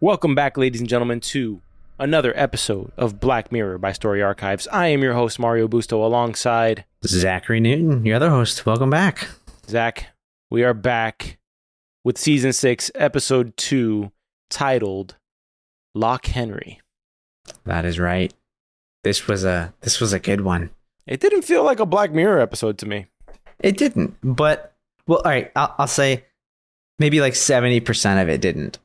Welcome 0.00 0.34
back, 0.34 0.58
ladies 0.58 0.80
and 0.82 0.90
gentlemen, 0.90 1.20
to 1.20 1.62
another 1.98 2.34
episode 2.36 2.92
of 2.98 3.18
Black 3.18 3.50
Mirror 3.50 3.78
by 3.78 3.92
Story 3.92 4.22
Archives. 4.22 4.68
I 4.68 4.88
am 4.88 5.02
your 5.02 5.14
host, 5.14 5.38
Mario 5.38 5.66
Busto, 5.68 5.92
alongside 6.04 6.84
Zachary 7.06 7.60
Newton, 7.60 8.04
your 8.04 8.16
other 8.16 8.28
host. 8.28 8.66
Welcome 8.66 8.90
back. 8.90 9.26
Zach. 9.66 10.08
We 10.50 10.64
are 10.64 10.74
back 10.74 11.38
with 12.04 12.18
season 12.18 12.52
six, 12.52 12.90
episode 12.94 13.56
two, 13.56 14.12
titled 14.50 15.16
Loch 15.94 16.26
Henry. 16.26 16.82
That 17.64 17.86
is 17.86 17.98
right. 17.98 18.34
This 19.02 19.26
was 19.26 19.44
a 19.44 19.72
this 19.80 19.98
was 19.98 20.12
a 20.12 20.18
good 20.18 20.42
one. 20.42 20.68
It 21.06 21.20
didn't 21.20 21.42
feel 21.42 21.64
like 21.64 21.80
a 21.80 21.86
Black 21.86 22.12
Mirror 22.12 22.40
episode 22.40 22.76
to 22.78 22.86
me. 22.86 23.06
It 23.60 23.78
didn't, 23.78 24.14
but 24.22 24.74
well, 25.06 25.22
all 25.24 25.30
right. 25.30 25.50
I'll, 25.56 25.74
I'll 25.78 25.86
say 25.86 26.26
maybe 26.98 27.22
like 27.22 27.34
seventy 27.34 27.80
percent 27.80 28.20
of 28.20 28.28
it 28.28 28.42
didn't. 28.42 28.78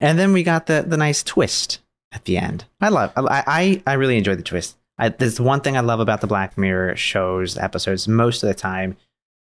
And 0.00 0.18
then 0.18 0.32
we 0.32 0.42
got 0.42 0.66
the 0.66 0.84
the 0.86 0.96
nice 0.96 1.22
twist 1.22 1.80
at 2.12 2.24
the 2.24 2.38
end. 2.38 2.64
I 2.80 2.88
love. 2.88 3.12
I 3.16 3.42
I, 3.46 3.82
I 3.86 3.92
really 3.94 4.16
enjoy 4.16 4.36
the 4.36 4.42
twist. 4.42 4.76
I, 4.98 5.10
there's 5.10 5.40
one 5.40 5.60
thing 5.60 5.76
I 5.76 5.80
love 5.80 6.00
about 6.00 6.20
the 6.20 6.26
Black 6.26 6.58
Mirror 6.58 6.96
shows 6.96 7.56
episodes. 7.56 8.08
Most 8.08 8.42
of 8.42 8.48
the 8.48 8.54
time, 8.54 8.96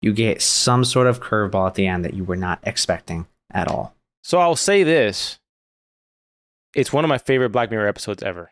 you 0.02 0.12
get 0.14 0.42
some 0.42 0.84
sort 0.84 1.06
of 1.08 1.22
curveball 1.22 1.68
at 1.68 1.76
the 1.76 1.86
end 1.88 2.04
that 2.06 2.16
you 2.16 2.24
were 2.24 2.36
not 2.36 2.60
expecting 2.64 3.28
at 3.52 3.68
all. 3.68 3.96
So 4.24 4.40
I'll 4.40 4.56
say 4.56 4.84
this. 4.84 5.40
It's 6.76 6.92
one 6.92 7.06
of 7.06 7.10
my 7.10 7.20
favorite 7.20 7.50
Black 7.52 7.70
Mirror 7.70 7.88
episodes 7.88 8.24
ever. 8.24 8.52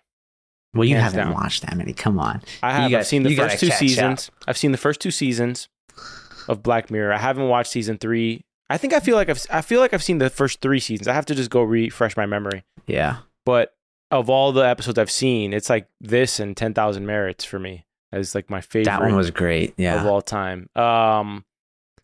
Well, 0.76 0.86
you 0.86 0.96
Hands 0.96 1.14
haven't 1.14 1.32
down. 1.32 1.42
watched 1.42 1.64
that 1.64 1.76
many. 1.76 1.92
Come 1.94 2.20
on. 2.20 2.42
I 2.62 2.72
have. 2.72 2.92
You 2.92 2.98
I've 3.00 3.08
seen 3.08 3.24
the 3.24 3.36
first 3.36 3.60
two 3.60 3.72
seasons. 3.72 4.30
I've 4.48 4.58
seen 4.58 4.72
the 4.72 4.78
first 4.78 5.02
two 5.02 5.12
seasons 5.12 5.70
of 6.48 6.62
Black 6.64 6.92
Mirror. 6.92 7.14
I 7.14 7.18
haven't 7.18 7.48
watched 7.48 7.72
season 7.72 7.98
three. 7.98 8.46
I 8.72 8.78
think 8.78 8.94
I 8.94 9.00
feel 9.00 9.16
like 9.16 9.30
I've 9.30 9.46
I 9.50 9.62
feel 9.62 9.80
like 9.80 9.94
I've 9.94 10.04
seen 10.04 10.18
the 10.20 10.30
first 10.30 10.62
three 10.62 10.80
seasons. 10.80 11.08
I 11.08 11.14
have 11.14 11.26
to 11.28 11.36
just 11.36 11.50
go 11.50 11.62
refresh 11.64 12.16
my 12.18 12.26
memory. 12.26 12.64
Yeah. 12.88 13.18
But 13.46 13.74
of 14.10 14.30
all 14.30 14.52
the 14.52 14.62
episodes 14.62 14.98
I've 15.00 15.12
seen, 15.12 15.54
it's 15.54 15.70
like 15.70 15.88
this 16.00 16.40
and 16.40 16.56
Ten 16.56 16.74
Thousand 16.74 17.06
Merits 17.06 17.44
for 17.46 17.60
me 17.60 17.86
as 18.12 18.36
like 18.36 18.50
my 18.50 18.62
favorite 18.62 18.86
That 18.86 19.02
one 19.02 19.16
was 19.16 19.32
great. 19.32 19.74
Yeah. 19.78 20.00
Of 20.02 20.08
all 20.08 20.22
time. 20.22 20.70
Um, 20.76 21.46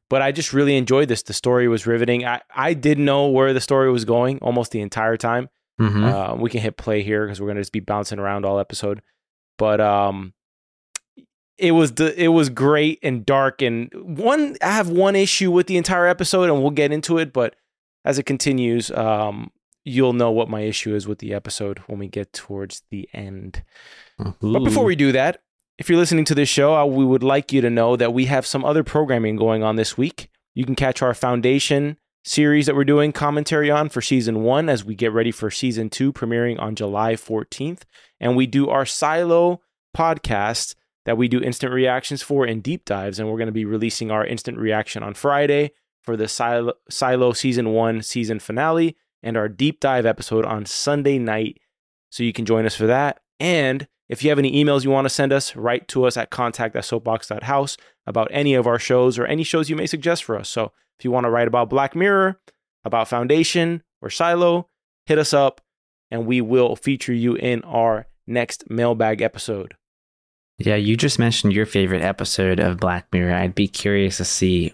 but 0.09 0.21
I 0.21 0.31
just 0.31 0.53
really 0.53 0.77
enjoyed 0.77 1.09
this. 1.09 1.23
The 1.23 1.33
story 1.33 1.67
was 1.67 1.85
riveting. 1.87 2.25
I 2.25 2.41
I 2.53 2.73
did 2.73 2.97
know 2.99 3.27
where 3.27 3.53
the 3.53 3.61
story 3.61 3.91
was 3.91 4.05
going 4.05 4.39
almost 4.41 4.71
the 4.71 4.81
entire 4.81 5.17
time. 5.17 5.49
Mhm. 5.79 6.03
Uh, 6.03 6.35
we 6.35 6.49
can 6.49 6.61
hit 6.61 6.75
play 6.77 7.03
here 7.03 7.25
because 7.25 7.39
we're 7.41 7.47
gonna 7.47 7.61
just 7.61 7.73
be 7.73 7.79
bouncing 7.81 8.19
around 8.19 8.45
all 8.45 8.59
episode. 8.59 9.01
But 9.57 9.79
um, 9.81 10.33
it 11.57 11.71
was 11.71 11.93
the 11.93 12.21
it 12.21 12.29
was 12.29 12.49
great 12.49 12.99
and 13.03 13.25
dark. 13.25 13.61
And 13.61 13.91
one 13.93 14.55
I 14.61 14.71
have 14.71 14.89
one 14.89 15.15
issue 15.15 15.51
with 15.51 15.67
the 15.67 15.77
entire 15.77 16.07
episode, 16.07 16.49
and 16.49 16.61
we'll 16.61 16.71
get 16.71 16.91
into 16.91 17.17
it. 17.17 17.33
But 17.33 17.55
as 18.05 18.19
it 18.19 18.23
continues, 18.23 18.91
um, 18.91 19.51
you'll 19.83 20.13
know 20.13 20.31
what 20.31 20.49
my 20.49 20.61
issue 20.61 20.95
is 20.95 21.07
with 21.07 21.19
the 21.19 21.33
episode 21.33 21.79
when 21.87 21.99
we 21.99 22.07
get 22.07 22.33
towards 22.33 22.83
the 22.91 23.09
end. 23.13 23.63
But 24.17 24.63
before 24.63 24.83
we 24.83 24.95
do 24.95 25.11
that, 25.13 25.41
if 25.77 25.89
you're 25.89 25.99
listening 25.99 26.25
to 26.25 26.35
this 26.35 26.49
show, 26.49 26.75
uh, 26.75 26.85
we 26.85 27.05
would 27.05 27.23
like 27.23 27.53
you 27.53 27.61
to 27.61 27.69
know 27.69 27.95
that 27.95 28.13
we 28.13 28.25
have 28.25 28.45
some 28.45 28.65
other 28.65 28.83
programming 28.83 29.35
going 29.35 29.63
on 29.63 29.75
this 29.75 29.97
week. 29.97 30.29
You 30.55 30.65
can 30.65 30.75
catch 30.75 31.01
our 31.01 31.13
Foundation 31.13 31.97
series 32.25 32.65
that 32.65 32.75
we're 32.75 32.83
doing 32.83 33.11
commentary 33.13 33.71
on 33.71 33.87
for 33.87 34.01
season 34.01 34.43
one 34.43 34.67
as 34.67 34.83
we 34.83 34.95
get 34.95 35.13
ready 35.13 35.31
for 35.31 35.49
season 35.49 35.89
two, 35.89 36.11
premiering 36.11 36.59
on 36.59 36.75
July 36.75 37.13
14th. 37.13 37.83
And 38.19 38.35
we 38.35 38.47
do 38.47 38.69
our 38.69 38.85
Silo 38.85 39.61
podcast 39.95 40.75
that 41.07 41.17
we 41.17 41.29
do 41.29 41.41
instant 41.41 41.71
reactions 41.71 42.21
for 42.21 42.43
and 42.43 42.61
deep 42.61 42.83
dives. 42.83 43.17
And 43.17 43.29
we're 43.29 43.37
going 43.37 43.47
to 43.47 43.53
be 43.53 43.63
releasing 43.63 44.11
our 44.11 44.25
instant 44.25 44.57
reaction 44.57 45.03
on 45.03 45.13
Friday 45.13 45.71
for 46.03 46.17
the 46.17 46.27
Silo, 46.27 46.73
Silo 46.89 47.31
season 47.31 47.69
one 47.71 48.01
season 48.01 48.39
finale 48.39 48.97
and 49.23 49.37
our 49.37 49.47
deep 49.47 49.79
dive 49.79 50.05
episode 50.05 50.43
on 50.43 50.65
Sunday 50.65 51.17
night. 51.17 51.61
So 52.09 52.23
you 52.23 52.33
can 52.33 52.45
join 52.45 52.65
us 52.65 52.75
for 52.75 52.87
that. 52.87 53.21
And 53.39 53.87
if 54.09 54.21
you 54.21 54.29
have 54.29 54.37
any 54.37 54.51
emails 54.61 54.83
you 54.83 54.91
want 54.91 55.05
to 55.05 55.09
send 55.09 55.31
us, 55.31 55.55
write 55.55 55.87
to 55.89 56.03
us 56.03 56.17
at 56.17 56.29
contact 56.29 56.75
at 56.75 56.83
soapbox.house 56.83 57.77
about 58.05 58.27
any 58.31 58.53
of 58.53 58.67
our 58.67 58.77
shows 58.77 59.17
or 59.17 59.25
any 59.25 59.43
shows 59.43 59.69
you 59.69 59.77
may 59.77 59.87
suggest 59.87 60.25
for 60.25 60.37
us. 60.37 60.49
So 60.49 60.73
if 60.99 61.05
you 61.05 61.11
want 61.11 61.23
to 61.23 61.29
write 61.29 61.47
about 61.47 61.69
Black 61.69 61.95
Mirror, 61.95 62.37
about 62.83 63.07
Foundation, 63.07 63.81
or 64.01 64.09
Silo, 64.09 64.67
hit 65.05 65.19
us 65.19 65.33
up 65.33 65.61
and 66.11 66.25
we 66.25 66.41
will 66.41 66.75
feature 66.75 67.13
you 67.13 67.35
in 67.35 67.61
our 67.63 68.07
next 68.27 68.69
mailbag 68.69 69.21
episode. 69.21 69.75
Yeah, 70.59 70.75
you 70.75 70.97
just 70.97 71.19
mentioned 71.19 71.53
your 71.53 71.65
favorite 71.65 72.01
episode 72.01 72.59
of 72.59 72.77
Black 72.77 73.07
Mirror. 73.11 73.33
I'd 73.35 73.55
be 73.55 73.67
curious 73.67 74.17
to 74.17 74.25
see 74.25 74.73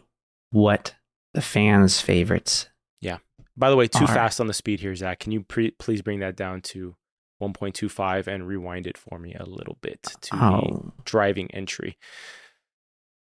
what 0.52 0.96
the 1.34 1.42
fans' 1.42 2.00
favorites. 2.00 2.70
Yeah. 3.02 3.18
By 3.58 3.70
the 3.70 3.76
way, 3.76 3.88
too 3.88 4.06
right. 4.06 4.14
fast 4.14 4.40
on 4.40 4.48
the 4.48 4.54
speed 4.54 4.80
here, 4.80 4.96
Zach. 4.96 5.20
Can 5.20 5.32
you 5.32 5.42
pre- 5.44 5.72
please 5.72 6.02
bring 6.02 6.20
that 6.20 6.38
down 6.38 6.62
to 6.62 6.96
1.25 7.42 8.28
and 8.28 8.48
rewind 8.48 8.88
it 8.88 8.98
for 8.98 9.20
me 9.20 9.36
a 9.38 9.46
little 9.46 9.78
bit 9.82 10.02
to 10.04 10.30
the 10.32 10.44
Oh, 10.44 10.94
driving 11.04 11.52
entry. 11.52 11.98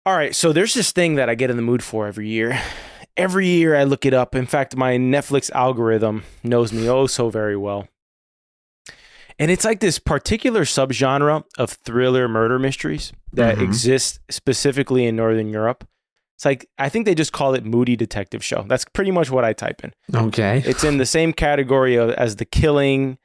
All 0.06 0.16
right, 0.16 0.36
so 0.36 0.54
there's 0.54 0.74
this 0.76 0.92
thing 0.92 1.16
that 1.16 1.30
I 1.30 1.36
get 1.36 1.50
in 1.50 1.56
the 1.56 1.64
mood 1.64 1.84
for 1.84 2.08
every 2.08 2.30
year. 2.30 2.60
Every 3.18 3.48
year 3.48 3.76
I 3.76 3.86
look 3.86 4.06
it 4.06 4.14
up. 4.14 4.36
In 4.36 4.46
fact, 4.46 4.76
my 4.76 4.98
Netflix 4.98 5.50
algorithm 5.52 6.24
knows 6.44 6.72
me 6.72 6.88
oh 6.90 7.08
so 7.08 7.30
very 7.30 7.58
well. 7.58 7.88
And 9.38 9.52
it's 9.52 9.66
like 9.66 9.80
this 9.82 10.00
particular 10.00 10.62
subgenre 10.64 11.44
of 11.58 11.72
thriller 11.72 12.28
murder 12.28 12.58
mysteries 12.58 13.12
that 13.34 13.58
Mhm. 13.58 13.64
exists 13.64 14.20
specifically 14.30 15.06
in 15.06 15.16
Northern 15.16 15.50
Europe. 15.50 15.86
It's 16.36 16.46
like 16.46 16.68
I 16.78 16.90
think 16.90 17.06
they 17.06 17.16
just 17.16 17.32
call 17.34 17.54
it 17.54 17.66
moody 17.66 17.96
detective 17.96 18.44
show. 18.44 18.64
That's 18.68 18.86
pretty 18.86 19.12
much 19.12 19.30
what 19.32 19.44
I 19.46 19.54
type 19.54 19.84
in. 19.84 19.94
okay. 20.14 20.62
It's 20.66 20.84
in 20.84 20.98
the 20.98 21.06
same 21.06 21.34
category 21.34 21.96
of, 21.96 22.10
as 22.12 22.36
The 22.38 22.46
Killing 22.46 23.18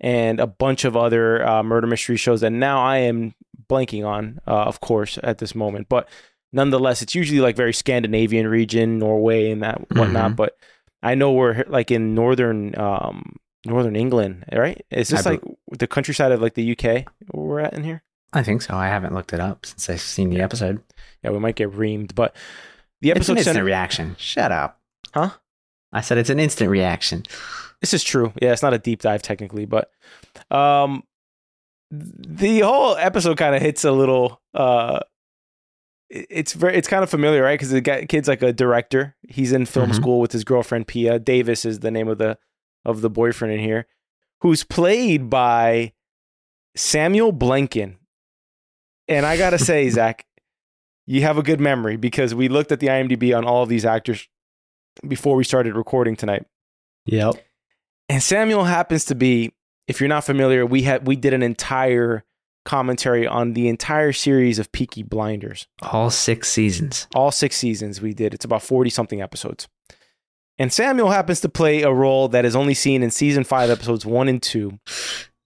and 0.00 0.38
a 0.40 0.46
bunch 0.46 0.84
of 0.84 0.96
other 0.96 1.46
uh, 1.46 1.62
murder 1.62 1.86
mystery 1.86 2.16
shows 2.16 2.40
that 2.42 2.50
now 2.50 2.80
I 2.80 2.98
am 2.98 3.34
blanking 3.68 4.06
on, 4.06 4.38
uh, 4.46 4.50
of 4.64 4.80
course, 4.80 5.18
at 5.22 5.38
this 5.38 5.54
moment. 5.54 5.88
But 5.88 6.08
nonetheless, 6.52 7.02
it's 7.02 7.14
usually 7.14 7.40
like 7.40 7.56
very 7.56 7.72
Scandinavian 7.74 8.46
region, 8.48 8.98
Norway, 8.98 9.50
and 9.50 9.62
that 9.62 9.80
whatnot. 9.90 10.32
Mhm. 10.32 10.36
But 10.36 10.56
I 11.02 11.14
know 11.14 11.32
we're 11.32 11.64
like 11.68 11.90
in 11.90 12.14
northern 12.14 12.78
um, 12.78 13.36
northern 13.68 13.96
England, 13.96 14.44
right? 14.52 14.84
Is 14.90 15.08
this 15.08 15.26
I 15.26 15.30
like 15.32 15.42
the 15.70 15.86
countryside 15.86 16.32
of 16.32 16.40
like 16.42 16.54
the 16.54 16.72
UK 16.72 17.04
we're 17.32 17.60
at 17.60 17.74
in 17.74 17.84
here? 17.84 18.02
I 18.32 18.42
think 18.42 18.62
so. 18.62 18.74
I 18.74 18.88
haven't 18.88 19.14
looked 19.14 19.32
it 19.32 19.40
up 19.40 19.64
since 19.64 19.88
I've 19.88 20.00
seen 20.00 20.30
the 20.30 20.40
episode. 20.40 20.82
Yeah, 21.22 21.30
we 21.30 21.38
might 21.38 21.56
get 21.56 21.70
reamed, 21.72 22.14
but 22.14 22.34
the 23.00 23.10
episode 23.10 23.18
It's 23.20 23.28
an 23.28 23.32
episode 23.32 23.38
instant 23.38 23.54
center- 23.54 23.64
reaction. 23.64 24.16
Shut 24.18 24.52
up. 24.52 24.80
Huh? 25.14 25.30
I 25.92 26.00
said 26.02 26.18
it's 26.18 26.28
an 26.30 26.38
instant 26.40 26.70
reaction. 26.70 27.22
This 27.80 27.94
is 27.94 28.02
true. 28.04 28.32
Yeah, 28.42 28.52
it's 28.52 28.62
not 28.62 28.74
a 28.74 28.78
deep 28.78 29.00
dive 29.00 29.22
technically, 29.22 29.64
but 29.64 29.90
um 30.50 31.02
the 31.90 32.60
whole 32.60 32.96
episode 32.96 33.38
kind 33.38 33.54
of 33.54 33.62
hits 33.62 33.84
a 33.84 33.92
little 33.92 34.42
uh 34.52 35.00
it's 36.10 36.52
very 36.54 36.74
it's 36.76 36.88
kind 36.88 37.02
of 37.02 37.10
familiar, 37.10 37.42
right? 37.42 37.58
Cuz 37.58 37.70
the 37.70 37.80
guy, 37.80 38.04
kid's 38.06 38.28
like 38.28 38.42
a 38.42 38.52
director. 38.52 39.14
He's 39.28 39.52
in 39.52 39.64
film 39.66 39.90
Mhm. 39.90 39.94
school 39.94 40.20
with 40.20 40.32
his 40.32 40.44
girlfriend 40.44 40.86
Pia. 40.86 41.18
Davis 41.18 41.64
is 41.64 41.80
the 41.80 41.90
name 41.90 42.08
of 42.08 42.18
the 42.18 42.38
of 42.84 43.00
the 43.00 43.10
boyfriend 43.10 43.54
in 43.54 43.60
here, 43.60 43.86
who's 44.40 44.64
played 44.64 45.28
by 45.30 45.92
Samuel 46.76 47.32
Blenkin. 47.32 47.96
And 49.06 49.26
I 49.26 49.36
got 49.36 49.50
to 49.50 49.58
say, 49.58 49.88
Zach, 49.90 50.26
you 51.06 51.22
have 51.22 51.38
a 51.38 51.42
good 51.42 51.60
memory 51.60 51.96
because 51.96 52.34
we 52.34 52.48
looked 52.48 52.72
at 52.72 52.80
the 52.80 52.88
IMDb 52.88 53.36
on 53.36 53.44
all 53.44 53.62
of 53.62 53.68
these 53.68 53.84
actors 53.84 54.28
before 55.06 55.36
we 55.36 55.44
started 55.44 55.74
recording 55.74 56.16
tonight. 56.16 56.44
Yep. 57.06 57.34
And 58.08 58.22
Samuel 58.22 58.64
happens 58.64 59.04
to 59.06 59.14
be, 59.14 59.52
if 59.86 60.00
you're 60.00 60.08
not 60.08 60.24
familiar, 60.24 60.66
we 60.66 60.82
had 60.82 61.06
we 61.06 61.16
did 61.16 61.32
an 61.32 61.42
entire 61.42 62.24
commentary 62.64 63.26
on 63.26 63.54
the 63.54 63.68
entire 63.68 64.12
series 64.12 64.58
of 64.58 64.70
Peaky 64.72 65.02
Blinders. 65.02 65.66
All 65.80 66.10
six 66.10 66.50
seasons. 66.50 67.08
All 67.14 67.30
six 67.30 67.56
seasons 67.56 68.02
we 68.02 68.12
did. 68.12 68.34
It's 68.34 68.44
about 68.44 68.62
40 68.62 68.90
something 68.90 69.22
episodes. 69.22 69.68
And 70.58 70.72
Samuel 70.72 71.10
happens 71.10 71.40
to 71.42 71.48
play 71.48 71.82
a 71.82 71.92
role 71.92 72.28
that 72.28 72.44
is 72.44 72.56
only 72.56 72.74
seen 72.74 73.02
in 73.02 73.10
season 73.10 73.44
five, 73.44 73.70
episodes 73.70 74.04
one 74.04 74.28
and 74.28 74.42
two. 74.42 74.78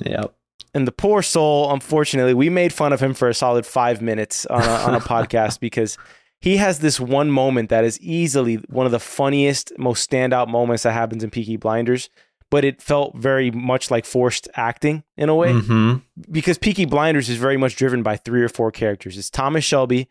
Yep. 0.01 0.35
And 0.75 0.87
the 0.89 0.93
poor 0.93 1.21
soul, 1.23 1.71
unfortunately, 1.71 2.33
we 2.33 2.49
made 2.49 2.73
fun 2.73 2.93
of 2.95 3.01
him 3.01 3.13
for 3.13 3.29
a 3.29 3.35
solid 3.35 3.67
five 3.67 4.01
minutes 4.01 4.47
on 4.47 4.63
a, 4.63 4.67
on 4.67 4.95
a 4.95 5.01
podcast 5.13 5.61
because 5.61 5.99
he 6.41 6.57
has 6.57 6.79
this 6.79 6.99
one 6.99 7.31
moment 7.31 7.69
that 7.69 7.85
is 7.85 8.01
easily 8.01 8.55
one 8.71 8.87
of 8.87 8.93
the 8.93 8.99
funniest, 8.99 9.73
most 9.79 10.09
standout 10.11 10.49
moments 10.49 10.83
that 10.85 10.93
happens 10.93 11.23
in 11.23 11.31
Peaky 11.31 11.57
Blinders. 11.59 12.09
But 12.51 12.65
it 12.65 12.81
felt 12.83 13.15
very 13.17 13.51
much 13.51 13.91
like 13.91 14.05
forced 14.05 14.49
acting 14.55 15.05
in 15.17 15.29
a 15.29 15.35
way 15.35 15.53
Mm-hmm. 15.53 15.97
because 16.31 16.59
Peaky 16.59 16.85
Blinders 16.87 17.29
is 17.31 17.37
very 17.39 17.57
much 17.57 17.77
driven 17.77 18.03
by 18.03 18.17
three 18.17 18.43
or 18.43 18.49
four 18.49 18.71
characters. 18.71 19.17
It's 19.17 19.31
Thomas 19.31 19.65
Shelby, 19.65 20.09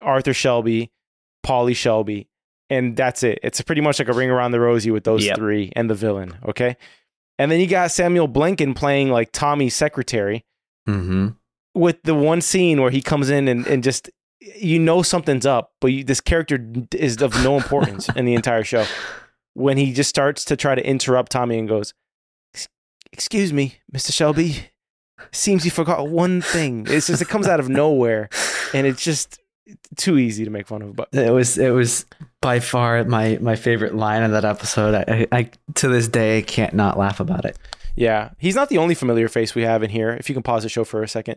Arthur 0.00 0.32
Shelby, 0.32 0.90
Polly 1.42 1.74
Shelby, 1.74 2.28
and 2.70 2.96
that's 2.96 3.22
it. 3.22 3.38
It's 3.42 3.60
pretty 3.62 3.80
much 3.80 3.98
like 3.98 4.08
a 4.08 4.12
ring 4.12 4.30
around 4.30 4.50
the 4.52 4.60
rosy 4.60 4.90
with 4.90 5.04
those 5.04 5.24
Yep. 5.24 5.36
three 5.36 5.72
and 5.76 5.88
the 5.88 5.94
villain. 5.94 6.36
Okay. 6.46 6.76
And 7.38 7.50
then 7.50 7.60
you 7.60 7.66
got 7.66 7.90
Samuel 7.90 8.28
Blenkin 8.28 8.74
playing 8.74 9.10
like 9.10 9.32
Tommy's 9.32 9.74
secretary 9.74 10.44
Mm-hmm. 10.88 11.28
with 11.74 12.02
the 12.04 12.14
one 12.14 12.40
scene 12.40 12.80
where 12.80 12.90
he 12.90 13.02
comes 13.02 13.28
in 13.30 13.46
and, 13.46 13.66
and 13.66 13.82
just, 13.84 14.10
you 14.40 14.78
know, 14.78 15.02
something's 15.02 15.44
up, 15.46 15.72
but 15.80 15.88
you, 15.88 16.02
this 16.02 16.20
character 16.20 16.58
is 16.94 17.20
of 17.20 17.34
no 17.44 17.56
importance 17.56 18.08
in 18.10 18.24
the 18.24 18.34
entire 18.34 18.64
show. 18.64 18.84
When 19.54 19.76
he 19.76 19.92
just 19.92 20.08
starts 20.08 20.44
to 20.44 20.56
try 20.56 20.76
to 20.76 20.86
interrupt 20.86 21.32
Tommy 21.32 21.58
and 21.58 21.68
goes, 21.68 21.92
Excuse 23.12 23.52
me, 23.52 23.78
Mr. 23.92 24.12
Shelby. 24.12 24.68
Seems 25.32 25.64
you 25.64 25.70
forgot 25.72 26.08
one 26.08 26.40
thing. 26.40 26.86
It's 26.88 27.08
just, 27.08 27.20
it 27.22 27.28
comes 27.28 27.48
out 27.48 27.58
of 27.58 27.68
nowhere 27.68 28.28
and 28.72 28.86
it's 28.86 29.02
just 29.02 29.40
too 29.96 30.18
easy 30.18 30.44
to 30.44 30.50
make 30.50 30.66
fun 30.66 30.82
of. 30.82 30.96
But 30.96 31.08
It 31.12 31.32
was 31.32 31.58
it 31.58 31.70
was 31.70 32.06
by 32.40 32.60
far 32.60 33.04
my 33.04 33.38
my 33.40 33.56
favorite 33.56 33.94
line 33.94 34.22
of 34.22 34.30
that 34.32 34.44
episode. 34.44 34.94
I, 34.94 35.26
I, 35.32 35.38
I 35.38 35.50
to 35.74 35.88
this 35.88 36.08
day 36.08 36.42
can't 36.42 36.74
not 36.74 36.98
laugh 36.98 37.20
about 37.20 37.44
it. 37.44 37.58
Yeah, 37.96 38.30
he's 38.38 38.54
not 38.54 38.68
the 38.68 38.78
only 38.78 38.94
familiar 38.94 39.28
face 39.28 39.56
we 39.56 39.62
have 39.62 39.82
in 39.82 39.90
here. 39.90 40.10
If 40.10 40.28
you 40.28 40.34
can 40.34 40.44
pause 40.44 40.62
the 40.62 40.68
show 40.68 40.84
for 40.84 41.02
a 41.02 41.08
second, 41.08 41.36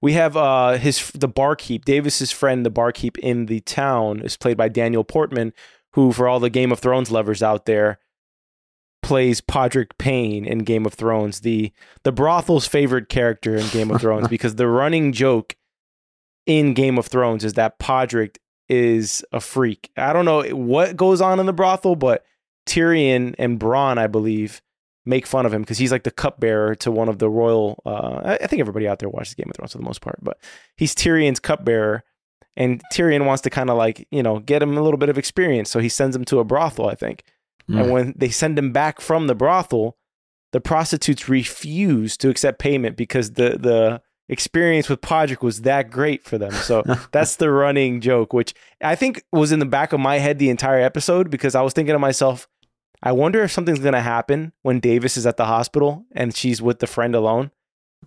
we 0.00 0.14
have 0.14 0.36
uh 0.36 0.72
his 0.72 1.10
the 1.12 1.28
barkeep, 1.28 1.84
Davis's 1.84 2.32
friend, 2.32 2.66
the 2.66 2.70
barkeep 2.70 3.16
in 3.18 3.46
the 3.46 3.60
town 3.60 4.20
is 4.20 4.36
played 4.36 4.56
by 4.56 4.68
Daniel 4.68 5.04
Portman, 5.04 5.52
who 5.92 6.12
for 6.12 6.26
all 6.26 6.40
the 6.40 6.50
Game 6.50 6.72
of 6.72 6.80
Thrones 6.80 7.10
lovers 7.10 7.42
out 7.42 7.66
there 7.66 7.98
plays 9.02 9.40
Podrick 9.40 9.96
Payne 9.98 10.44
in 10.44 10.60
Game 10.60 10.84
of 10.84 10.94
Thrones, 10.94 11.40
the 11.40 11.72
the 12.02 12.12
brothel's 12.12 12.66
favorite 12.66 13.08
character 13.08 13.56
in 13.56 13.68
Game 13.68 13.90
of 13.90 14.00
Thrones 14.00 14.28
because 14.36 14.56
the 14.56 14.66
running 14.68 15.12
joke 15.12 15.56
in 16.50 16.74
Game 16.74 16.98
of 16.98 17.06
Thrones 17.06 17.44
is 17.44 17.54
that 17.54 17.78
Podrick 17.78 18.36
is 18.68 19.24
a 19.32 19.40
freak. 19.40 19.90
I 19.96 20.12
don't 20.12 20.24
know 20.24 20.42
what 20.54 20.96
goes 20.96 21.20
on 21.20 21.38
in 21.38 21.46
the 21.46 21.52
brothel, 21.52 21.94
but 21.96 22.24
Tyrion 22.66 23.34
and 23.38 23.58
Bronn, 23.58 23.98
I 23.98 24.06
believe, 24.08 24.60
make 25.06 25.26
fun 25.26 25.46
of 25.46 25.52
him 25.54 25.62
because 25.62 25.78
he's 25.78 25.92
like 25.92 26.02
the 26.02 26.10
cupbearer 26.10 26.74
to 26.76 26.90
one 26.90 27.08
of 27.08 27.18
the 27.20 27.30
royal. 27.30 27.80
Uh, 27.86 28.36
I- 28.40 28.46
think 28.46 28.60
everybody 28.60 28.86
out 28.88 28.98
there 28.98 29.08
watches 29.08 29.34
Game 29.34 29.46
of 29.48 29.56
Thrones 29.56 29.72
for 29.72 29.78
the 29.78 29.84
most 29.84 30.00
part, 30.00 30.18
but 30.22 30.38
he's 30.76 30.94
Tyrion's 30.94 31.40
cupbearer, 31.40 32.02
and 32.56 32.82
Tyrion 32.92 33.26
wants 33.26 33.42
to 33.42 33.50
kind 33.50 33.70
of 33.70 33.76
like 33.76 34.06
you 34.10 34.22
know 34.22 34.40
get 34.40 34.62
him 34.62 34.76
a 34.76 34.82
little 34.82 34.98
bit 34.98 35.08
of 35.08 35.18
experience, 35.18 35.70
so 35.70 35.78
he 35.78 35.88
sends 35.88 36.14
him 36.16 36.24
to 36.26 36.38
a 36.40 36.44
brothel, 36.44 36.88
I 36.88 36.94
think. 36.96 37.22
And 37.68 37.86
Mm. 37.86 37.90
when 37.90 38.14
they 38.16 38.28
send 38.30 38.58
him 38.58 38.72
back 38.72 39.00
from 39.00 39.26
the 39.28 39.34
brothel, 39.36 39.96
the 40.52 40.60
prostitutes 40.60 41.28
refuse 41.28 42.16
to 42.16 42.28
accept 42.28 42.58
payment 42.58 42.96
because 42.96 43.32
the 43.34 43.50
the 43.58 44.02
experience 44.30 44.88
with 44.88 45.00
Podrick 45.02 45.42
was 45.42 45.62
that 45.62 45.90
great 45.90 46.24
for 46.24 46.38
them. 46.38 46.52
So 46.52 46.82
that's 47.12 47.36
the 47.36 47.50
running 47.50 48.00
joke, 48.00 48.32
which 48.32 48.54
I 48.80 48.94
think 48.94 49.24
was 49.32 49.52
in 49.52 49.58
the 49.58 49.66
back 49.66 49.92
of 49.92 50.00
my 50.00 50.18
head 50.18 50.38
the 50.38 50.48
entire 50.50 50.80
episode 50.80 51.28
because 51.30 51.54
I 51.54 51.62
was 51.62 51.72
thinking 51.74 51.94
to 51.94 51.98
myself, 51.98 52.48
I 53.02 53.12
wonder 53.12 53.42
if 53.42 53.50
something's 53.52 53.80
gonna 53.80 54.00
happen 54.02 54.52
when 54.62 54.80
Davis 54.80 55.16
is 55.16 55.26
at 55.26 55.36
the 55.36 55.46
hospital 55.46 56.04
and 56.12 56.34
she's 56.34 56.62
with 56.62 56.78
the 56.78 56.86
friend 56.86 57.14
alone. 57.14 57.50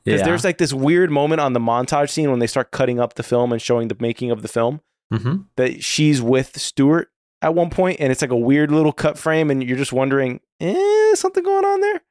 Because 0.04 0.22
Yeah. 0.22 0.26
there's 0.28 0.44
like 0.44 0.58
this 0.58 0.74
weird 0.74 1.12
moment 1.12 1.42
on 1.42 1.54
the 1.54 1.60
montage 1.60 2.10
scene 2.10 2.30
when 2.32 2.40
they 2.40 2.48
start 2.48 2.72
cutting 2.72 3.00
up 3.00 3.14
the 3.14 3.24
film 3.24 3.52
and 3.52 3.62
showing 3.62 3.88
the 3.90 3.98
making 4.00 4.32
of 4.32 4.42
the 4.42 4.48
film 4.48 4.82
Mhm. 5.14 5.46
that 5.58 5.84
she's 5.84 6.22
with 6.22 6.60
Stuart 6.60 7.10
at 7.42 7.54
one 7.54 7.70
point, 7.70 8.00
and 8.00 8.12
it's 8.12 8.22
like 8.22 8.32
a 8.32 8.36
weird 8.38 8.72
little 8.72 8.94
cut 8.94 9.18
frame, 9.18 9.52
and 9.52 9.62
you're 9.64 9.78
just 9.78 9.94
wondering, 9.94 10.40
eh, 10.62 11.14
something 11.16 11.44
going 11.44 11.66
on 11.66 11.82
there, 11.82 12.02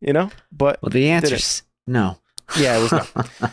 you 0.00 0.12
know? 0.12 0.30
But 0.52 0.78
Well, 0.82 0.90
the 0.90 1.08
answer's 1.08 1.62
no. 1.86 2.18
Yeah, 2.56 2.78
it 2.78 2.82
was 2.82 2.92
not. 2.92 3.52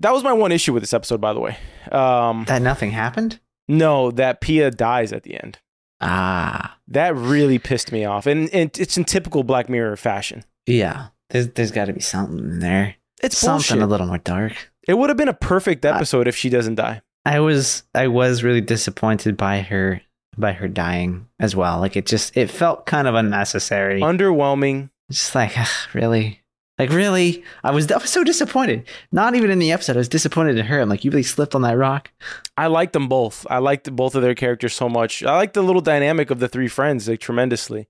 that 0.00 0.12
was 0.12 0.24
my 0.24 0.32
one 0.32 0.52
issue 0.52 0.72
with 0.72 0.82
this 0.82 0.94
episode, 0.94 1.20
by 1.20 1.32
the 1.32 1.40
way. 1.40 1.56
Um, 1.90 2.44
that 2.48 2.62
nothing 2.62 2.90
happened. 2.90 3.40
no, 3.68 4.10
that 4.10 4.40
Pia 4.40 4.70
dies 4.70 5.12
at 5.12 5.22
the 5.22 5.40
end. 5.42 5.58
Ah, 6.00 6.76
That 6.88 7.14
really 7.16 7.58
pissed 7.60 7.92
me 7.92 8.04
off, 8.04 8.26
and, 8.26 8.50
and 8.52 8.76
it's 8.78 8.96
in 8.98 9.04
typical 9.04 9.44
Black 9.44 9.68
Mirror 9.68 9.96
fashion. 9.96 10.44
yeah. 10.66 11.08
There's 11.30 11.48
there's 11.48 11.70
got 11.70 11.86
to 11.86 11.94
be 11.94 12.00
something 12.00 12.38
in 12.38 12.58
there. 12.58 12.96
It's 13.22 13.38
something 13.38 13.76
bullshit. 13.78 13.82
a 13.82 13.86
little 13.86 14.06
more 14.06 14.18
dark. 14.18 14.70
It 14.86 14.98
would 14.98 15.08
have 15.08 15.16
been 15.16 15.28
a 15.28 15.32
perfect 15.32 15.82
episode 15.86 16.28
if 16.28 16.36
she 16.36 16.50
doesn't 16.50 16.74
die. 16.74 17.00
I 17.24 17.40
was 17.40 17.84
I 17.94 18.08
was 18.08 18.42
really 18.44 18.60
disappointed 18.60 19.38
by 19.38 19.62
her 19.62 20.02
by 20.36 20.52
her 20.52 20.68
dying 20.68 21.28
as 21.40 21.56
well. 21.56 21.80
Like 21.80 21.96
it 21.96 22.04
just 22.04 22.36
it 22.36 22.50
felt 22.50 22.84
kind 22.84 23.08
of 23.08 23.14
unnecessary. 23.14 24.02
Underwhelming. 24.02 24.90
just 25.10 25.34
like 25.34 25.58
ugh, 25.58 25.66
really, 25.94 26.41
like 26.82 26.96
really. 26.96 27.42
I 27.64 27.70
was 27.70 27.90
I 27.90 27.98
was 27.98 28.10
so 28.10 28.24
disappointed. 28.24 28.86
Not 29.10 29.34
even 29.34 29.50
in 29.50 29.58
the 29.58 29.72
episode. 29.72 29.96
I 29.96 29.98
was 29.98 30.08
disappointed 30.08 30.58
in 30.58 30.66
her. 30.66 30.80
I'm 30.80 30.88
like, 30.88 31.04
you 31.04 31.10
really 31.10 31.22
slipped 31.22 31.54
on 31.54 31.62
that 31.62 31.76
rock. 31.76 32.10
I 32.56 32.66
liked 32.66 32.92
them 32.92 33.08
both. 33.08 33.46
I 33.50 33.58
liked 33.58 33.90
both 33.94 34.14
of 34.14 34.22
their 34.22 34.34
characters 34.34 34.74
so 34.74 34.88
much. 34.88 35.22
I 35.22 35.36
liked 35.36 35.54
the 35.54 35.62
little 35.62 35.82
dynamic 35.82 36.30
of 36.30 36.38
the 36.38 36.48
three 36.48 36.68
friends 36.68 37.08
like 37.08 37.20
tremendously. 37.20 37.88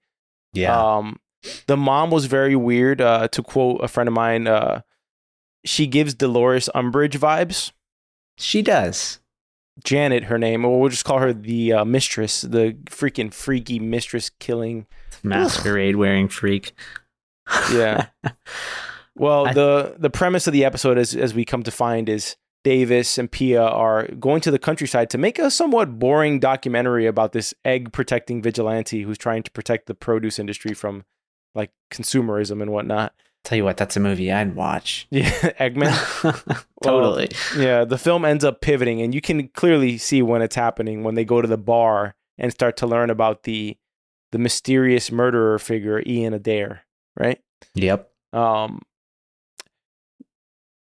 Yeah. 0.52 0.96
Um, 0.96 1.18
the 1.66 1.76
mom 1.76 2.10
was 2.10 2.26
very 2.26 2.54
weird. 2.56 3.00
Uh, 3.00 3.28
to 3.28 3.42
quote 3.42 3.82
a 3.82 3.88
friend 3.88 4.08
of 4.08 4.14
mine, 4.14 4.46
uh, 4.46 4.82
she 5.64 5.86
gives 5.86 6.14
Dolores 6.14 6.68
Umbridge 6.74 7.18
vibes. 7.18 7.72
she 8.38 8.62
does. 8.62 9.18
Janet, 9.84 10.24
her 10.24 10.38
name, 10.38 10.64
or 10.66 10.78
we'll 10.78 10.90
just 10.90 11.04
call 11.04 11.18
her 11.18 11.32
the 11.32 11.72
uh, 11.72 11.84
mistress, 11.84 12.42
the 12.42 12.76
freaking 12.84 13.32
freaky 13.32 13.78
mistress 13.78 14.30
killing. 14.38 14.86
Masquerade 15.22 15.96
wearing 15.96 16.28
freak. 16.28 16.72
Yeah. 17.72 18.06
Well, 19.14 19.48
I- 19.48 19.52
the 19.52 19.94
the 19.98 20.08
premise 20.08 20.46
of 20.46 20.54
the 20.54 20.64
episode, 20.64 20.96
as 20.96 21.14
as 21.14 21.34
we 21.34 21.44
come 21.44 21.62
to 21.64 21.70
find, 21.70 22.08
is 22.08 22.36
Davis 22.64 23.18
and 23.18 23.30
Pia 23.30 23.62
are 23.62 24.06
going 24.18 24.40
to 24.40 24.50
the 24.50 24.58
countryside 24.58 25.10
to 25.10 25.18
make 25.18 25.38
a 25.38 25.50
somewhat 25.50 25.98
boring 25.98 26.40
documentary 26.40 27.06
about 27.06 27.32
this 27.32 27.52
egg 27.62 27.92
protecting 27.92 28.40
vigilante 28.40 29.02
who's 29.02 29.18
trying 29.18 29.42
to 29.42 29.50
protect 29.50 29.86
the 29.86 29.94
produce 29.94 30.38
industry 30.38 30.72
from 30.72 31.04
like 31.54 31.72
consumerism 31.92 32.62
and 32.62 32.72
whatnot. 32.72 33.12
Tell 33.44 33.56
you 33.58 33.64
what, 33.64 33.76
that's 33.76 33.98
a 33.98 34.00
movie 34.00 34.32
I'd 34.32 34.54
watch. 34.56 35.06
Yeah, 35.10 35.28
Eggman. 35.60 36.64
totally. 36.82 37.28
Yeah, 37.54 37.84
the 37.84 37.98
film 37.98 38.24
ends 38.24 38.44
up 38.44 38.62
pivoting, 38.62 39.02
and 39.02 39.14
you 39.14 39.20
can 39.20 39.48
clearly 39.48 39.98
see 39.98 40.22
when 40.22 40.40
it's 40.40 40.56
happening 40.56 41.02
when 41.02 41.17
they 41.17 41.26
go 41.26 41.43
to 41.43 41.48
the 41.48 41.58
bar 41.58 42.14
and 42.38 42.50
start 42.50 42.78
to 42.78 42.86
learn 42.86 43.10
about 43.10 43.43
the 43.43 43.76
the 44.31 44.38
mysterious 44.38 45.12
murderer 45.12 45.58
figure 45.58 46.02
Ian 46.06 46.32
Adair, 46.32 46.84
right? 47.16 47.40
yep. 47.74 48.10
Um, 48.32 48.81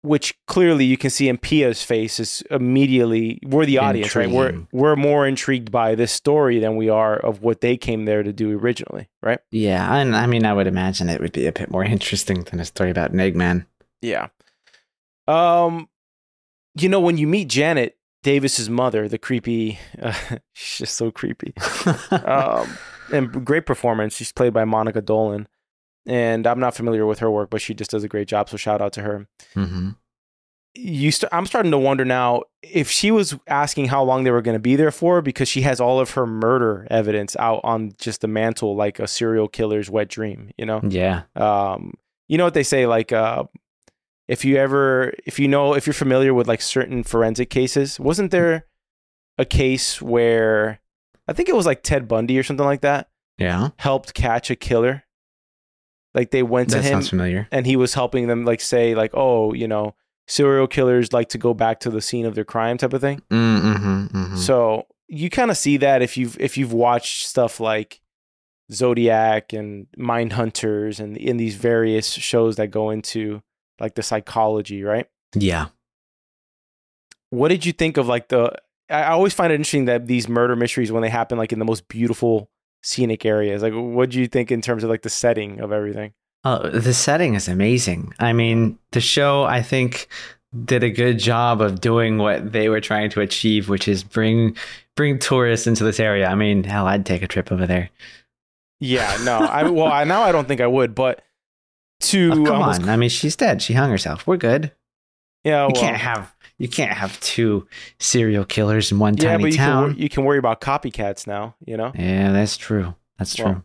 which 0.06 0.36
clearly 0.48 0.86
you 0.86 0.98
can 0.98 1.10
see 1.10 1.28
in 1.28 1.38
Pia's 1.38 1.82
face 1.82 2.20
is 2.20 2.44
immediately 2.52 3.40
we're 3.44 3.66
the 3.66 3.80
audience, 3.80 4.16
right? 4.16 4.30
We're 4.30 4.68
we're 4.72 4.96
more 4.96 5.26
intrigued 5.26 5.72
by 5.72 5.96
this 5.96 6.12
story 6.12 6.60
than 6.60 6.76
we 6.76 6.90
are 6.90 7.16
of 7.16 7.42
what 7.42 7.62
they 7.62 7.76
came 7.76 8.06
there 8.06 8.22
to 8.22 8.32
do 8.32 8.58
originally, 8.58 9.10
right? 9.24 9.40
Yeah, 9.52 9.96
and 9.96 10.16
I 10.16 10.28
mean, 10.28 10.46
I 10.46 10.54
would 10.54 10.68
imagine 10.68 11.10
it 11.10 11.22
would 11.22 11.32
be 11.32 11.48
a 11.48 11.52
bit 11.52 11.72
more 11.72 11.84
interesting 11.84 12.44
than 12.44 12.60
a 12.60 12.66
story 12.66 12.92
about 12.92 13.12
an 13.12 13.18
Eggman. 13.18 13.66
Yeah. 14.02 14.28
Um, 15.28 15.90
you 16.80 16.88
know, 16.88 17.00
when 17.00 17.18
you 17.18 17.26
meet 17.26 17.48
Janet 17.48 17.98
Davis's 18.22 18.70
mother, 18.70 19.08
the 19.08 19.18
creepy, 19.18 19.80
uh, 20.02 20.14
she's 20.54 20.80
just 20.80 20.96
so 20.96 21.12
creepy. 21.12 21.54
Um, 22.12 22.78
and 23.12 23.46
great 23.46 23.68
performance. 23.68 24.16
She's 24.16 24.32
played 24.32 24.54
by 24.54 24.66
Monica 24.66 25.00
Dolan, 25.00 25.48
and 26.06 26.46
I'm 26.48 26.60
not 26.60 26.76
familiar 26.76 27.06
with 27.06 27.20
her 27.20 27.30
work, 27.32 27.50
but 27.50 27.62
she 27.62 27.74
just 27.74 27.92
does 27.92 28.04
a 28.04 28.08
great 28.08 28.28
job. 28.28 28.50
So 28.50 28.58
shout 28.58 28.82
out 28.82 28.94
to 28.94 29.02
her. 29.02 29.28
hmm 29.54 29.90
You, 30.76 31.12
st- 31.12 31.32
I'm 31.34 31.46
starting 31.46 31.72
to 31.72 31.78
wonder 31.80 32.04
now 32.06 32.44
if 32.62 32.90
she 32.92 33.10
was 33.12 33.36
asking 33.48 33.88
how 33.88 34.04
long 34.04 34.24
they 34.24 34.32
were 34.32 34.42
going 34.42 34.56
to 34.56 34.60
be 34.60 34.76
there 34.76 34.92
for, 34.92 35.22
because 35.22 35.48
she 35.48 35.62
has 35.62 35.80
all 35.80 36.00
of 36.00 36.12
her 36.12 36.26
murder 36.28 36.86
evidence 36.92 37.36
out 37.38 37.62
on 37.64 37.94
just 37.98 38.22
the 38.22 38.28
mantle, 38.28 38.76
like 38.76 39.00
a 39.00 39.08
serial 39.08 39.48
killer's 39.48 39.90
wet 39.90 40.10
dream. 40.10 40.52
You 40.58 40.66
know. 40.66 40.82
Yeah. 40.84 41.24
um 41.36 41.94
you 42.28 42.38
know 42.40 42.44
what 42.44 42.56
they 42.56 42.64
say 42.64 42.88
like 42.88 43.12
uh 43.12 43.44
if 44.28 44.44
you 44.44 44.58
ever 44.58 45.14
if 45.28 45.38
you 45.38 45.48
know 45.48 45.76
if 45.76 45.86
you're 45.86 45.94
familiar 45.94 46.34
with 46.34 46.48
like 46.48 46.60
certain 46.60 47.04
forensic 47.04 47.52
cases 47.52 48.00
wasn't 48.00 48.32
there 48.32 48.66
a 49.38 49.46
case 49.46 50.02
where 50.02 50.80
i 51.28 51.34
think 51.34 51.48
it 51.50 51.56
was 51.56 51.68
like 51.68 51.84
ted 51.84 52.08
bundy 52.08 52.40
or 52.40 52.42
something 52.42 52.66
like 52.66 52.82
that 52.82 53.10
Yeah. 53.38 53.70
helped 53.78 54.16
catch 54.16 54.50
a 54.50 54.56
killer 54.56 55.04
like 56.16 56.32
they 56.32 56.42
went 56.42 56.70
to 56.70 56.78
That 56.78 56.84
him 56.86 56.92
sounds 56.94 57.10
familiar. 57.10 57.48
and 57.52 57.68
he 57.68 57.76
was 57.76 57.94
helping 57.94 58.26
them 58.28 58.44
like 58.46 58.62
say 58.62 58.96
like 58.96 59.12
oh 59.14 59.54
you 59.54 59.68
know 59.68 59.94
serial 60.28 60.66
killers 60.66 61.14
like 61.14 61.30
to 61.30 61.38
go 61.38 61.54
back 61.54 61.80
to 61.82 61.92
the 61.92 62.02
scene 62.02 62.26
of 62.26 62.34
their 62.34 62.44
crime 62.46 62.78
type 62.80 62.94
of 62.94 63.02
thing 63.02 63.22
Mm-hmm, 63.30 64.18
mm-hmm. 64.18 64.36
so 64.38 64.88
you 65.08 65.30
kind 65.30 65.52
of 65.52 65.58
see 65.58 65.78
that 65.78 66.02
if 66.02 66.18
you've 66.18 66.36
if 66.40 66.58
you've 66.58 66.74
watched 66.74 67.28
stuff 67.28 67.60
like 67.60 68.02
Zodiac 68.72 69.54
and 69.54 69.86
Mind 69.96 70.34
Hunters 70.34 71.00
and 71.00 71.16
in 71.16 71.38
these 71.38 71.54
various 71.56 72.12
shows 72.12 72.56
that 72.56 72.68
go 72.72 72.90
into 72.90 73.44
like 73.80 73.94
the 73.94 74.02
psychology, 74.02 74.82
right? 74.82 75.08
Yeah. 75.36 75.68
What 77.30 77.50
did 77.50 77.66
you 77.66 77.74
think 77.74 77.98
of 77.98 78.08
like 78.08 78.30
the 78.30 78.52
I 78.90 79.04
I 79.04 79.08
always 79.10 79.34
find 79.34 79.52
it 79.52 79.56
interesting 79.56 79.86
that 79.86 80.08
these 80.08 80.28
murder 80.28 80.56
mysteries 80.56 80.92
when 80.92 81.02
they 81.04 81.10
happen 81.10 81.38
like 81.38 81.54
in 81.54 81.60
the 81.60 81.66
most 81.66 81.88
beautiful 81.88 82.50
scenic 82.86 83.26
areas. 83.26 83.62
Like 83.64 83.74
what 83.74 84.10
do 84.12 84.20
you 84.20 84.28
think 84.28 84.52
in 84.52 84.62
terms 84.62 84.84
of 84.84 84.90
like 84.90 85.02
the 85.02 85.10
setting 85.10 85.60
of 85.60 85.72
everything? 85.72 86.14
Oh, 86.44 86.70
the 86.70 86.94
setting 86.94 87.34
is 87.34 87.48
amazing. 87.48 88.14
I 88.20 88.32
mean, 88.32 88.78
the 88.92 89.02
show 89.02 89.44
I 89.44 89.64
think 89.64 90.08
did 90.66 90.84
a 90.84 90.92
good 90.92 91.18
job 91.18 91.60
of 91.60 91.82
doing 91.82 92.18
what 92.20 92.52
they 92.52 92.70
were 92.70 92.80
trying 92.80 93.10
to 93.10 93.22
achieve, 93.22 93.68
which 93.68 93.88
is 93.88 94.04
bring 94.04 94.56
bring 94.96 95.18
tourists 95.20 95.66
into 95.68 95.84
this 95.84 96.00
area. 96.00 96.28
I 96.28 96.36
mean, 96.36 96.64
hell, 96.64 96.86
I'd 96.86 97.06
take 97.06 97.24
a 97.24 97.28
trip 97.28 97.52
over 97.52 97.66
there. 97.66 97.90
Yeah, 98.80 99.18
no. 99.24 99.40
I 99.40 99.64
well, 99.70 99.88
I 99.92 100.04
now 100.04 100.22
I 100.22 100.32
don't 100.32 100.48
think 100.48 100.62
I 100.62 100.68
would, 100.68 100.94
but 100.94 101.24
to 102.02 102.30
Oh, 102.32 102.46
come 102.46 102.62
almost- 102.62 102.84
on. 102.84 102.90
I 102.90 102.96
mean, 102.98 103.10
she's 103.10 103.36
dead. 103.36 103.62
She 103.62 103.74
hung 103.74 103.90
herself. 103.90 104.28
We're 104.28 104.38
good. 104.38 104.72
Yeah, 105.46 105.68
you 105.68 105.74
can't 105.74 105.96
have 105.98 106.34
you 106.58 106.68
can't 106.68 106.92
have 106.92 107.18
two 107.22 107.68
serial 108.00 108.44
killers 108.46 108.92
in 108.92 109.00
one 109.00 109.16
yeah, 109.18 109.32
tiny 109.32 109.44
but 109.44 109.52
you 109.52 109.58
can, 109.58 109.68
town. 109.70 109.84
wor- 109.84 109.92
you 109.94 110.10
can 110.10 110.24
worry 110.26 110.38
about 110.38 110.60
copycats 110.62 111.28
now, 111.28 111.56
you 111.66 111.78
know? 111.78 111.92
yeah, 111.96 112.32
that's 112.32 112.58
true. 112.58 112.96
That's 113.18 113.36
true. 113.36 113.46
Well, 113.46 113.64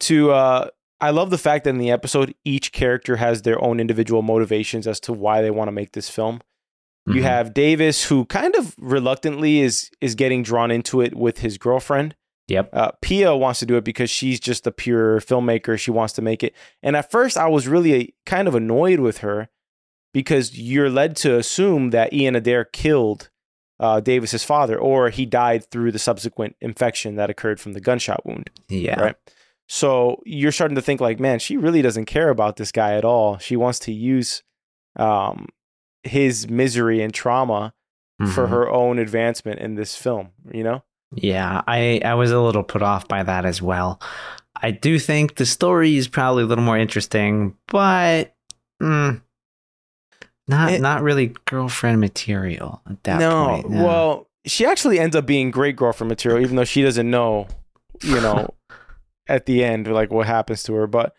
to 0.00 0.30
uh 0.32 0.68
I 1.00 1.10
love 1.10 1.30
the 1.30 1.38
fact 1.38 1.62
that 1.64 1.70
in 1.70 1.78
the 1.78 1.92
episode 1.92 2.34
each 2.44 2.72
character 2.72 3.16
has 3.16 3.42
their 3.42 3.62
own 3.62 3.78
individual 3.78 4.22
motivations 4.22 4.86
as 4.88 4.98
to 5.00 5.12
why 5.12 5.42
they 5.42 5.50
want 5.52 5.68
to 5.68 5.72
make 5.72 5.92
this 5.92 6.08
film. 6.10 6.40
You 7.06 7.20
Mhm. 7.22 7.22
have 7.22 7.54
Davis 7.54 8.04
who 8.06 8.24
kind 8.26 8.54
of 8.56 8.74
reluctantly 8.78 9.60
is 9.60 9.90
is 10.00 10.14
getting 10.14 10.42
drawn 10.42 10.70
into 10.70 11.00
it 11.00 11.14
with 11.14 11.38
his 11.38 11.56
girlfriend. 11.58 12.14
Yep. 12.48 12.70
Uh, 12.72 12.90
Pia 13.02 13.36
wants 13.36 13.60
to 13.60 13.66
do 13.66 13.76
it 13.76 13.84
because 13.84 14.10
she's 14.10 14.40
just 14.40 14.66
a 14.66 14.70
pure 14.72 15.20
filmmaker. 15.20 15.78
She 15.78 15.90
wants 15.90 16.14
to 16.14 16.22
make 16.22 16.42
it. 16.42 16.54
And 16.82 16.96
at 16.96 17.10
first, 17.10 17.36
I 17.36 17.46
was 17.46 17.68
really 17.68 18.14
kind 18.26 18.48
of 18.48 18.54
annoyed 18.54 19.00
with 19.00 19.18
her 19.18 19.48
because 20.12 20.58
you're 20.58 20.90
led 20.90 21.16
to 21.16 21.36
assume 21.36 21.90
that 21.90 22.12
Ian 22.12 22.36
Adair 22.36 22.64
killed 22.64 23.30
uh, 23.80 24.00
Davis's 24.00 24.42
father, 24.44 24.76
or 24.78 25.10
he 25.10 25.24
died 25.26 25.64
through 25.70 25.92
the 25.92 25.98
subsequent 25.98 26.56
infection 26.60 27.14
that 27.16 27.30
occurred 27.30 27.60
from 27.60 27.74
the 27.74 27.80
gunshot 27.80 28.26
wound. 28.26 28.50
Yeah. 28.68 29.00
Right. 29.00 29.16
So 29.68 30.20
you're 30.24 30.50
starting 30.52 30.74
to 30.76 30.82
think 30.82 31.00
like, 31.00 31.20
man, 31.20 31.38
she 31.38 31.56
really 31.56 31.82
doesn't 31.82 32.06
care 32.06 32.30
about 32.30 32.56
this 32.56 32.72
guy 32.72 32.94
at 32.94 33.04
all. 33.04 33.38
She 33.38 33.54
wants 33.56 33.78
to 33.80 33.92
use 33.92 34.42
um, 34.96 35.46
his 36.02 36.48
misery 36.48 37.02
and 37.02 37.12
trauma 37.14 37.72
for 38.34 38.46
Mhm. 38.46 38.50
her 38.50 38.68
own 38.70 38.98
advancement 38.98 39.60
in 39.60 39.76
this 39.76 39.94
film. 39.94 40.30
You 40.52 40.64
know? 40.64 40.82
Yeah, 41.14 41.62
I, 41.68 42.00
I 42.04 42.14
was 42.14 42.32
a 42.32 42.40
little 42.40 42.64
put 42.64 42.82
off 42.82 43.06
by 43.06 43.22
that 43.22 43.44
as 43.44 43.62
well. 43.62 44.00
I 44.60 44.72
do 44.72 44.98
think 44.98 45.36
the 45.36 45.46
story 45.46 45.96
is 45.96 46.08
probably 46.08 46.42
a 46.42 46.46
little 46.46 46.64
more 46.64 46.76
interesting, 46.78 47.54
but 47.68 48.34
mm, 48.82 49.20
not 50.48 50.72
It- 50.72 50.80
not 50.80 51.02
really 51.02 51.34
girlfriend 51.44 52.00
material 52.00 52.80
at 52.88 53.02
that 53.04 53.20
no, 53.20 53.46
point. 53.46 53.70
no. 53.70 53.84
well, 53.84 54.26
she 54.46 54.64
actually 54.66 54.98
ends 54.98 55.14
up 55.14 55.26
being 55.26 55.50
great 55.50 55.76
girlfriend 55.76 56.08
material, 56.08 56.40
even 56.42 56.56
though 56.56 56.64
she 56.64 56.82
doesn't 56.82 57.08
know, 57.10 57.46
you 58.02 58.20
know, 58.20 58.54
at 59.28 59.46
the 59.46 59.62
end, 59.62 59.86
like 59.92 60.10
what 60.10 60.26
happens 60.26 60.62
to 60.64 60.74
her. 60.74 60.86
But 60.86 61.14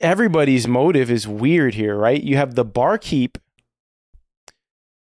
everybody's 0.00 0.66
motive 0.66 1.10
is 1.10 1.28
weird 1.28 1.74
here, 1.74 1.94
right? 1.96 2.22
You 2.22 2.36
have 2.38 2.54
the 2.54 2.64
barkeep, 2.64 3.36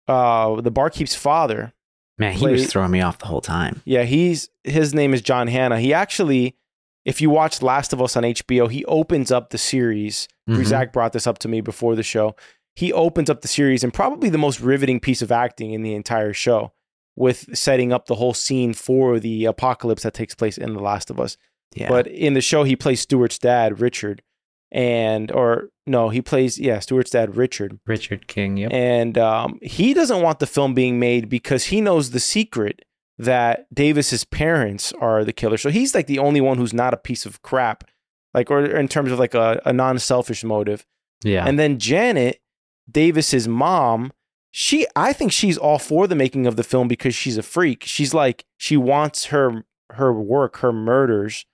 uh, 0.08 0.60
the 0.60 0.70
barkeep's 0.70 1.14
father. 1.14 1.72
man, 2.18 2.32
he 2.34 2.46
was 2.46 2.66
throwing 2.70 2.90
me 2.90 3.00
off 3.00 3.18
the 3.18 3.26
whole 3.26 3.40
time. 3.40 3.80
Yeah, 3.84 4.02
he's 4.02 4.50
his 4.64 4.92
name 4.94 5.14
is 5.14 5.22
John 5.22 5.46
Hannah. 5.48 5.80
He 5.80 5.94
actually, 5.94 6.56
if 7.04 7.20
you 7.20 7.30
watch 7.30 7.62
Last 7.62 7.92
of 7.92 8.02
Us 8.02 8.16
on 8.16 8.24
HBO, 8.24 8.70
he 8.70 8.84
opens 8.84 9.30
up 9.32 9.50
the 9.50 9.58
series. 9.58 10.28
Mhm. 10.48 10.64
Zach 10.64 10.92
brought 10.92 11.12
this 11.12 11.26
up 11.26 11.38
to 11.38 11.48
me 11.48 11.60
before 11.60 11.96
the 11.96 12.02
show. 12.02 12.36
He 12.74 12.92
opens 12.92 13.28
up 13.28 13.42
the 13.42 13.48
series 13.48 13.84
and 13.84 13.92
probably 13.92 14.28
the 14.28 14.38
most 14.38 14.60
riveting 14.60 15.00
piece 15.00 15.22
of 15.22 15.30
acting 15.30 15.72
in 15.72 15.82
the 15.82 15.94
entire 15.94 16.32
show 16.32 16.72
with 17.14 17.56
setting 17.56 17.92
up 17.92 18.06
the 18.06 18.14
whole 18.14 18.34
scene 18.34 18.72
for 18.72 19.20
the 19.20 19.44
apocalypse 19.44 20.02
that 20.02 20.14
takes 20.14 20.34
place 20.34 20.56
in 20.56 20.72
The 20.72 20.80
Last 20.80 21.10
of 21.10 21.20
Us. 21.20 21.36
Yeah, 21.74 21.88
But 21.88 22.06
in 22.06 22.34
the 22.34 22.40
show, 22.40 22.64
he 22.64 22.76
plays 22.76 23.00
Stuart's 23.00 23.38
dad, 23.38 23.80
Richard. 23.80 24.22
And, 24.70 25.30
or 25.30 25.68
no, 25.86 26.08
he 26.08 26.22
plays, 26.22 26.58
yeah, 26.58 26.78
Stuart's 26.78 27.10
dad, 27.10 27.36
Richard. 27.36 27.78
Richard 27.86 28.26
King. 28.26 28.56
Yep. 28.56 28.72
And 28.72 29.18
um, 29.18 29.58
he 29.60 29.92
doesn't 29.92 30.22
want 30.22 30.38
the 30.38 30.46
film 30.46 30.72
being 30.72 30.98
made 30.98 31.28
because 31.28 31.64
he 31.64 31.82
knows 31.82 32.10
the 32.10 32.20
secret 32.20 32.82
that 33.18 33.66
Davis's 33.72 34.24
parents 34.24 34.92
are 34.98 35.24
the 35.24 35.32
killer. 35.32 35.58
So 35.58 35.70
he's 35.70 35.94
like 35.94 36.06
the 36.06 36.18
only 36.18 36.40
one 36.40 36.56
who's 36.56 36.72
not 36.72 36.94
a 36.94 36.96
piece 36.98 37.26
of 37.26 37.42
crap, 37.42 37.84
like 38.32 38.50
or 38.50 38.64
in 38.64 38.88
terms 38.88 39.12
of 39.12 39.18
like 39.18 39.34
a, 39.34 39.60
a 39.66 39.72
non-selfish 39.72 40.42
motive. 40.42 40.86
yeah. 41.22 41.44
And 41.46 41.58
then 41.58 41.78
Janet, 41.78 42.40
Davis's 42.90 43.46
mom, 43.48 44.12
she 44.50 44.86
I 44.96 45.12
think 45.12 45.32
she's 45.32 45.56
all 45.58 45.78
for 45.78 46.06
the 46.06 46.14
making 46.14 46.46
of 46.46 46.56
the 46.56 46.64
film 46.64 46.88
because 46.88 47.14
she's 47.14 47.36
a 47.38 47.42
freak. 47.42 47.84
She's 47.84 48.12
like 48.14 48.44
she 48.56 48.76
wants 48.76 49.26
her 49.26 49.64
her 49.92 50.12
work, 50.12 50.58
her 50.58 50.72
murders 50.72 51.44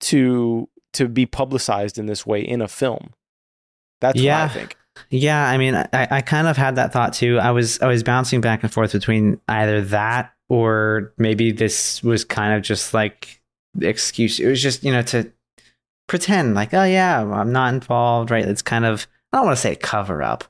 to 0.00 0.68
to 0.92 1.08
be 1.08 1.26
publicized 1.26 1.98
in 1.98 2.06
this 2.06 2.24
way 2.26 2.40
in 2.40 2.60
a 2.62 2.68
film. 2.68 3.10
That's 4.00 4.16
what 4.16 4.22
I 4.22 4.24
Yeah. 4.24 4.48
think. 4.48 4.76
Yeah, 5.10 5.44
I 5.48 5.58
mean, 5.58 5.74
I, 5.74 5.88
I 5.92 6.20
kind 6.20 6.46
of 6.46 6.56
had 6.56 6.76
that 6.76 6.92
thought 6.92 7.14
too. 7.14 7.38
I 7.40 7.50
was 7.50 7.80
I 7.80 7.88
was 7.88 8.02
bouncing 8.04 8.40
back 8.40 8.62
and 8.62 8.72
forth 8.72 8.92
between 8.92 9.40
either 9.48 9.82
that 9.86 10.32
or 10.48 11.12
maybe 11.18 11.50
this 11.50 12.00
was 12.02 12.24
kind 12.24 12.54
of 12.54 12.62
just 12.62 12.94
like 12.94 13.40
excuse. 13.80 14.38
It 14.38 14.46
was 14.46 14.62
just 14.62 14.84
you 14.84 14.92
know 14.92 15.02
to 15.02 15.32
pretend 16.06 16.54
like, 16.54 16.72
oh 16.74 16.84
yeah, 16.84 17.22
I'm 17.22 17.50
not 17.52 17.74
involved, 17.74 18.30
right? 18.30 18.44
It's 18.44 18.62
kind 18.62 18.84
of 18.84 19.08
I 19.32 19.38
don't 19.38 19.46
want 19.46 19.56
to 19.56 19.62
say 19.62 19.74
cover 19.74 20.22
up, 20.22 20.44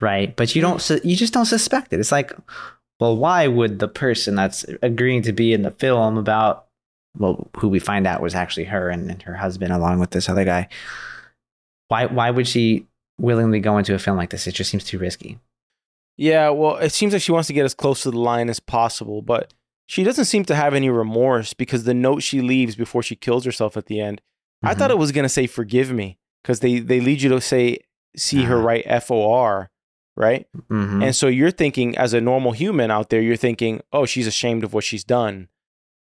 right? 0.00 0.34
But 0.36 0.54
you 0.54 0.62
don't 0.62 0.80
su- 0.80 1.00
you 1.04 1.16
just 1.16 1.32
don't 1.32 1.46
suspect 1.46 1.92
it. 1.92 2.00
It's 2.00 2.12
like, 2.12 2.32
well, 3.00 3.16
why 3.16 3.46
would 3.46 3.78
the 3.78 3.88
person 3.88 4.34
that's 4.34 4.64
agreeing 4.82 5.22
to 5.22 5.32
be 5.32 5.52
in 5.52 5.62
the 5.62 5.70
film 5.70 6.16
about 6.18 6.66
well, 7.18 7.48
who 7.56 7.68
we 7.68 7.78
find 7.78 8.06
out 8.06 8.20
was 8.20 8.34
actually 8.34 8.64
her 8.64 8.90
and, 8.90 9.10
and 9.10 9.22
her 9.22 9.34
husband 9.34 9.72
along 9.72 9.98
with 10.00 10.10
this 10.10 10.28
other 10.28 10.44
guy? 10.44 10.68
Why 11.88 12.06
why 12.06 12.30
would 12.30 12.46
she 12.48 12.86
willingly 13.18 13.60
go 13.60 13.78
into 13.78 13.94
a 13.94 13.98
film 13.98 14.16
like 14.16 14.30
this? 14.30 14.46
It 14.46 14.52
just 14.52 14.70
seems 14.70 14.84
too 14.84 14.98
risky. 14.98 15.38
Yeah, 16.18 16.48
well, 16.50 16.76
it 16.76 16.92
seems 16.92 17.12
like 17.12 17.22
she 17.22 17.32
wants 17.32 17.46
to 17.48 17.52
get 17.52 17.64
as 17.66 17.74
close 17.74 18.02
to 18.02 18.10
the 18.10 18.18
line 18.18 18.48
as 18.48 18.58
possible, 18.60 19.20
but 19.20 19.52
she 19.86 20.02
doesn't 20.02 20.24
seem 20.24 20.44
to 20.46 20.54
have 20.54 20.72
any 20.74 20.88
remorse 20.90 21.52
because 21.52 21.84
the 21.84 21.94
note 21.94 22.22
she 22.22 22.40
leaves 22.40 22.74
before 22.74 23.02
she 23.02 23.14
kills 23.14 23.44
herself 23.44 23.76
at 23.76 23.86
the 23.86 24.00
end, 24.00 24.20
I 24.62 24.70
Mm-hmm. 24.70 24.78
thought 24.78 24.90
it 24.90 24.98
was 24.98 25.12
going 25.12 25.24
to 25.24 25.28
say 25.28 25.46
forgive 25.46 25.92
me 25.92 26.18
because 26.42 26.60
they 26.60 26.78
they 26.80 27.00
lead 27.00 27.20
you 27.22 27.28
to 27.30 27.40
say 27.40 27.78
see 28.16 28.44
her 28.44 28.58
Ah. 28.58 28.64
write 28.64 28.82
F 28.86 29.10
O 29.10 29.30
R, 29.30 29.70
right? 30.16 30.46
Mhm. 30.70 31.04
And 31.04 31.14
so 31.14 31.26
you're 31.28 31.50
thinking 31.50 31.96
as 31.96 32.12
a 32.14 32.20
normal 32.20 32.52
human 32.52 32.90
out 32.90 33.10
there, 33.10 33.20
you're 33.20 33.36
thinking, 33.36 33.82
"Oh, 33.92 34.06
she's 34.06 34.26
ashamed 34.26 34.64
of 34.64 34.72
what 34.74 34.84
she's 34.84 35.04
done." 35.04 35.48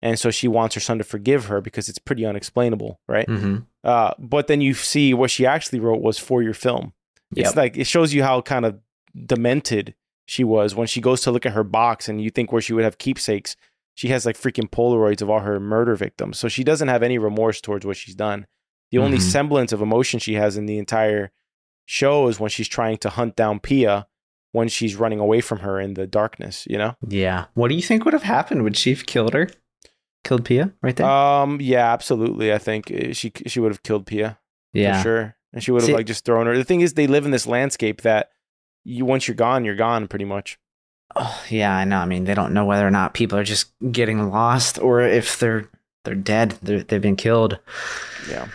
And 0.02 0.18
so 0.18 0.32
she 0.32 0.48
wants 0.48 0.76
her 0.76 0.82
son 0.82 0.98
to 0.98 1.04
forgive 1.04 1.46
her 1.46 1.60
because 1.62 1.90
it's 1.90 2.00
pretty 2.00 2.26
unexplainable, 2.26 3.00
right? 3.08 3.28
Mhm. 3.28 3.66
Uh, 3.84 4.14
but 4.18 4.48
then 4.48 4.62
you 4.62 4.74
see 4.74 5.14
what 5.14 5.30
she 5.30 5.46
actually 5.46 5.80
wrote 5.80 6.02
was 6.02 6.18
for 6.18 6.42
your 6.42 6.54
film. 6.54 6.94
It's 7.36 7.56
like 7.56 7.78
it 7.78 7.86
shows 7.86 8.14
you 8.14 8.24
how 8.24 8.42
kind 8.42 8.66
of 8.66 8.80
demented 9.26 9.94
she 10.26 10.44
was 10.44 10.76
when 10.76 10.88
she 10.88 11.02
goes 11.02 11.22
to 11.22 11.32
look 11.32 11.46
at 11.46 11.54
her 11.54 11.64
box 11.64 12.08
and 12.08 12.22
you 12.22 12.30
think 12.30 12.52
where 12.52 12.62
she 12.62 12.74
would 12.74 12.84
have 12.84 12.98
keepsakes. 12.98 13.56
She 13.96 14.08
has 14.10 14.26
like 14.26 14.38
freaking 14.38 14.70
Polaroids 14.70 15.22
of 15.22 15.30
all 15.30 15.40
her 15.42 15.60
murder 15.60 15.96
victims. 15.96 16.38
So 16.40 16.48
she 16.48 16.64
doesn't 16.64 16.88
have 16.88 17.04
any 17.04 17.18
remorse 17.18 17.60
towards 17.62 17.86
what 17.86 17.98
she's 17.98 18.16
done. 18.16 18.48
The 18.92 18.98
only 19.00 19.18
Mhm. 19.18 19.22
semblance 19.22 19.72
of 19.74 19.82
emotion 19.82 20.20
she 20.20 20.36
has 20.36 20.56
in 20.58 20.66
the 20.66 20.78
entire 20.78 21.32
show 21.90 22.28
is 22.28 22.40
when 22.40 22.52
she's 22.52 22.68
trying 22.68 22.98
to 22.98 23.10
hunt 23.10 23.36
down 23.36 23.60
Pia 23.60 24.06
when 24.52 24.68
she's 24.68 24.96
running 24.96 25.20
away 25.20 25.42
from 25.42 25.60
her 25.60 25.80
in 25.80 25.96
the 25.96 26.06
darkness, 26.06 26.68
you 26.70 26.78
know? 26.78 26.96
yeah. 27.08 27.46
What 27.56 27.70
do 27.70 27.76
you 27.76 27.82
think 27.82 28.06
would 28.06 28.14
have 28.14 28.24
happened? 28.24 28.64
Would 28.64 28.78
she 28.78 28.92
have 28.92 29.06
killed 29.08 29.34
her? 29.34 29.50
Killed 30.24 30.46
Pia 30.46 30.72
right 30.84 30.96
there? 30.96 31.08
Um, 31.10 31.60
yeah, 31.62 31.92
absolutely. 31.92 32.54
I 32.54 32.58
think 32.60 32.92
uh, 32.92 33.14
she 33.14 33.32
she 33.48 33.60
would 33.60 33.72
have 33.72 33.82
killed 33.84 34.06
Pia. 34.06 34.38
yeah. 34.74 34.98
for 34.98 35.04
sure. 35.04 35.36
And 35.52 35.64
she 35.64 35.72
would 35.72 35.82
have 35.82 35.88
See- 35.88 35.96
like 35.96 36.06
just 36.06 36.26
thrown 36.26 36.46
her. 36.46 36.56
The 36.56 36.64
thing 36.64 36.82
is, 36.82 36.94
they 36.94 37.08
live 37.08 37.26
in 37.26 37.32
this 37.32 37.48
landscape 37.48 38.02
that 38.02 38.30
you 38.84 39.04
once 39.06 39.28
you're 39.28 39.36
gone, 39.36 39.66
you're 39.66 39.76
gone, 39.76 40.08
pretty 40.08 40.26
much. 40.26 40.60
Oh, 41.16 41.44
yeah, 41.50 41.76
I 41.76 41.86
know. 41.86 41.98
I 41.98 42.06
mean, 42.06 42.26
they 42.26 42.36
don't 42.36 42.54
know 42.54 42.66
whether 42.66 42.86
or 42.86 42.92
not 42.92 43.16
people 43.16 43.38
are 43.40 43.44
just 43.44 43.72
getting 43.92 44.30
lost 44.30 44.78
or 44.78 45.02
if 45.02 45.40
they're 45.40 45.68
they're 46.06 46.14
dead. 46.16 46.52
They're, 46.62 46.84
they've 46.84 47.02
been 47.02 47.16
killed. 47.16 47.58
Yeah. 48.30 48.48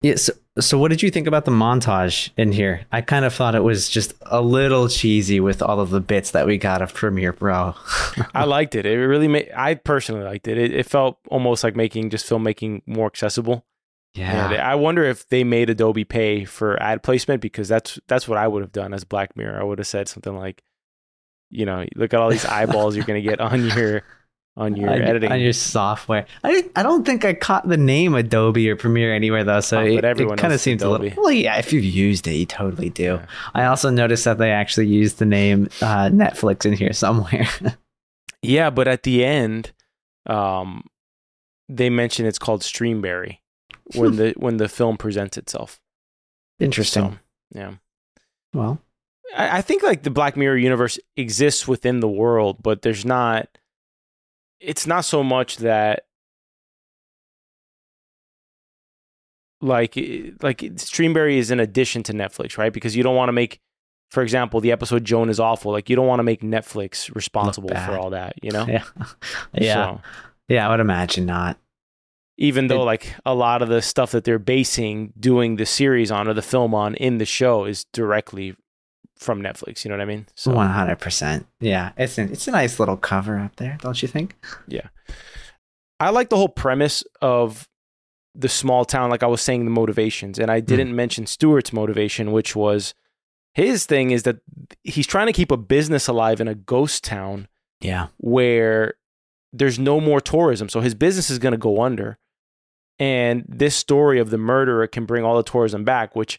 Yeah. 0.00 0.14
So, 0.16 0.32
so 0.60 0.78
what 0.78 0.88
did 0.88 1.02
you 1.02 1.10
think 1.10 1.26
about 1.26 1.44
the 1.44 1.50
montage 1.50 2.30
in 2.36 2.52
here? 2.52 2.86
I 2.90 3.00
kind 3.00 3.24
of 3.24 3.34
thought 3.34 3.54
it 3.54 3.62
was 3.62 3.88
just 3.88 4.14
a 4.22 4.40
little 4.40 4.88
cheesy 4.88 5.40
with 5.40 5.62
all 5.62 5.80
of 5.80 5.90
the 5.90 6.00
bits 6.00 6.32
that 6.32 6.46
we 6.46 6.58
got 6.58 6.82
of 6.82 6.94
Premiere 6.94 7.32
Pro. 7.32 7.74
I 8.34 8.44
liked 8.44 8.74
it. 8.74 8.86
It 8.86 8.96
really 8.96 9.28
made. 9.28 9.50
I 9.56 9.74
personally 9.74 10.24
liked 10.24 10.48
it. 10.48 10.58
It, 10.58 10.72
it 10.72 10.86
felt 10.86 11.18
almost 11.28 11.62
like 11.62 11.76
making 11.76 12.10
just 12.10 12.28
filmmaking 12.28 12.82
more 12.86 13.06
accessible. 13.06 13.64
And 14.46 14.54
I 14.54 14.74
wonder 14.74 15.04
if 15.04 15.28
they 15.28 15.44
made 15.44 15.70
Adobe 15.70 16.04
pay 16.04 16.44
for 16.44 16.80
ad 16.82 17.02
placement 17.02 17.40
because 17.40 17.68
that's 17.68 18.00
that's 18.08 18.26
what 18.26 18.38
I 18.38 18.48
would 18.48 18.62
have 18.62 18.72
done 18.72 18.92
as 18.92 19.04
Black 19.04 19.36
Mirror. 19.36 19.60
I 19.60 19.64
would 19.64 19.78
have 19.78 19.86
said 19.86 20.08
something 20.08 20.36
like, 20.36 20.64
you 21.50 21.66
know, 21.66 21.84
look 21.94 22.12
at 22.14 22.20
all 22.20 22.30
these 22.30 22.44
eyeballs 22.46 22.96
you're 22.96 23.04
gonna 23.04 23.20
get 23.20 23.40
on 23.40 23.66
your 23.66 24.02
on 24.58 24.76
your 24.76 24.90
editing. 24.90 25.30
on 25.32 25.40
your 25.40 25.52
software. 25.52 26.26
I 26.44 26.68
I 26.76 26.82
don't 26.82 27.06
think 27.06 27.24
I 27.24 27.32
caught 27.32 27.66
the 27.68 27.76
name 27.76 28.14
Adobe 28.14 28.68
or 28.68 28.76
Premiere 28.76 29.14
anywhere 29.14 29.44
though, 29.44 29.60
so 29.60 29.78
Oh, 29.78 29.84
it, 29.84 30.04
everyone 30.04 30.36
kind 30.36 30.52
of 30.52 30.60
seems 30.60 30.82
a 30.82 30.90
little. 30.90 31.10
Well, 31.16 31.30
yeah, 31.32 31.58
if 31.58 31.72
you've 31.72 31.84
used 31.84 32.26
it, 32.26 32.34
you 32.34 32.44
totally 32.44 32.90
do. 32.90 33.20
I 33.54 33.64
also 33.64 33.88
noticed 33.88 34.24
that 34.24 34.38
they 34.38 34.50
actually 34.50 34.88
used 34.88 35.18
the 35.18 35.24
name 35.24 35.68
uh, 35.80 36.08
Netflix 36.10 36.66
in 36.66 36.72
here 36.74 36.92
somewhere. 37.04 37.46
yeah, 38.42 38.68
but 38.70 38.88
at 38.88 39.04
the 39.04 39.24
end, 39.24 39.72
um, 40.26 40.84
they 41.68 41.88
mention 41.88 42.26
it's 42.26 42.38
called 42.38 42.62
Streamberry 42.62 43.38
when 43.94 44.16
the 44.16 44.34
when 44.36 44.56
the 44.56 44.68
film 44.68 44.96
presents 44.96 45.36
itself. 45.38 45.80
Interesting. 46.58 47.12
So, 47.12 47.18
yeah. 47.54 47.74
well, 48.52 48.80
I, 49.36 49.58
I 49.58 49.62
think 49.62 49.84
like 49.84 50.02
the 50.02 50.10
Black 50.10 50.36
Mirror 50.36 50.56
universe 50.56 50.98
exists 51.16 51.68
within 51.68 52.00
the 52.00 52.08
world, 52.08 52.62
but 52.62 52.82
there's 52.82 53.04
not. 53.04 53.48
It's 54.60 54.86
not 54.86 55.04
so 55.04 55.22
much 55.22 55.58
that 55.58 56.04
like 59.60 59.96
eh, 59.96 60.30
like 60.42 60.62
eh, 60.62 60.68
Streamberry 60.76 61.36
is 61.36 61.50
an 61.50 61.60
addition 61.60 62.02
to 62.04 62.12
Netflix, 62.12 62.58
right? 62.58 62.72
Because 62.72 62.94
you 62.96 63.02
don't 63.02 63.16
want 63.16 63.28
to 63.28 63.32
make, 63.32 63.60
for 64.10 64.22
example, 64.22 64.60
the 64.60 64.72
episode 64.72 65.04
Joan 65.04 65.28
is 65.28 65.40
awful. 65.40 65.72
Like 65.72 65.90
you 65.90 65.96
don't 65.96 66.06
want 66.06 66.20
to 66.20 66.24
make 66.24 66.42
Netflix 66.42 67.14
responsible 67.14 67.68
for 67.70 67.96
all 67.98 68.10
that, 68.10 68.34
you 68.42 68.50
know? 68.50 68.66
yeah, 68.68 68.84
yeah, 69.54 69.74
So, 69.96 70.00
yeah. 70.48 70.66
I 70.66 70.70
would 70.70 70.80
imagine 70.80 71.26
not. 71.26 71.58
even 72.36 72.68
though 72.68 72.82
It- 72.82 72.86
like 72.86 73.14
a 73.26 73.34
lot 73.34 73.62
of 73.62 73.68
the 73.68 73.82
stuff 73.82 74.12
that 74.12 74.24
they're 74.24 74.38
basing 74.38 75.12
doing 75.18 75.56
the 75.56 75.66
series 75.66 76.10
on 76.10 76.28
or 76.28 76.34
the 76.34 76.42
film 76.42 76.74
on 76.74 76.94
in 76.94 77.18
the 77.18 77.26
show 77.26 77.64
is 77.64 77.84
directly 77.92 78.54
from 79.18 79.42
Netflix. 79.42 79.84
You 79.84 79.90
know 79.90 79.96
what 79.96 80.02
I 80.02 80.06
mean? 80.06 80.26
So 80.34 80.52
One 80.52 80.70
hundred 80.70 80.98
percent. 80.98 81.46
Yeah, 81.60 81.92
it's 81.96 82.18
an, 82.18 82.30
it's 82.32 82.48
a 82.48 82.52
nice 82.52 82.78
little 82.78 82.96
cover 82.96 83.38
up 83.38 83.56
there, 83.56 83.78
don't 83.80 84.00
you 84.00 84.08
think? 84.08 84.36
Yeah, 84.66 84.88
I 86.00 86.10
like 86.10 86.28
the 86.28 86.36
whole 86.36 86.48
premise 86.48 87.04
of 87.20 87.68
the 88.34 88.48
small 88.48 88.84
town, 88.84 89.10
like 89.10 89.22
I 89.22 89.26
was 89.26 89.42
saying, 89.42 89.64
the 89.64 89.70
motivations. 89.70 90.38
And 90.38 90.50
I 90.50 90.60
hmm. 90.60 90.66
didn't 90.66 90.94
mention 90.94 91.26
Stuart's 91.26 91.72
motivation, 91.72 92.32
which 92.32 92.54
was 92.54 92.94
his 93.54 93.86
thing 93.86 94.12
is 94.12 94.22
that 94.22 94.38
he's 94.84 95.06
trying 95.06 95.26
to 95.26 95.32
keep 95.32 95.50
a 95.50 95.56
business 95.56 96.06
alive 96.06 96.40
in 96.40 96.46
a 96.46 96.54
ghost 96.54 97.02
town 97.02 97.48
Yeah. 97.80 98.08
where 98.18 98.94
there's 99.52 99.78
no 99.78 100.00
more 100.00 100.20
tourism. 100.20 100.68
So 100.68 100.80
his 100.80 100.94
business 100.94 101.30
is 101.30 101.38
going 101.38 101.52
to 101.52 101.58
go 101.58 101.82
under. 101.82 102.18
And 103.00 103.44
this 103.48 103.74
story 103.74 104.20
of 104.20 104.30
the 104.30 104.38
murderer 104.38 104.86
can 104.86 105.06
bring 105.06 105.24
all 105.24 105.36
the 105.36 105.42
tourism 105.42 105.84
back, 105.84 106.14
which 106.14 106.38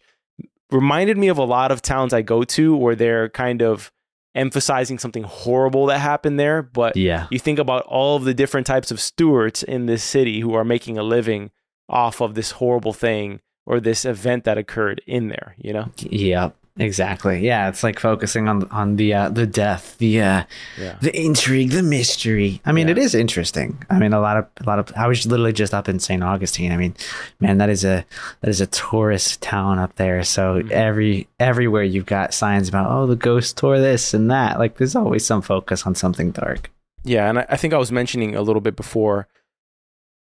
reminded 0.72 1.18
me 1.18 1.28
of 1.28 1.38
a 1.38 1.44
lot 1.44 1.72
of 1.72 1.82
towns 1.82 2.14
I 2.14 2.22
go 2.22 2.44
to 2.44 2.76
where 2.76 2.96
they're 2.96 3.30
kind 3.30 3.62
of 3.62 3.92
emphasizing 4.36 5.00
something 5.00 5.24
horrible 5.24 5.88
that 5.88 6.00
happened 6.00 6.40
there. 6.40 6.62
But 6.62 6.96
Yeah. 6.96 7.28
you 7.32 7.40
think 7.40 7.60
about 7.60 7.84
all 7.88 8.16
of 8.16 8.24
the 8.26 8.34
different 8.34 8.68
types 8.68 8.92
of 8.92 9.00
stewards 9.00 9.64
in 9.64 9.86
this 9.88 10.04
city 10.04 10.40
who 10.42 10.54
are 10.54 10.64
making 10.64 10.98
a 10.98 11.04
living 11.04 11.52
off 11.90 12.22
of 12.22 12.36
this 12.36 12.52
horrible 12.52 12.94
thing 12.94 13.40
or 13.66 13.80
this 13.80 14.06
event 14.06 14.44
that 14.44 14.58
occurred 14.58 15.02
in 15.08 15.30
there, 15.30 15.56
you 15.58 15.74
know? 15.74 15.90
Yep. 15.98 16.56
Exactly. 16.82 17.46
Yeah, 17.46 17.68
it's 17.68 17.84
like 17.84 18.00
focusing 18.00 18.48
on 18.48 18.64
on 18.72 18.96
the 18.96 19.14
uh, 19.14 19.28
the 19.30 19.46
death, 19.46 19.98
the 19.98 20.22
uh, 20.22 20.44
Yeah. 20.80 20.96
the 21.02 21.14
intrigue, 21.14 21.72
the 21.72 21.84
mystery. 21.84 22.62
I 22.66 22.72
mean, 22.72 22.88
Yeah. 22.88 22.94
it 22.94 22.98
is 22.98 23.14
interesting. 23.14 23.84
I 23.90 24.00
mean, 24.00 24.14
a 24.14 24.22
lot 24.22 24.38
of 24.38 24.46
a 24.62 24.64
lot 24.64 24.80
of. 24.80 24.90
I 24.96 25.08
was 25.08 25.26
literally 25.28 25.52
just 25.52 25.74
up 25.74 25.90
in 25.90 26.00
St. 26.00 26.24
Augustine. 26.24 26.72
I 26.72 26.78
mean, 26.78 26.96
man, 27.42 27.58
that 27.58 27.70
is 27.70 27.84
a 27.84 28.06
that 28.40 28.50
is 28.50 28.62
a 28.62 28.68
tourist 28.68 29.42
town 29.42 29.78
up 29.78 29.96
there. 29.98 30.24
So 30.24 30.62
Mhm. 30.62 30.72
every 30.72 31.28
everywhere 31.38 31.84
you've 31.84 32.06
got 32.06 32.34
signs 32.34 32.70
about 32.70 32.90
oh 32.90 33.06
the 33.08 33.18
ghost 33.18 33.58
tour 33.58 33.78
this 33.78 34.14
and 34.14 34.32
that. 34.32 34.58
Like 34.58 34.78
there's 34.78 34.96
always 34.96 35.26
some 35.26 35.42
focus 35.42 35.86
on 35.86 35.96
something 35.96 36.32
dark. 36.32 36.72
Yeah, 37.04 37.28
and 37.30 37.40
I, 37.40 37.46
I 37.50 37.58
think 37.58 37.74
I 37.74 37.78
was 37.78 37.92
mentioning 37.92 38.36
a 38.36 38.42
little 38.42 38.62
bit 38.62 38.78
before 38.78 39.28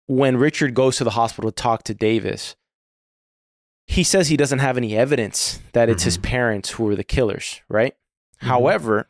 when 0.07 0.37
Richard 0.37 0.75
goes 0.75 0.97
to 0.99 1.05
the 1.05 1.11
hospital 1.11 1.51
to 1.51 1.55
talk 1.63 1.83
to 1.85 1.95
Davis, 1.95 2.55
he 3.87 4.03
says 4.03 4.29
he 4.29 4.37
doesn't 4.37 4.59
have 4.59 4.77
any 4.77 4.97
evidence 4.97 5.61
that 5.73 5.89
it's 5.89 6.03
his 6.03 6.19
parents 6.19 6.71
who 6.71 6.85
were 6.85 6.97
the 6.97 7.05
killers, 7.05 7.61
right? 7.69 7.95
Mhm. 8.43 8.47
However, 8.49 9.07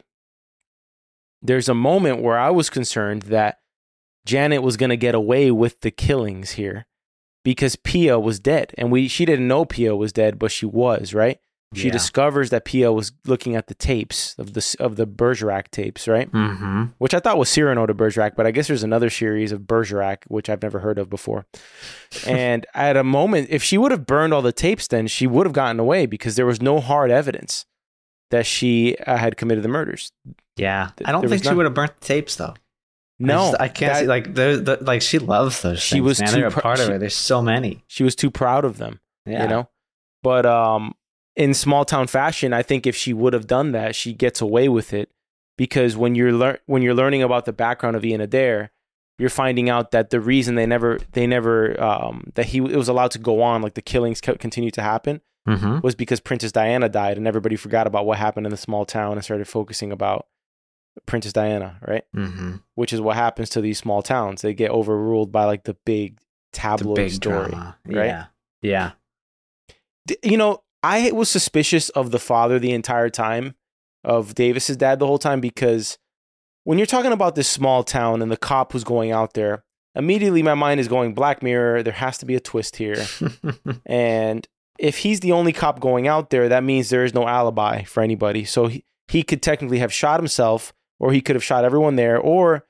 there's 1.42 1.68
a 1.68 1.74
moment 1.74 2.22
where 2.22 2.38
I 2.38 2.50
was 2.50 2.70
concerned 2.70 3.22
that 3.22 3.60
Janet 4.24 4.62
was 4.62 4.76
going 4.76 4.90
to 4.90 4.96
get 4.96 5.14
away 5.14 5.50
with 5.50 5.80
the 5.80 5.90
killings 5.90 6.52
here 6.52 6.86
because 7.44 7.76
Pia 7.76 8.18
was 8.18 8.40
dead 8.40 8.74
and 8.76 8.90
we 8.90 9.08
she 9.08 9.24
didn't 9.24 9.48
know 9.48 9.64
Pia 9.64 9.94
was 9.94 10.12
dead 10.12 10.38
but 10.38 10.50
she 10.50 10.66
was, 10.66 11.14
right? 11.14 11.38
She 11.74 11.88
Yeah. 11.88 11.92
discovers 11.94 12.50
that 12.50 12.64
Pia 12.64 12.92
was 12.92 13.12
looking 13.26 13.56
at 13.56 13.66
the 13.66 13.74
tapes 13.74 14.34
of 14.38 14.52
the 14.54 14.76
of 14.78 14.94
the 14.96 15.04
Bergerac 15.04 15.70
tapes, 15.70 16.06
right? 16.06 16.30
Mm-hmm. 16.30 16.84
which 16.98 17.12
I 17.12 17.18
thought 17.18 17.38
was 17.38 17.48
Cyrano 17.48 17.86
de 17.86 17.92
Bergerac, 17.94 18.36
but 18.36 18.46
I 18.46 18.52
guess 18.52 18.68
there's 18.68 18.84
another 18.84 19.10
series 19.10 19.50
of 19.52 19.66
Bergerac, 19.66 20.24
which 20.28 20.48
I've 20.48 20.62
never 20.62 20.78
heard 20.78 20.98
of 20.98 21.10
before. 21.10 21.44
and 22.26 22.66
at 22.72 22.96
a 22.96 23.02
moment, 23.04 23.48
if 23.50 23.62
she 23.62 23.78
would 23.78 23.90
have 23.90 24.06
burned 24.06 24.32
all 24.32 24.42
the 24.42 24.52
tapes, 24.52 24.86
then 24.86 25.06
she 25.08 25.26
would 25.26 25.44
have 25.44 25.52
gotten 25.52 25.80
away 25.80 26.06
because 26.06 26.36
there 26.36 26.46
was 26.46 26.62
no 26.62 26.78
hard 26.80 27.10
evidence 27.10 27.66
that 28.30 28.46
she 28.46 28.96
uh, 29.06 29.16
had 29.16 29.36
committed 29.36 29.64
the 29.64 29.68
murders. 29.68 30.12
Yeah, 30.56 30.90
Th- 30.96 31.06
I 31.08 31.12
don't 31.12 31.28
think 31.28 31.44
she 31.44 31.52
would 31.52 31.66
have 31.66 31.74
burnt 31.74 32.00
the 32.00 32.06
tapes 32.06 32.36
though. 32.36 32.54
I, 32.54 32.54
No, 33.18 33.50
just- 33.50 33.60
I 33.60 33.68
can't 33.68 33.92
that- 33.92 34.00
see 34.02 34.06
like 34.06 34.34
those. 34.34 34.62
The, 34.64 34.78
like 34.82 35.02
she 35.02 35.18
loves 35.18 35.62
those. 35.62 35.80
She 35.82 35.96
things, 35.96 36.04
was 36.04 36.20
man. 36.20 36.28
too 36.28 36.34
They're 36.36 36.46
a 36.46 36.50
pr- 36.52 36.60
part 36.60 36.78
of 36.78 36.86
she- 36.86 36.92
her. 36.92 36.98
There's 36.98 37.16
so 37.16 37.42
many. 37.42 37.82
she 37.88 38.04
was 38.04 38.14
too 38.14 38.30
proud 38.30 38.64
of 38.64 38.78
them. 38.78 39.00
Yeah. 39.26 39.42
you 39.42 39.48
know 39.48 39.68
but 40.22 40.46
um 40.46 40.94
in 41.36 41.52
small 41.54 41.84
town 41.84 42.06
fashion 42.06 42.52
i 42.52 42.62
think 42.62 42.86
if 42.86 42.96
she 42.96 43.12
would 43.12 43.32
have 43.32 43.46
done 43.46 43.72
that 43.72 43.94
she 43.94 44.12
gets 44.12 44.40
away 44.40 44.68
with 44.68 44.92
it 44.92 45.10
because 45.58 45.96
when 45.96 46.14
you're 46.14 46.32
lear- 46.32 46.58
when 46.66 46.82
you're 46.82 46.94
learning 46.94 47.22
about 47.22 47.44
the 47.44 47.52
background 47.52 47.94
of 47.96 48.04
ian 48.04 48.20
adair 48.20 48.70
you're 49.18 49.30
finding 49.30 49.68
out 49.70 49.90
that 49.92 50.10
the 50.10 50.20
reason 50.20 50.54
they 50.56 50.66
never 50.66 50.98
they 51.12 51.26
never 51.26 51.80
um 51.82 52.24
that 52.34 52.46
he 52.46 52.58
it 52.58 52.76
was 52.76 52.88
allowed 52.88 53.10
to 53.10 53.18
go 53.18 53.42
on 53.42 53.62
like 53.62 53.74
the 53.74 53.82
killings 53.82 54.20
co- 54.20 54.36
continued 54.36 54.74
to 54.74 54.82
happen 54.82 55.20
Mm-hmm. 55.48 55.78
was 55.80 55.94
because 55.94 56.18
princess 56.18 56.50
diana 56.50 56.88
died 56.88 57.16
and 57.16 57.28
everybody 57.28 57.54
forgot 57.54 57.86
about 57.86 58.04
what 58.04 58.18
happened 58.18 58.46
in 58.46 58.50
the 58.50 58.56
small 58.56 58.84
town 58.84 59.12
and 59.12 59.22
started 59.22 59.46
focusing 59.46 59.92
about 59.92 60.26
princess 61.06 61.32
diana 61.32 61.78
right 61.86 62.02
Mm-hmm. 62.16 62.56
which 62.74 62.92
is 62.92 63.00
what 63.00 63.14
happens 63.14 63.50
to 63.50 63.60
these 63.60 63.78
small 63.78 64.02
towns 64.02 64.42
they 64.42 64.54
get 64.54 64.72
overruled 64.72 65.30
by 65.30 65.44
like 65.44 65.62
the 65.62 65.76
big 65.86 66.16
The 66.18 66.58
tabloid 66.58 66.96
big 66.96 67.10
story 67.12 67.50
drama. 67.50 67.76
right? 67.86 68.06
Yeah. 68.06 68.24
Yeah. 68.62 68.90
D- 70.06 70.18
you 70.24 70.36
know, 70.36 70.62
I 70.82 71.10
was 71.12 71.28
suspicious 71.28 71.88
of 71.90 72.10
the 72.10 72.18
father 72.18 72.58
the 72.58 72.72
entire 72.72 73.10
time, 73.10 73.54
of 74.04 74.34
Davis's 74.34 74.76
dad 74.76 74.98
the 74.98 75.06
whole 75.06 75.18
time, 75.18 75.40
because 75.40 75.98
when 76.64 76.78
you're 76.78 76.86
talking 76.86 77.12
about 77.12 77.34
this 77.34 77.48
small 77.48 77.82
town 77.82 78.22
and 78.22 78.30
the 78.30 78.36
cop 78.36 78.72
who's 78.72 78.84
going 78.84 79.10
out 79.10 79.34
there, 79.34 79.64
immediately 79.94 80.42
my 80.42 80.54
mind 80.54 80.78
is 80.80 80.88
going 80.88 81.14
Black 81.14 81.42
Mirror. 81.42 81.82
There 81.82 81.92
has 81.92 82.18
to 82.18 82.26
be 82.26 82.36
a 82.36 82.40
twist 82.40 82.76
here, 82.76 83.04
and 83.86 84.46
if 84.78 84.98
he's 84.98 85.20
the 85.20 85.32
only 85.32 85.52
cop 85.52 85.80
going 85.80 86.06
out 86.06 86.30
there, 86.30 86.48
that 86.48 86.64
means 86.64 86.88
there 86.88 87.04
is 87.04 87.14
no 87.14 87.26
alibi 87.26 87.82
for 87.82 88.02
anybody. 88.02 88.44
So 88.44 88.66
he, 88.66 88.84
he 89.08 89.22
could 89.22 89.42
technically 89.42 89.78
have 89.78 89.92
shot 89.92 90.20
himself, 90.20 90.72
or 91.00 91.12
he 91.12 91.20
could 91.20 91.36
have 91.36 91.44
shot 91.44 91.64
everyone 91.64 91.96
there, 91.96 92.18
or 92.18 92.66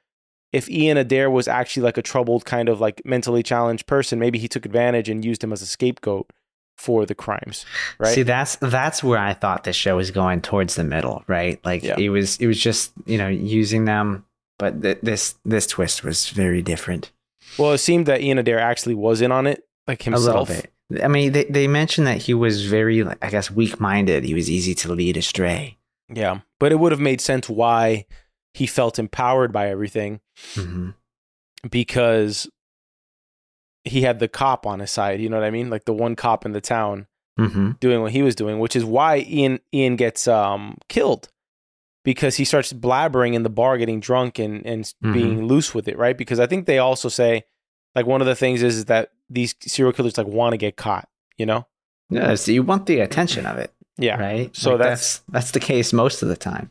if 0.52 0.70
Ian 0.70 0.96
Adair 0.96 1.30
was 1.30 1.48
actually 1.48 1.82
like 1.82 1.98
a 1.98 2.02
troubled, 2.02 2.44
kind 2.44 2.68
of 2.68 2.80
like 2.80 3.02
mentally 3.04 3.42
challenged 3.42 3.86
person, 3.86 4.18
maybe 4.18 4.38
he 4.38 4.48
took 4.48 4.64
advantage 4.64 5.08
and 5.08 5.24
used 5.24 5.44
him 5.44 5.52
as 5.52 5.60
a 5.60 5.66
scapegoat 5.66 6.30
for 6.76 7.06
the 7.06 7.14
crimes, 7.14 7.64
right? 7.98 8.14
See, 8.14 8.22
that's 8.22 8.56
that's 8.56 9.02
where 9.02 9.18
I 9.18 9.32
thought 9.34 9.64
this 9.64 9.76
show 9.76 9.96
was 9.96 10.10
going 10.10 10.40
towards 10.42 10.74
the 10.74 10.84
middle, 10.84 11.24
right? 11.26 11.58
Like 11.64 11.82
Yeah. 11.82 11.98
it 11.98 12.10
was 12.10 12.36
it 12.38 12.46
was 12.46 12.60
just 12.60 12.92
you 13.06 13.18
know 13.18 13.28
using 13.28 13.84
them, 13.86 14.24
but 14.58 14.82
th- 14.82 14.98
this 15.02 15.34
this 15.44 15.66
twist 15.66 16.04
was 16.04 16.28
very 16.28 16.62
different. 16.62 17.12
well, 17.58 17.72
it 17.72 17.78
seemed 17.78 18.06
that 18.06 18.20
Ian 18.20 18.38
Adair 18.38 18.58
actually 18.58 18.94
was 18.94 19.20
in 19.22 19.32
on 19.32 19.46
it, 19.46 19.62
like 19.88 20.02
himself 20.02 20.48
A 20.50 20.52
little 20.52 20.62
bit. 20.90 21.02
I 21.02 21.08
mean, 21.08 21.32
they 21.32 21.44
they 21.44 21.66
mentioned 21.66 22.06
that 22.06 22.18
he 22.22 22.34
was 22.34 22.66
very, 22.66 23.04
I 23.22 23.30
guess, 23.30 23.50
weak 23.50 23.80
minded. 23.80 24.24
He 24.24 24.34
was 24.34 24.48
easy 24.50 24.74
to 24.76 24.92
lead 24.92 25.16
astray. 25.16 25.78
Yeah, 26.12 26.40
but 26.60 26.70
it 26.72 26.78
would 26.78 26.92
have 26.92 27.00
made 27.00 27.20
sense 27.20 27.48
why 27.48 28.06
he 28.54 28.66
felt 28.66 28.98
empowered 28.98 29.52
by 29.52 29.68
everything 29.68 30.20
hmm 30.54 30.90
because 31.70 32.48
he 33.86 34.02
had 34.02 34.18
the 34.18 34.28
cop 34.28 34.66
on 34.66 34.80
his 34.80 34.90
side. 34.90 35.20
You 35.20 35.28
know 35.28 35.36
what 35.38 35.46
I 35.46 35.50
mean? 35.50 35.70
Like 35.70 35.84
the 35.84 35.92
one 35.94 36.16
cop 36.16 36.44
in 36.44 36.52
the 36.52 36.60
town 36.60 37.06
hmm 37.38 37.72
doing 37.80 38.00
what 38.00 38.12
he 38.12 38.22
was 38.22 38.34
doing, 38.34 38.58
which 38.58 38.74
is 38.76 38.84
why 38.84 39.18
Ian 39.18 39.60
Ian 39.72 39.96
gets 39.96 40.26
um 40.26 40.76
killed 40.88 41.28
because 42.04 42.36
he 42.36 42.44
starts 42.44 42.72
blabbering 42.72 43.34
in 43.34 43.42
the 43.42 43.50
bar, 43.50 43.76
getting 43.78 44.00
drunk 44.00 44.38
and 44.38 44.64
and 44.66 44.84
Mhm. 45.04 45.12
being 45.12 45.46
loose 45.46 45.74
with 45.74 45.86
it, 45.88 45.98
right? 45.98 46.16
Because 46.16 46.40
I 46.40 46.46
think 46.46 46.66
they 46.66 46.78
also 46.78 47.08
say 47.08 47.44
like 47.94 48.06
one 48.06 48.20
of 48.20 48.26
the 48.26 48.34
things 48.34 48.62
is, 48.62 48.76
is 48.78 48.84
that 48.86 49.10
these 49.30 49.54
serial 49.60 49.92
killers 49.92 50.16
like 50.18 50.26
want 50.26 50.52
to 50.52 50.58
get 50.58 50.76
caught, 50.76 51.08
you 51.38 51.46
know? 51.46 51.66
Yeah, 52.10 52.34
so 52.36 52.52
you 52.52 52.62
want 52.62 52.86
the 52.86 53.00
attention 53.00 53.44
of 53.46 53.58
it, 53.58 53.72
Yeah. 53.98 54.16
right? 54.20 54.54
So 54.54 54.70
Like, 54.70 54.78
that's- 54.78 55.18
that's 55.18 55.32
that's 55.32 55.50
the 55.52 55.60
case 55.60 55.92
most 55.92 56.22
of 56.22 56.28
the 56.28 56.36
time. 56.36 56.70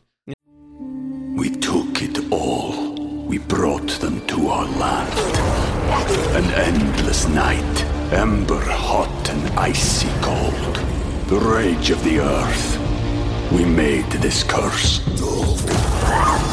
We 1.36 1.50
took 1.50 2.02
it 2.02 2.18
all. 2.32 2.94
We 3.26 3.38
brought 3.38 3.88
them 4.00 4.24
to 4.28 4.48
our 4.48 4.64
land. 4.78 5.35
An 5.88 6.44
endless 6.54 7.28
night, 7.28 7.84
ember 8.12 8.60
hot 8.60 9.30
and 9.30 9.58
icy 9.58 10.08
cold. 10.20 10.76
The 11.28 11.38
rage 11.38 11.90
of 11.90 12.02
the 12.04 12.20
earth. 12.20 12.78
We 13.52 13.64
made 13.64 14.06
this 14.10 14.42
curse. 14.42 15.00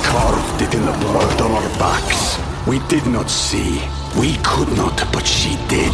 Carved 0.05 0.61
it 0.61 0.73
in 0.75 0.85
the 0.85 0.91
blood 0.99 1.41
on 1.41 1.51
our 1.51 1.69
backs. 1.79 2.37
We 2.67 2.79
did 2.87 3.05
not 3.07 3.29
see. 3.29 3.81
We 4.19 4.37
could 4.43 4.69
not, 4.77 4.95
but 5.11 5.25
she 5.25 5.55
did. 5.67 5.91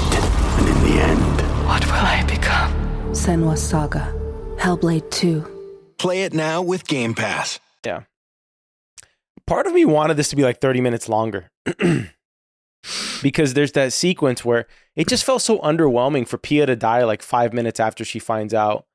And 0.59 0.67
in 0.67 0.81
the 0.83 1.01
end, 1.01 1.41
What 1.65 1.85
will 1.85 1.93
I 1.93 2.23
become? 2.27 2.71
Senua's 3.13 3.61
Saga. 3.61 4.13
Hellblade 4.57 5.09
2. 5.11 5.45
Play 5.97 6.23
it 6.23 6.33
now 6.33 6.61
with 6.61 6.85
Game 6.87 7.13
Pass. 7.13 7.59
Yeah. 7.85 8.03
Part 9.47 9.67
of 9.67 9.73
me 9.73 9.85
wanted 9.85 10.17
this 10.17 10.29
to 10.29 10.35
be 10.35 10.43
like 10.43 10.59
30 10.59 10.81
minutes 10.81 11.07
longer. 11.09 11.49
because 13.21 13.53
there's 13.53 13.73
that 13.73 13.93
sequence 13.93 14.43
where 14.45 14.65
it 14.95 15.07
just 15.07 15.23
felt 15.23 15.41
so 15.41 15.59
underwhelming 15.59 16.27
for 16.27 16.37
Pia 16.37 16.65
to 16.65 16.75
die 16.75 17.03
like 17.03 17.21
five 17.21 17.53
minutes 17.53 17.79
after 17.79 18.03
she 18.05 18.19
finds 18.19 18.53
out 18.53 18.85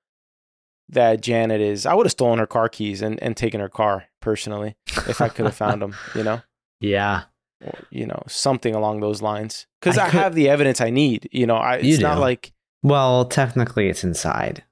that 0.89 1.21
Janet 1.23 1.61
is. 1.61 1.87
I 1.87 1.95
would 1.95 2.07
have 2.07 2.13
stolen 2.13 2.39
her 2.39 2.47
car 2.47 2.69
keys 2.69 3.01
and, 3.03 3.23
and 3.23 3.37
taken 3.37 3.61
her 3.61 3.69
car 3.69 4.05
personally 4.21 4.77
if 5.09 5.21
I 5.21 5.29
could 5.29 5.47
have 5.47 5.57
found 5.57 5.81
them, 5.83 5.95
you 6.15 6.23
know? 6.23 6.41
Yeah. 6.81 7.23
Or, 7.65 7.73
you 7.91 8.05
know, 8.07 8.23
something 8.27 8.75
along 8.75 9.01
those 9.01 9.23
lines. 9.23 9.67
Because 9.81 9.97
I 9.97 10.07
I, 10.07 10.11
could- 10.11 10.21
have 10.21 10.35
the 10.35 10.51
evidence 10.51 10.83
I 10.83 10.91
need. 10.91 11.29
You 11.33 11.47
know, 11.47 11.57
I, 11.57 11.79
You 11.79 11.95
it's 11.95 12.03
not 12.03 12.17
do. 12.17 12.21
like, 12.21 12.53
Well, 12.83 13.25
technically, 13.25 13.89
it's 13.89 14.05
inside. 14.05 14.65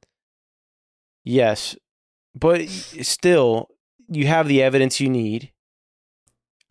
yes, 1.25 1.77
but 2.35 2.68
still, 2.68 3.68
you 4.09 4.27
have 4.27 4.48
the 4.48 4.62
evidence 4.62 5.01
you 5.01 5.09
need. 5.09 5.53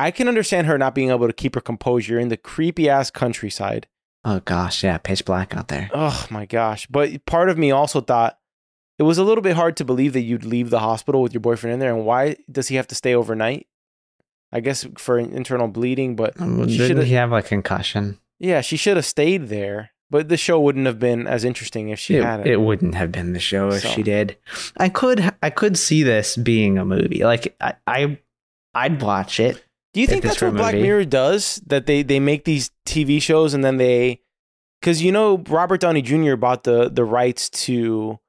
I 0.02 0.12
can 0.12 0.28
understand 0.28 0.68
her 0.68 0.78
not 0.78 0.96
being 0.96 1.10
able 1.10 1.28
to 1.28 1.34
keep 1.34 1.56
her 1.56 1.62
composure 1.62 2.20
in 2.20 2.28
the 2.30 2.38
creepy 2.38 2.90
ass 2.90 3.10
countryside. 3.12 3.88
Oh 4.24 4.40
gosh, 4.46 4.84
yeah, 4.84 4.98
pitch 4.98 5.26
black 5.26 5.56
out 5.56 5.68
there. 5.70 5.90
Oh 5.94 6.26
my 6.30 6.46
gosh. 6.46 6.88
But 6.88 7.26
part 7.26 7.50
of 7.50 7.58
me 7.58 7.72
also 7.72 8.02
thought 8.02 8.38
it 9.00 9.04
was 9.04 9.18
a 9.18 9.24
little 9.24 9.42
bit 9.42 9.56
hard 9.56 9.76
to 9.78 9.86
believe 9.86 10.14
that 10.14 10.22
you'd 10.22 10.46
leave 10.46 10.70
the 10.70 10.80
hospital 10.80 11.22
with 11.22 11.34
your 11.34 11.42
boyfriend 11.42 11.74
in 11.74 11.80
there. 11.80 11.96
And 11.96 12.06
why 12.06 12.36
does 12.52 12.68
he 12.68 12.76
have 12.76 12.88
to 12.88 12.96
stay 12.96 13.16
overnight? 13.16 13.68
I 14.52 14.60
guess 14.60 14.86
for 14.98 15.18
internal 15.18 15.68
bleeding, 15.68 16.16
but 16.16 16.40
Um, 16.40 16.68
she 16.68 16.78
Didn't 16.78 16.88
should've- 16.98 17.08
he 17.08 17.14
have 17.14 17.32
like 17.32 17.46
concussion? 17.48 18.20
yeah, 18.40 18.62
she 18.62 18.78
should 18.78 18.98
have 18.98 19.06
stayed 19.06 19.48
there. 19.50 19.92
But 20.12 20.28
the 20.28 20.36
show 20.36 20.60
wouldn't 20.60 20.88
have 20.88 21.00
been 21.00 21.26
as 21.26 21.46
interesting 21.46 21.88
if 21.88 21.98
she 21.98 22.18
it, 22.18 22.24
had 22.26 22.42
it. 22.42 22.48
it 22.48 22.58
wouldn't 22.62 22.96
have 22.96 23.14
been 23.14 23.32
the 23.32 23.40
show 23.40 23.70
if 23.70 23.82
So- 23.82 23.90
she 23.90 24.04
did. 24.04 24.36
I 24.78 24.90
could 24.90 25.34
I 25.42 25.50
could 25.50 25.78
see 25.78 26.04
this 26.04 26.36
being 26.36 26.78
a 26.78 26.84
movie. 26.86 27.24
Like 27.24 27.56
I, 27.62 27.74
I 27.88 28.20
I'd 28.76 29.02
watch 29.02 29.40
it. 29.40 29.64
Do 29.94 30.02
you 30.02 30.08
think 30.08 30.24
that's 30.24 30.42
what 30.42 30.54
Black 30.54 30.74
movie. 30.74 30.84
Mirror 30.84 31.06
does? 31.06 31.62
That 31.66 31.86
they 31.86 32.02
they 32.04 32.20
make 32.20 32.46
these 32.46 32.72
TV 32.86 33.22
shows 33.22 33.54
and 33.54 33.64
then 33.64 33.78
they, 33.78 34.22
because 34.80 35.02
you 35.02 35.12
know 35.12 35.38
Robert 35.50 35.82
Downey 35.82 36.02
Jr. 36.02 36.36
bought 36.36 36.64
the 36.64 36.90
the 36.90 37.04
rights 37.04 37.50
to 37.66 38.20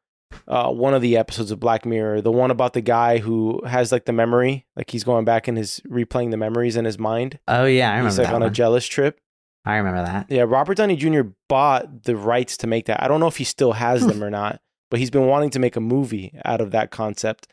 uh, 0.48 0.70
one 0.70 0.94
of 0.94 1.02
the 1.02 1.16
episodes 1.16 1.50
of 1.50 1.60
Black 1.60 1.84
Mirror, 1.84 2.22
the 2.22 2.32
one 2.32 2.50
about 2.50 2.72
the 2.72 2.80
guy 2.80 3.18
who 3.18 3.62
has 3.66 3.92
like 3.92 4.06
the 4.06 4.12
memory, 4.12 4.66
like 4.76 4.90
he's 4.90 5.04
going 5.04 5.24
back 5.24 5.46
and 5.46 5.56
his 5.58 5.80
replaying 5.88 6.30
the 6.30 6.36
memories 6.36 6.74
in 6.76 6.84
his 6.84 6.98
mind. 6.98 7.38
Oh 7.46 7.64
yeah, 7.64 7.90
I 7.90 7.96
remember 7.98 8.10
He's 8.10 8.18
like 8.18 8.34
on 8.34 8.42
a 8.42 8.50
jealous 8.50 8.86
trip. 8.86 9.20
I 9.64 9.76
remember 9.76 10.02
that. 10.04 10.26
Yeah, 10.28 10.42
Robert 10.42 10.78
Downey 10.78 10.96
Jr. 10.96 11.20
bought 11.48 12.04
the 12.04 12.16
rights 12.16 12.56
to 12.58 12.66
make 12.66 12.86
that. 12.86 13.00
I 13.02 13.06
don't 13.06 13.20
know 13.20 13.28
if 13.28 13.36
he 13.36 13.44
still 13.44 13.72
has 13.74 14.02
Hmm. 14.02 14.08
them 14.08 14.24
or 14.24 14.30
not, 14.30 14.60
but 14.90 14.98
he's 14.98 15.10
been 15.10 15.26
wanting 15.26 15.50
to 15.50 15.60
make 15.60 15.76
a 15.76 15.80
movie 15.80 16.32
out 16.44 16.60
of 16.60 16.72
that 16.72 16.90
concept. 16.90 17.46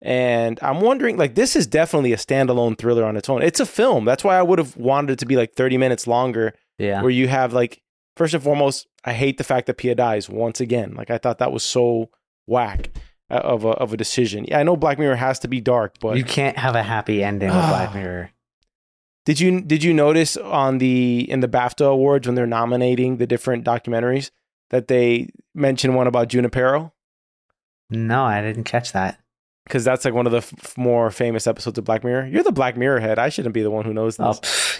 And 0.00 0.58
I'm 0.62 0.80
wondering, 0.80 1.16
like, 1.16 1.34
this 1.34 1.56
is 1.56 1.66
definitely 1.66 2.12
a 2.12 2.16
standalone 2.16 2.78
thriller 2.78 3.04
on 3.04 3.16
its 3.16 3.28
own. 3.28 3.42
It's 3.42 3.58
a 3.60 3.66
film. 3.66 4.04
That's 4.04 4.22
why 4.22 4.38
I 4.38 4.42
would 4.42 4.58
have 4.58 4.76
wanted 4.76 5.12
it 5.14 5.18
to 5.20 5.26
be 5.26 5.36
like 5.36 5.54
30 5.54 5.76
minutes 5.76 6.06
longer, 6.06 6.54
Yeah. 6.78 7.02
where 7.02 7.10
you 7.10 7.26
have, 7.28 7.52
like, 7.52 7.82
first 8.16 8.32
and 8.34 8.42
foremost, 8.42 8.86
I 9.04 9.12
hate 9.12 9.38
the 9.38 9.44
fact 9.44 9.66
that 9.66 9.74
Pia 9.78 9.94
dies 9.96 10.28
once 10.28 10.60
again. 10.60 10.94
Like, 10.96 11.10
I 11.10 11.18
thought 11.18 11.38
that 11.38 11.50
was 11.52 11.64
so 11.64 12.10
whack 12.46 12.90
uh, 13.30 13.34
of 13.42 13.64
a, 13.64 13.70
of 13.70 13.92
a 13.92 13.96
decision. 13.96 14.44
Yeah, 14.46 14.60
I 14.60 14.62
know 14.62 14.76
Black 14.76 14.98
Mirror 15.00 15.16
has 15.16 15.38
to 15.40 15.48
be 15.48 15.60
dark, 15.60 15.96
but 16.00 16.16
you 16.16 16.24
can't 16.24 16.56
have 16.58 16.76
a 16.76 16.82
happy 16.82 17.24
ending 17.24 17.48
with 17.48 17.56
Black 17.68 17.92
Mirror. 17.94 18.30
Did 19.26 19.40
you 19.40 19.60
did 19.60 19.82
you 19.84 19.92
notice 19.92 20.38
on 20.38 20.78
the 20.78 21.30
in 21.30 21.40
the 21.40 21.48
BAFTA 21.48 21.86
awards 21.86 22.26
when 22.26 22.34
they're 22.34 22.46
nominating 22.46 23.18
the 23.18 23.26
different 23.26 23.62
documentaries 23.62 24.30
that 24.70 24.88
they 24.88 25.28
mention 25.54 25.92
one 25.92 26.06
about 26.06 26.28
Junipero? 26.28 26.94
No, 27.90 28.24
I 28.24 28.40
didn't 28.40 28.64
catch 28.64 28.92
that. 28.92 29.18
Because 29.68 29.84
that's 29.84 30.04
like 30.04 30.14
one 30.14 30.26
of 30.26 30.32
the 30.32 30.38
f- 30.38 30.76
more 30.76 31.10
famous 31.10 31.46
episodes 31.46 31.78
of 31.78 31.84
Black 31.84 32.02
Mirror. 32.02 32.26
You're 32.26 32.42
the 32.42 32.52
Black 32.52 32.76
Mirror 32.76 33.00
head. 33.00 33.18
I 33.18 33.28
shouldn't 33.28 33.52
be 33.54 33.62
the 33.62 33.70
one 33.70 33.84
who 33.84 33.92
knows 33.92 34.18
Oh, 34.18 34.32
this. 34.32 34.40
pff, 34.40 34.78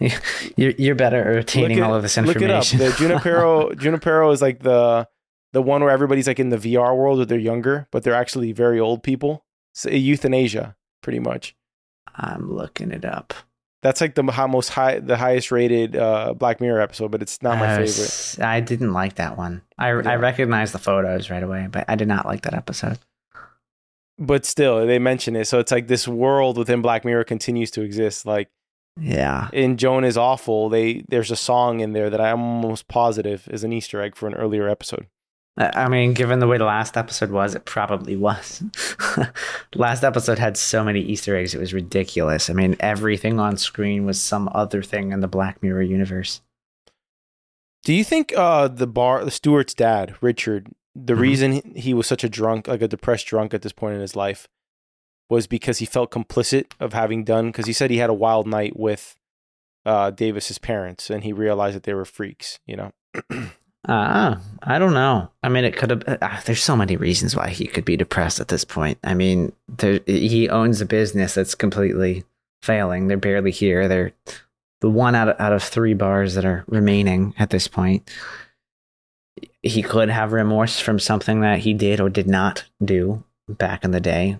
yeah. 0.00 0.12
You're 0.56 0.72
you're 0.72 0.94
better 0.94 1.20
at 1.30 1.36
retaining 1.36 1.78
it- 1.78 1.82
all 1.82 1.94
of 1.94 2.02
this 2.02 2.18
information. 2.18 2.78
Look 2.78 2.82
it 2.82 2.82
up. 2.82 2.96
The 2.96 2.96
Junipero 2.98 3.74
Junipero 3.74 4.30
is 4.32 4.42
like 4.42 4.60
the 4.62 5.08
the 5.52 5.62
one 5.62 5.82
where 5.82 5.90
everybody's 5.90 6.26
like 6.26 6.40
in 6.40 6.48
the 6.50 6.56
VR 6.58 6.96
world 6.96 7.18
where 7.18 7.26
they're 7.26 7.38
younger, 7.38 7.86
but 7.92 8.02
they're 8.02 8.14
actually 8.14 8.52
very 8.52 8.80
old 8.80 9.02
people. 9.02 9.44
So 9.72 9.88
euthanasia, 9.90 10.76
pretty 11.02 11.20
much. 11.20 11.54
I'm 12.16 12.52
looking 12.52 12.90
it 12.92 13.04
up. 13.04 13.34
That's 13.82 14.00
like 14.00 14.14
the 14.14 14.22
most 14.22 14.70
high, 14.70 14.98
the 14.98 15.16
highest 15.16 15.52
rated 15.52 15.94
uh, 15.94 16.32
Black 16.34 16.60
Mirror 16.60 16.80
episode, 16.80 17.10
but 17.10 17.20
it's 17.22 17.42
not 17.42 17.58
my 17.58 17.74
I 17.74 17.86
favorite. 17.86 18.36
I 18.40 18.60
didn't 18.60 18.92
like 18.94 19.16
that 19.16 19.36
one. 19.36 19.60
I 19.78 19.88
Yeah. 19.92 20.02
I 20.10 20.16
recognized 20.16 20.72
the 20.72 20.78
photos 20.78 21.28
right 21.28 21.42
away, 21.42 21.68
but 21.70 21.84
I 21.86 21.94
did 21.94 22.08
not 22.08 22.24
like 22.24 22.42
that 22.42 22.54
episode. 22.54 22.98
But 24.18 24.44
still 24.44 24.86
they 24.86 24.98
mention 24.98 25.34
it 25.36 25.46
so 25.46 25.58
it's 25.58 25.72
like 25.72 25.88
this 25.88 26.06
world 26.06 26.56
within 26.56 26.80
black 26.82 27.04
mirror 27.04 27.24
continues 27.24 27.70
to 27.72 27.82
exist 27.82 28.24
like 28.24 28.48
Yeah. 29.00 29.48
in 29.52 29.76
joan 29.76 30.04
is 30.04 30.16
awful 30.16 30.68
they 30.68 31.04
there's 31.08 31.32
a 31.32 31.36
song 31.36 31.80
in 31.80 31.94
there 31.94 32.10
that 32.10 32.20
i'm 32.20 32.40
almost 32.40 32.86
positive 32.86 33.48
is 33.50 33.64
an 33.64 33.72
easter 33.72 34.00
egg 34.00 34.14
for 34.14 34.28
an 34.28 34.34
earlier 34.34 34.68
episode 34.68 35.06
I 35.56 35.86
mean, 35.88 36.14
given 36.14 36.40
the 36.40 36.48
way 36.48 36.58
the 36.58 36.64
last 36.64 36.96
episode 36.96 37.30
was, 37.30 37.54
it 37.54 37.64
probably 37.64 38.16
was. 38.16 38.60
last 39.76 40.02
episode 40.02 40.36
had 40.36 40.56
so 40.56 40.82
many 40.82 40.98
Easter 41.00 41.36
eggs, 41.36 41.54
it 41.54 41.60
was 41.60 41.72
ridiculous. 41.72 42.50
I 42.50 42.54
mean, 42.54 42.74
everything 42.80 43.38
on 43.38 43.56
screen 43.56 44.04
was 44.04 44.20
some 44.20 44.50
other 44.52 44.82
thing 44.82 45.12
in 45.12 45.20
the 45.20 45.28
Black 45.28 45.62
Mirror 45.62 45.82
universe. 45.82 46.40
do 47.84 47.92
you 47.94 48.02
think 48.02 48.32
uh 48.36 48.66
the 48.66 48.88
bar 48.88 49.24
the 49.24 49.30
stuart's 49.30 49.74
dad 49.74 50.16
richard 50.20 50.72
the 50.94 51.14
Mhm. 51.14 51.18
reason 51.20 51.52
he- 51.52 51.72
he 51.80 51.94
was 51.94 52.06
such 52.06 52.24
a 52.24 52.28
drunk 52.28 52.68
like 52.68 52.82
a 52.82 52.88
depressed 52.88 53.26
drunk 53.26 53.52
at 53.54 53.62
this 53.62 53.72
point 53.72 53.94
in 53.94 54.00
his 54.00 54.14
life 54.16 54.48
was 55.30 55.46
because 55.46 55.78
he 55.78 55.86
felt 55.86 56.10
complicit 56.10 56.66
of 56.78 56.92
having 56.92 57.24
done 57.24 57.46
because 57.46 57.66
he 57.66 57.72
said 57.72 57.90
he 57.90 57.96
had 57.98 58.10
a 58.10 58.14
wild 58.14 58.46
night 58.46 58.78
with 58.78 59.16
uh 59.86 60.10
davis's 60.10 60.58
parents 60.58 61.10
and 61.10 61.24
he 61.24 61.32
realized 61.32 61.74
that 61.76 61.82
they 61.82 61.94
were 61.94 62.04
freaks 62.04 62.58
you 62.66 62.76
know 62.76 62.92
Uh, 63.86 64.36
I 64.62 64.78
don't 64.78 64.94
know. 64.94 65.30
I 65.42 65.50
mean, 65.50 65.64
it 65.66 65.76
could 65.76 65.90
have. 65.90 66.04
Uh, 66.06 66.40
there's 66.46 66.62
so 66.62 66.74
many 66.74 66.96
reasons 66.96 67.36
why 67.36 67.50
he 67.50 67.66
could 67.66 67.84
be 67.84 67.98
depressed 67.98 68.40
at 68.40 68.48
this 68.48 68.64
point. 68.64 68.96
I 69.04 69.12
mean, 69.12 69.52
there, 69.68 70.00
he 70.06 70.48
owns 70.48 70.80
a 70.80 70.86
business 70.86 71.34
that's 71.34 71.54
completely 71.54 72.24
failing. 72.62 73.08
They're 73.08 73.18
barely 73.18 73.50
here. 73.50 73.86
They're 73.86 74.12
the 74.80 74.88
one 74.88 75.14
out 75.14 75.28
of, 75.28 75.38
out 75.38 75.52
of 75.52 75.62
three 75.62 75.92
bars 75.92 76.32
that 76.34 76.46
are 76.46 76.64
remaining 76.66 77.34
at 77.38 77.50
this 77.50 77.68
point. 77.68 78.10
He 79.66 79.82
could 79.82 80.10
have 80.10 80.32
remorse 80.32 80.78
from 80.78 80.98
something 80.98 81.40
that 81.40 81.60
he 81.60 81.72
did 81.72 81.98
or 82.00 82.10
did 82.10 82.26
not 82.28 82.64
do 82.84 83.24
back 83.48 83.82
in 83.84 83.92
the 83.92 84.00
day. 84.00 84.38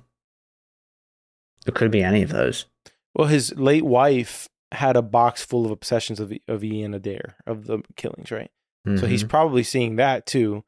It 1.67 1.75
could 1.75 1.91
be 1.91 2.03
any 2.03 2.23
of 2.23 2.29
those. 2.31 2.67
Well, 3.15 3.29
his 3.29 3.55
late 3.57 3.85
wife 3.85 4.49
had 4.73 4.97
a 4.97 5.03
box 5.03 5.43
full 5.45 5.65
of 5.65 5.71
obsessions 5.71 6.21
of 6.21 6.33
of 6.47 6.63
Ian 6.63 6.93
Adair 6.95 7.37
of 7.47 7.67
the 7.67 7.81
killings, 7.97 8.31
right? 8.31 8.51
So 8.99 9.07
he's 9.07 9.25
Mhm. 9.25 9.29
probably 9.31 9.63
seeing 9.63 9.97
that 9.97 10.27
too, 10.27 10.63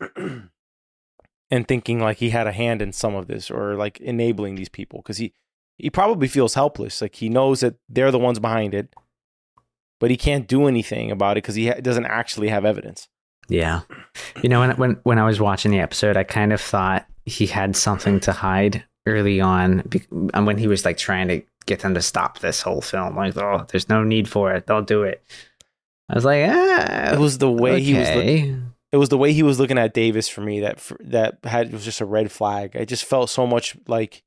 and 0.16 1.68
thinking 1.68 2.00
like 2.00 2.16
he 2.18 2.30
had 2.30 2.46
a 2.48 2.52
hand 2.52 2.82
in 2.82 2.92
some 2.92 3.14
of 3.14 3.28
this 3.28 3.50
or 3.50 3.74
like 3.76 4.00
enabling 4.00 4.54
these 4.56 4.68
people 4.68 5.00
because 5.00 5.18
he 5.18 5.32
he 5.78 5.90
probably 5.90 6.28
feels 6.28 6.54
helpless. 6.54 7.00
Like 7.00 7.16
he 7.16 7.28
knows 7.28 7.60
that 7.60 7.76
they're 7.88 8.10
the 8.10 8.18
ones 8.18 8.38
behind 8.40 8.74
it, 8.74 8.94
but 10.00 10.10
he 10.10 10.16
can't 10.16 10.48
do 10.48 10.66
anything 10.66 11.10
about 11.10 11.32
it 11.36 11.42
because 11.42 11.54
he 11.54 11.68
ha- 11.68 11.80
doesn't 11.80 12.06
actually 12.06 12.48
have 12.48 12.64
evidence. 12.64 13.08
Yeah. 13.48 13.80
You 14.42 14.48
know, 14.48 14.60
when 14.60 14.70
when 14.72 15.00
when 15.02 15.18
I 15.18 15.24
was 15.26 15.40
watching 15.40 15.70
the 15.70 15.80
episode, 15.80 16.16
I 16.16 16.24
kind 16.24 16.52
of 16.52 16.60
thought 16.60 17.06
he 17.24 17.46
had 17.46 17.76
something 17.76 18.20
to 18.20 18.32
hide 18.32 18.84
early 19.06 19.40
on, 19.40 19.88
and 20.32 20.46
when 20.46 20.58
he 20.58 20.66
was 20.66 20.84
like 20.84 20.96
trying 20.96 21.28
to 21.28 21.42
get 21.66 21.80
them 21.80 21.94
to 21.94 22.02
stop 22.02 22.38
this 22.40 22.62
whole 22.62 22.80
film, 22.80 23.16
like, 23.16 23.36
oh, 23.36 23.66
there's 23.70 23.88
no 23.88 24.02
need 24.04 24.28
for 24.28 24.52
it, 24.52 24.66
they'll 24.66 24.82
do 24.82 25.02
it. 25.02 25.22
I 26.08 26.14
was 26.14 26.24
like, 26.24 26.44
ah, 26.48 27.12
It 27.12 27.18
was 27.18 27.38
the 27.38 27.50
way 27.50 27.80
he 27.80 27.94
was. 27.94 28.08
Okay. 28.08 28.56
it 28.90 28.96
was 28.96 29.08
the 29.08 29.18
way 29.18 29.32
he 29.32 29.42
was 29.42 29.58
looking 29.58 29.78
at 29.78 29.94
Davis 29.94 30.28
for 30.28 30.40
me 30.40 30.60
that 30.60 30.78
that 31.00 31.38
had 31.44 31.72
was 31.72 31.84
just 31.84 32.00
a 32.00 32.04
red 32.06 32.30
flag. 32.30 32.76
I 32.76 32.84
just 32.84 33.04
felt 33.04 33.30
so 33.30 33.46
much 33.46 33.76
like 33.86 34.22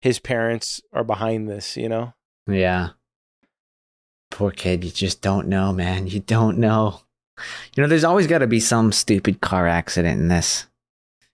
his 0.00 0.18
parents 0.18 0.80
are 0.92 1.04
behind 1.04 1.48
this, 1.48 1.76
you 1.76 1.88
know. 1.88 2.14
yeah. 2.46 2.90
Poor 4.30 4.50
kid, 4.50 4.84
you 4.84 4.90
just 4.90 5.22
don't 5.22 5.48
know, 5.48 5.72
man. 5.72 6.06
You 6.06 6.20
don't 6.20 6.58
know. 6.58 7.00
You 7.74 7.82
know, 7.82 7.88
there's 7.88 8.04
always 8.04 8.26
got 8.26 8.38
to 8.38 8.46
be 8.46 8.60
some 8.60 8.92
stupid 8.92 9.40
car 9.40 9.66
accident 9.66 10.20
in 10.20 10.28
this, 10.28 10.66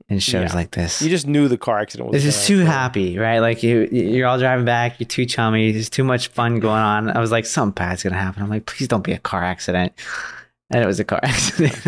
in 0.09 0.19
shows 0.19 0.51
Yeah. 0.51 0.55
like 0.55 0.71
this. 0.73 1.01
You 1.03 1.09
just 1.11 1.27
knew 1.27 1.49
the 1.49 1.57
car 1.59 1.79
accident 1.79 2.11
was. 2.11 2.23
This 2.23 2.37
is 2.37 2.47
too 2.47 2.59
happy, 2.61 3.19
right? 3.19 3.39
Like 3.41 3.63
you, 3.63 3.89
you're 3.91 4.27
all 4.27 4.39
driving 4.39 4.65
back. 4.65 5.01
You're 5.01 5.09
too 5.09 5.27
chummy. 5.27 5.73
There's 5.73 5.89
too 5.91 6.05
much 6.05 6.29
fun 6.29 6.61
going 6.61 6.81
on. 6.83 7.11
I 7.11 7.21
was 7.21 7.31
like, 7.31 7.47
something 7.47 7.75
bad's 7.75 8.03
gonna 8.03 8.17
happen. 8.17 8.43
I'm 8.43 8.51
like, 8.51 8.67
please 8.67 8.89
don't 8.89 9.05
be 9.05 9.13
a 9.13 9.19
car 9.19 9.43
accident. 9.45 9.93
And 10.71 10.83
it 10.83 10.87
was 10.87 10.99
a 11.01 11.05
car 11.05 11.21
accident. 11.23 11.79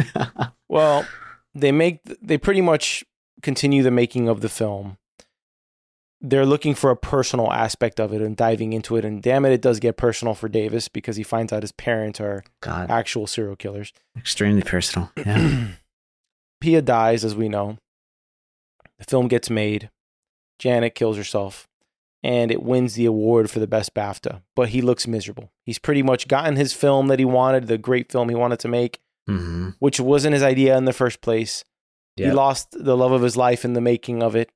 Well, 0.69 1.07
they 1.55 1.73
make 1.73 2.01
they 2.23 2.39
pretty 2.39 2.61
much 2.61 3.05
continue 3.43 3.83
the 3.83 3.91
making 3.91 4.29
of 4.29 4.41
the 4.41 4.49
film, 4.49 4.97
they're 6.21 6.47
looking 6.47 6.75
for 6.75 6.91
a 6.91 6.97
personal 6.97 7.53
aspect 7.53 8.01
of 8.01 8.13
it 8.13 8.23
and 8.23 8.37
diving 8.37 8.73
into 8.73 8.97
it. 8.97 9.05
And 9.05 9.23
damn 9.23 9.45
it, 9.45 9.53
it 9.53 9.61
does 9.61 9.79
get 9.81 9.97
personal 9.97 10.35
for 10.35 10.49
Davis 10.49 10.89
because 10.89 11.17
he 11.17 11.23
finds 11.23 11.53
out 11.53 11.63
his 11.63 11.73
parents 11.73 12.21
are 12.21 12.43
God, 12.61 12.91
actual 12.91 13.27
serial 13.27 13.57
killers. 13.57 13.93
extremely 14.17 14.63
personal. 14.63 15.11
Yeah. 15.17 15.69
Pia 16.61 16.81
dies, 16.83 17.25
as 17.25 17.35
we 17.37 17.49
know. 17.49 17.77
The 18.99 19.05
film 19.05 19.29
gets 19.29 19.51
made. 19.51 19.91
Janet 20.59 20.95
kills 20.95 21.19
herself, 21.19 21.69
and 22.23 22.51
it 22.51 22.63
wins 22.63 22.95
the 22.95 23.05
award 23.05 23.51
for 23.51 23.59
the 23.59 23.67
best 23.67 23.93
BAFTA. 23.95 24.41
But 24.55 24.71
he 24.71 24.81
looks 24.81 25.07
miserable. 25.07 25.51
He's 25.67 25.79
pretty 25.79 26.03
much 26.03 26.29
gotten 26.29 26.57
his 26.57 26.73
film 26.73 27.09
that 27.09 27.19
he 27.19 27.27
wanted, 27.27 27.67
the 27.67 27.77
great 27.77 28.11
film 28.11 28.31
he 28.31 28.35
wanted 28.35 28.59
to 28.61 28.69
make, 28.69 28.99
hmm 29.27 29.71
which 29.81 30.01
wasn't 30.01 30.33
his 30.33 30.43
idea 30.43 30.79
in 30.79 30.87
the 30.87 30.93
first 30.95 31.21
place. 31.21 31.63
He 32.17 32.25
lost 32.33 32.69
the 32.71 32.97
love 32.97 33.13
of 33.13 33.21
his 33.21 33.37
life 33.37 33.63
in 33.67 33.75
the 33.75 33.81
making 33.83 34.23
of 34.23 34.35
it. 34.35 34.51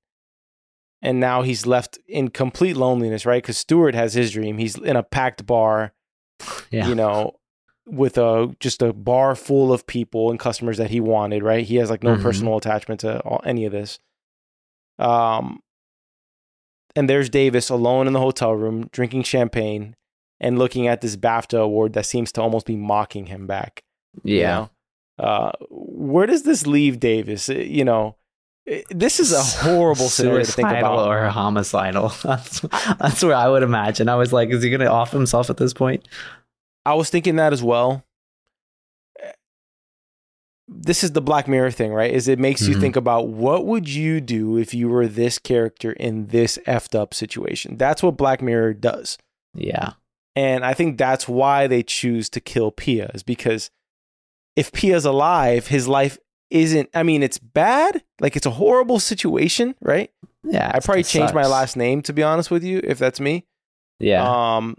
And 1.02 1.18
now 1.18 1.42
he's 1.42 1.64
left 1.66 1.98
in 2.06 2.28
complete 2.28 2.76
loneliness, 2.76 3.24
right? 3.24 3.42
Because 3.42 3.56
Stuart 3.56 3.94
has 3.94 4.12
his 4.14 4.32
dream. 4.32 4.58
He's 4.58 4.76
in 4.76 4.96
a 4.96 5.02
packed 5.02 5.46
bar, 5.46 5.92
Yeah. 6.70 6.88
you 6.88 6.94
know, 6.94 7.36
with 7.86 8.18
a 8.18 8.54
just 8.60 8.82
a 8.82 8.92
bar 8.92 9.34
full 9.34 9.72
of 9.72 9.86
people 9.86 10.30
and 10.30 10.38
customers 10.38 10.76
that 10.76 10.90
he 10.90 11.00
wanted, 11.00 11.42
right? 11.42 11.64
He 11.64 11.76
has 11.76 11.88
like 11.90 12.02
no 12.02 12.16
Mhm. 12.16 12.22
personal 12.22 12.56
attachment 12.58 13.00
to 13.00 13.20
all, 13.20 13.40
any 13.44 13.64
of 13.64 13.72
this. 13.72 13.98
Um, 14.98 15.60
and 16.94 17.08
there's 17.08 17.30
Davis 17.30 17.70
alone 17.70 18.06
in 18.06 18.12
the 18.12 18.20
hotel 18.20 18.52
room, 18.54 18.88
drinking 18.92 19.22
champagne 19.22 19.96
and 20.38 20.58
looking 20.58 20.86
at 20.86 21.00
this 21.00 21.16
BAFTA 21.16 21.58
award 21.60 21.92
that 21.94 22.06
seems 22.06 22.32
to 22.32 22.42
almost 22.42 22.66
be 22.66 22.76
mocking 22.76 23.26
him 23.26 23.46
back. 23.46 23.82
you 24.24 24.38
yeah. 24.40 24.54
know? 25.18 25.24
Uh, 25.24 25.52
where 25.70 26.26
does 26.26 26.42
this 26.42 26.66
leave 26.66 26.98
Davis? 26.98 27.48
Uh, 27.48 27.54
You 27.54 27.84
know, 27.84 28.16
this 28.90 29.18
is 29.20 29.32
a 29.32 29.42
horrible 29.42 30.08
scenario 30.08 30.44
to 30.44 30.52
think 30.52 30.68
about. 30.68 31.08
or 31.08 31.28
homicidal. 31.28 32.08
That's, 32.22 32.60
that's 32.98 33.22
where 33.22 33.34
I 33.34 33.48
would 33.48 33.62
imagine. 33.62 34.08
I 34.08 34.14
was 34.16 34.32
like, 34.32 34.50
is 34.50 34.62
he 34.62 34.70
going 34.70 34.80
to 34.80 34.86
off 34.90 35.10
himself 35.12 35.50
at 35.50 35.56
this 35.56 35.72
point? 35.72 36.06
I 36.86 36.94
was 36.94 37.10
thinking 37.10 37.36
that 37.36 37.52
as 37.52 37.62
well. 37.62 38.04
This 40.68 41.02
is 41.02 41.12
the 41.12 41.20
Black 41.20 41.48
Mirror 41.48 41.72
thing, 41.72 41.92
right? 41.92 42.12
Is 42.12 42.28
it 42.28 42.38
makes 42.38 42.62
you 42.68 42.76
Mhm. 42.76 42.80
think 42.80 42.96
about 42.96 43.26
what 43.28 43.66
would 43.66 43.88
you 43.88 44.20
do 44.20 44.56
if 44.56 44.72
you 44.72 44.88
were 44.88 45.08
this 45.08 45.38
character 45.38 45.92
in 45.92 46.28
this 46.28 46.58
effed 46.66 46.94
up 46.96 47.12
situation. 47.12 47.76
That's 47.76 48.02
what 48.04 48.16
Black 48.16 48.40
Mirror 48.40 48.74
does. 48.74 49.18
Yeah. 49.52 49.94
And 50.36 50.64
I 50.64 50.74
think 50.74 50.96
that's 50.96 51.26
why 51.28 51.66
they 51.66 51.82
choose 51.82 52.28
to 52.30 52.40
kill 52.40 52.70
Pia, 52.70 53.10
is 53.14 53.24
because 53.24 53.70
if 54.54 54.70
Pia's 54.70 55.04
alive, 55.04 55.66
his 55.66 55.88
life 55.88 56.18
isn't, 56.50 56.88
I 56.94 57.02
mean, 57.02 57.22
it's 57.22 57.38
bad. 57.38 58.02
Like 58.20 58.36
it's 58.36 58.46
a 58.46 58.50
horrible 58.50 58.98
situation, 59.00 59.74
right? 59.80 60.10
Yeah. 60.42 60.70
I'd 60.74 60.84
probably 60.84 61.00
it 61.02 61.06
change 61.06 61.32
my 61.32 61.46
last 61.46 61.76
name, 61.76 62.02
to 62.02 62.12
be 62.12 62.22
honest 62.22 62.50
with 62.50 62.64
you, 62.64 62.80
if 62.82 62.98
that's 62.98 63.20
me. 63.20 63.46
Yeah. 63.98 64.56
Um, 64.56 64.76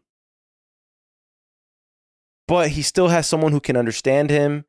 but 2.47 2.69
he 2.69 2.81
still 2.81 3.07
has 3.07 3.27
someone 3.27 3.51
who 3.51 3.59
can 3.59 3.77
understand 3.77 4.29
him, 4.29 4.65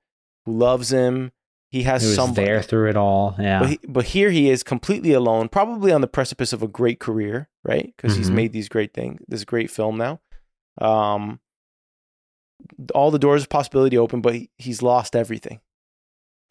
who 0.46 0.52
loves 0.56 0.92
him. 0.92 1.32
He 1.70 1.84
has 1.84 2.14
somebody. 2.14 2.44
there 2.46 2.62
through 2.62 2.90
it 2.90 2.96
all. 2.96 3.34
Yeah. 3.38 3.60
But, 3.60 3.68
he, 3.70 3.80
but 3.88 4.04
here 4.04 4.30
he 4.30 4.50
is 4.50 4.62
completely 4.62 5.12
alone, 5.12 5.48
probably 5.48 5.90
on 5.90 6.02
the 6.02 6.06
precipice 6.06 6.52
of 6.52 6.62
a 6.62 6.68
great 6.68 7.00
career, 7.00 7.48
right? 7.64 7.92
Because 7.96 8.14
he's 8.14 8.30
Mhm. 8.30 8.34
made 8.34 8.52
these 8.52 8.68
great 8.68 8.92
things, 8.92 9.20
this 9.26 9.44
great 9.44 9.70
film 9.70 9.96
now. 9.96 10.20
Um, 10.80 11.40
all 12.94 13.10
the 13.10 13.18
doors 13.18 13.42
of 13.42 13.48
possibility 13.48 13.96
open, 13.96 14.20
but 14.20 14.34
he, 14.34 14.50
he's 14.58 14.82
lost 14.82 15.16
everything 15.16 15.60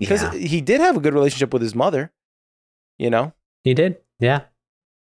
because 0.01 0.21
yeah. 0.23 0.33
he 0.33 0.59
did 0.61 0.81
have 0.81 0.97
a 0.97 0.99
good 0.99 1.13
relationship 1.13 1.53
with 1.53 1.61
his 1.61 1.73
mother. 1.75 2.11
You 2.99 3.09
know, 3.09 3.33
He 3.63 3.73
did. 3.73 3.97
Yeah. 4.19 4.41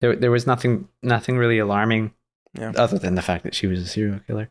There, 0.02 0.16
there 0.16 0.32
was 0.32 0.46
nothing, 0.46 0.88
nothing 1.02 1.38
really 1.38 1.58
alarming, 1.60 2.12
Yeah. 2.54 2.72
other 2.76 2.98
than 3.00 3.16
the 3.16 3.22
fact 3.22 3.44
that 3.44 3.56
she 3.56 3.66
was 3.68 3.80
a 3.80 3.88
serial 3.88 4.20
killer. 4.28 4.50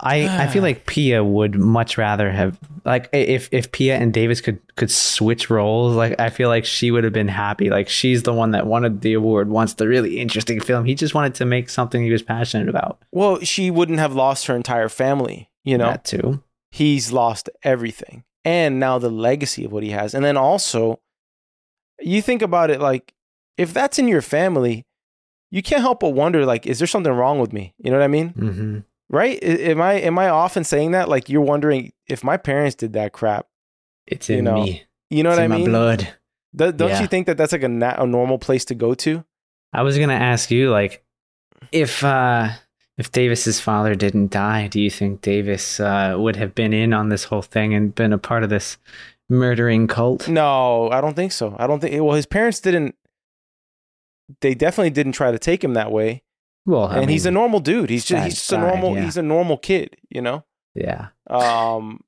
I, 0.00 0.44
I 0.44 0.46
feel 0.48 0.62
like 0.68 0.86
Pia 0.86 1.22
would 1.22 1.54
much 1.58 1.98
rather 1.98 2.30
have 2.30 2.58
like 2.84 3.08
if 3.12 3.48
if 3.52 3.70
Pia 3.72 3.96
and 3.96 4.12
Davis 4.12 4.40
could 4.40 4.58
could 4.76 4.90
switch 4.90 5.50
roles. 5.50 5.94
Like 5.94 6.18
I 6.18 6.30
feel 6.30 6.48
like 6.48 6.64
she 6.64 6.90
would 6.90 7.04
have 7.04 7.12
been 7.12 7.28
happy. 7.28 7.68
Like 7.70 7.88
she's 7.88 8.22
the 8.22 8.32
one 8.32 8.52
that 8.52 8.66
wanted 8.66 9.02
the 9.02 9.12
award, 9.14 9.48
wants 9.50 9.74
the 9.74 9.86
really 9.88 10.18
interesting 10.18 10.60
film. 10.60 10.84
He 10.84 10.94
just 10.94 11.14
wanted 11.14 11.34
to 11.36 11.44
make 11.44 11.68
something 11.68 12.02
he 12.02 12.10
was 12.10 12.22
passionate 12.22 12.68
about. 12.68 12.98
well, 13.12 13.40
she 13.40 13.70
wouldn't 13.70 13.98
have 13.98 14.14
lost 14.14 14.46
her 14.46 14.56
entire 14.56 14.88
family. 14.88 15.50
You 15.64 15.76
know, 15.78 15.90
that 15.90 16.04
too. 16.04 16.42
he's 16.70 17.12
lost 17.12 17.50
everything 17.62 18.24
and 18.44 18.78
now 18.80 18.98
the 18.98 19.10
legacy 19.10 19.64
of 19.64 19.72
what 19.72 19.82
he 19.82 19.90
has. 19.90 20.14
And 20.14 20.24
then 20.24 20.36
also 20.36 21.00
you 22.00 22.22
think 22.22 22.42
about 22.42 22.70
it 22.70 22.80
like 22.80 23.12
if 23.56 23.74
that's 23.74 23.98
in 23.98 24.06
your 24.08 24.22
family 24.22 24.84
you 25.50 25.62
can't 25.62 25.80
help 25.82 26.00
but 26.00 26.10
wonder 26.10 26.44
like 26.46 26.66
is 26.66 26.78
there 26.78 26.86
something 26.86 27.12
wrong 27.12 27.38
with 27.40 27.52
me? 27.52 27.74
You 27.78 27.90
know 27.90 27.98
what 27.98 28.04
i 28.04 28.08
mean? 28.08 28.28
Hmm 28.30 28.78
right? 29.10 29.42
Am 29.42 29.80
i 29.80 29.94
am 29.94 30.18
i 30.18 30.28
often 30.28 30.64
saying 30.64 30.90
that? 30.92 31.08
Like 31.08 31.28
you're 31.28 31.40
wondering 31.42 31.92
if 32.08 32.22
my 32.22 32.36
parents 32.36 32.74
did 32.76 32.92
that 32.92 33.12
crap 33.12 33.46
It's 34.06 34.28
You 34.28 34.38
in 34.38 34.44
know, 34.44 34.62
me. 34.62 34.82
you 35.10 35.22
know 35.22 35.30
it's 35.30 35.38
what 35.38 35.44
i 35.44 35.48
mean? 35.48 35.60
my 35.62 35.66
blood. 35.68 36.08
Do- 36.54 36.72
don't 36.72 36.90
Yeah. 36.90 37.00
you 37.00 37.06
think 37.06 37.26
that 37.26 37.36
that's 37.36 37.52
like 37.52 37.62
a, 37.62 37.68
na- 37.68 37.96
a 38.02 38.06
normal 38.06 38.38
place 38.38 38.64
to 38.66 38.74
go 38.74 38.94
to? 38.94 39.24
I 39.72 39.82
was 39.82 39.98
gonna 39.98 40.14
ask 40.14 40.50
you, 40.50 40.70
like, 40.70 41.04
if 41.72 42.02
uh 42.04 42.50
if 42.98 43.10
Davis's 43.12 43.60
father 43.60 43.94
didn't 43.94 44.30
die, 44.30 44.66
do 44.66 44.80
you 44.80 44.90
think 44.90 45.22
Davis 45.22 45.80
uh, 45.80 46.16
would 46.18 46.36
have 46.36 46.54
been 46.54 46.72
in 46.72 46.92
on 46.92 47.08
this 47.08 47.24
whole 47.24 47.42
thing 47.42 47.72
and 47.72 47.94
been 47.94 48.12
a 48.12 48.18
part 48.18 48.42
of 48.42 48.50
this 48.50 48.76
murdering 49.30 49.86
cult? 49.86 50.26
no 50.26 50.88
i 50.90 51.02
don't 51.02 51.14
think 51.14 51.32
so 51.32 51.54
i 51.58 51.66
don't 51.66 51.80
think 51.80 52.02
well 52.02 52.14
his 52.16 52.24
parents 52.24 52.60
didn't 52.60 52.94
they 54.40 54.54
definitely 54.54 54.88
didn't 54.88 55.12
try 55.12 55.30
to 55.30 55.38
take 55.38 55.62
him 55.62 55.74
that 55.74 55.92
way 55.92 56.22
Well, 56.64 56.84
I 56.86 56.98
and 57.00 57.10
he's 57.10 57.26
a 57.26 57.30
normal 57.30 57.60
dude 57.60 57.90
he's 57.90 58.06
just 58.06 58.24
he's 58.24 58.34
just 58.36 58.52
a 58.52 58.56
died, 58.56 58.62
normal 58.66 58.94
yeah. 58.94 59.04
he's 59.04 59.16
a 59.18 59.22
normal 59.22 59.58
kid 59.58 59.96
you 60.08 60.22
know 60.22 60.44
yeah. 60.74 61.08
um 61.28 62.00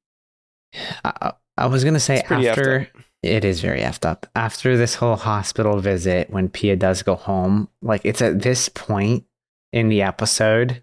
I, 1.04 1.32
I- 1.58 1.66
was 1.66 1.84
gonna 1.84 2.00
say 2.00 2.20
It's 2.20 2.26
pretty 2.26 2.44
effed 2.44 2.50
after 2.50 2.88
it 3.22 3.44
is 3.44 3.60
very 3.60 3.80
effed 3.80 4.06
up. 4.06 4.26
After 4.34 4.78
this 4.78 4.94
whole 4.94 5.16
hospital 5.16 5.78
visit, 5.78 6.30
when 6.30 6.48
Pia 6.48 6.74
does 6.74 7.02
go 7.02 7.16
home, 7.16 7.68
like 7.82 8.00
it's 8.04 8.22
at 8.22 8.40
this 8.40 8.70
point 8.70 9.24
in 9.72 9.88
the 9.88 10.02
episode 10.02 10.82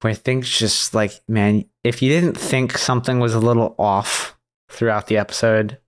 where 0.00 0.14
things 0.14 0.48
just 0.50 0.94
like, 0.94 1.12
man, 1.28 1.64
if 1.82 2.02
you 2.02 2.08
didn't 2.10 2.36
think 2.36 2.76
something 2.76 3.20
was 3.20 3.34
a 3.34 3.40
little 3.40 3.74
off 3.78 4.36
throughout 4.68 5.06
the 5.06 5.16
episode, 5.16 5.78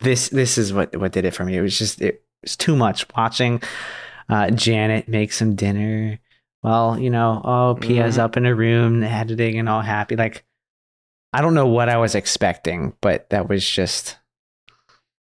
this 0.00 0.28
this 0.30 0.58
is 0.58 0.72
what 0.72 0.96
what 0.96 1.12
did 1.12 1.24
it 1.24 1.34
for 1.34 1.44
me. 1.44 1.56
It 1.56 1.60
was 1.62 1.78
just 1.78 2.00
it 2.02 2.24
was 2.42 2.56
too 2.56 2.74
much 2.76 3.06
watching 3.16 3.62
uh, 4.28 4.50
Janet 4.50 5.08
make 5.08 5.32
some 5.32 5.54
dinner. 5.54 6.18
Well, 6.62 6.98
you 6.98 7.10
know, 7.10 7.40
oh, 7.44 7.78
Pia's 7.80 8.16
Mhm. 8.16 8.20
up 8.20 8.36
in 8.36 8.44
her 8.44 8.54
room 8.54 9.04
editing 9.04 9.58
and 9.58 9.68
all 9.68 9.82
happy. 9.82 10.16
Like, 10.16 10.44
I 11.32 11.40
don't 11.40 11.54
know 11.54 11.68
what 11.68 11.88
I 11.88 11.98
was 11.98 12.16
expecting, 12.16 12.94
but 13.00 13.30
that 13.30 13.48
was 13.48 13.68
just 13.68 14.16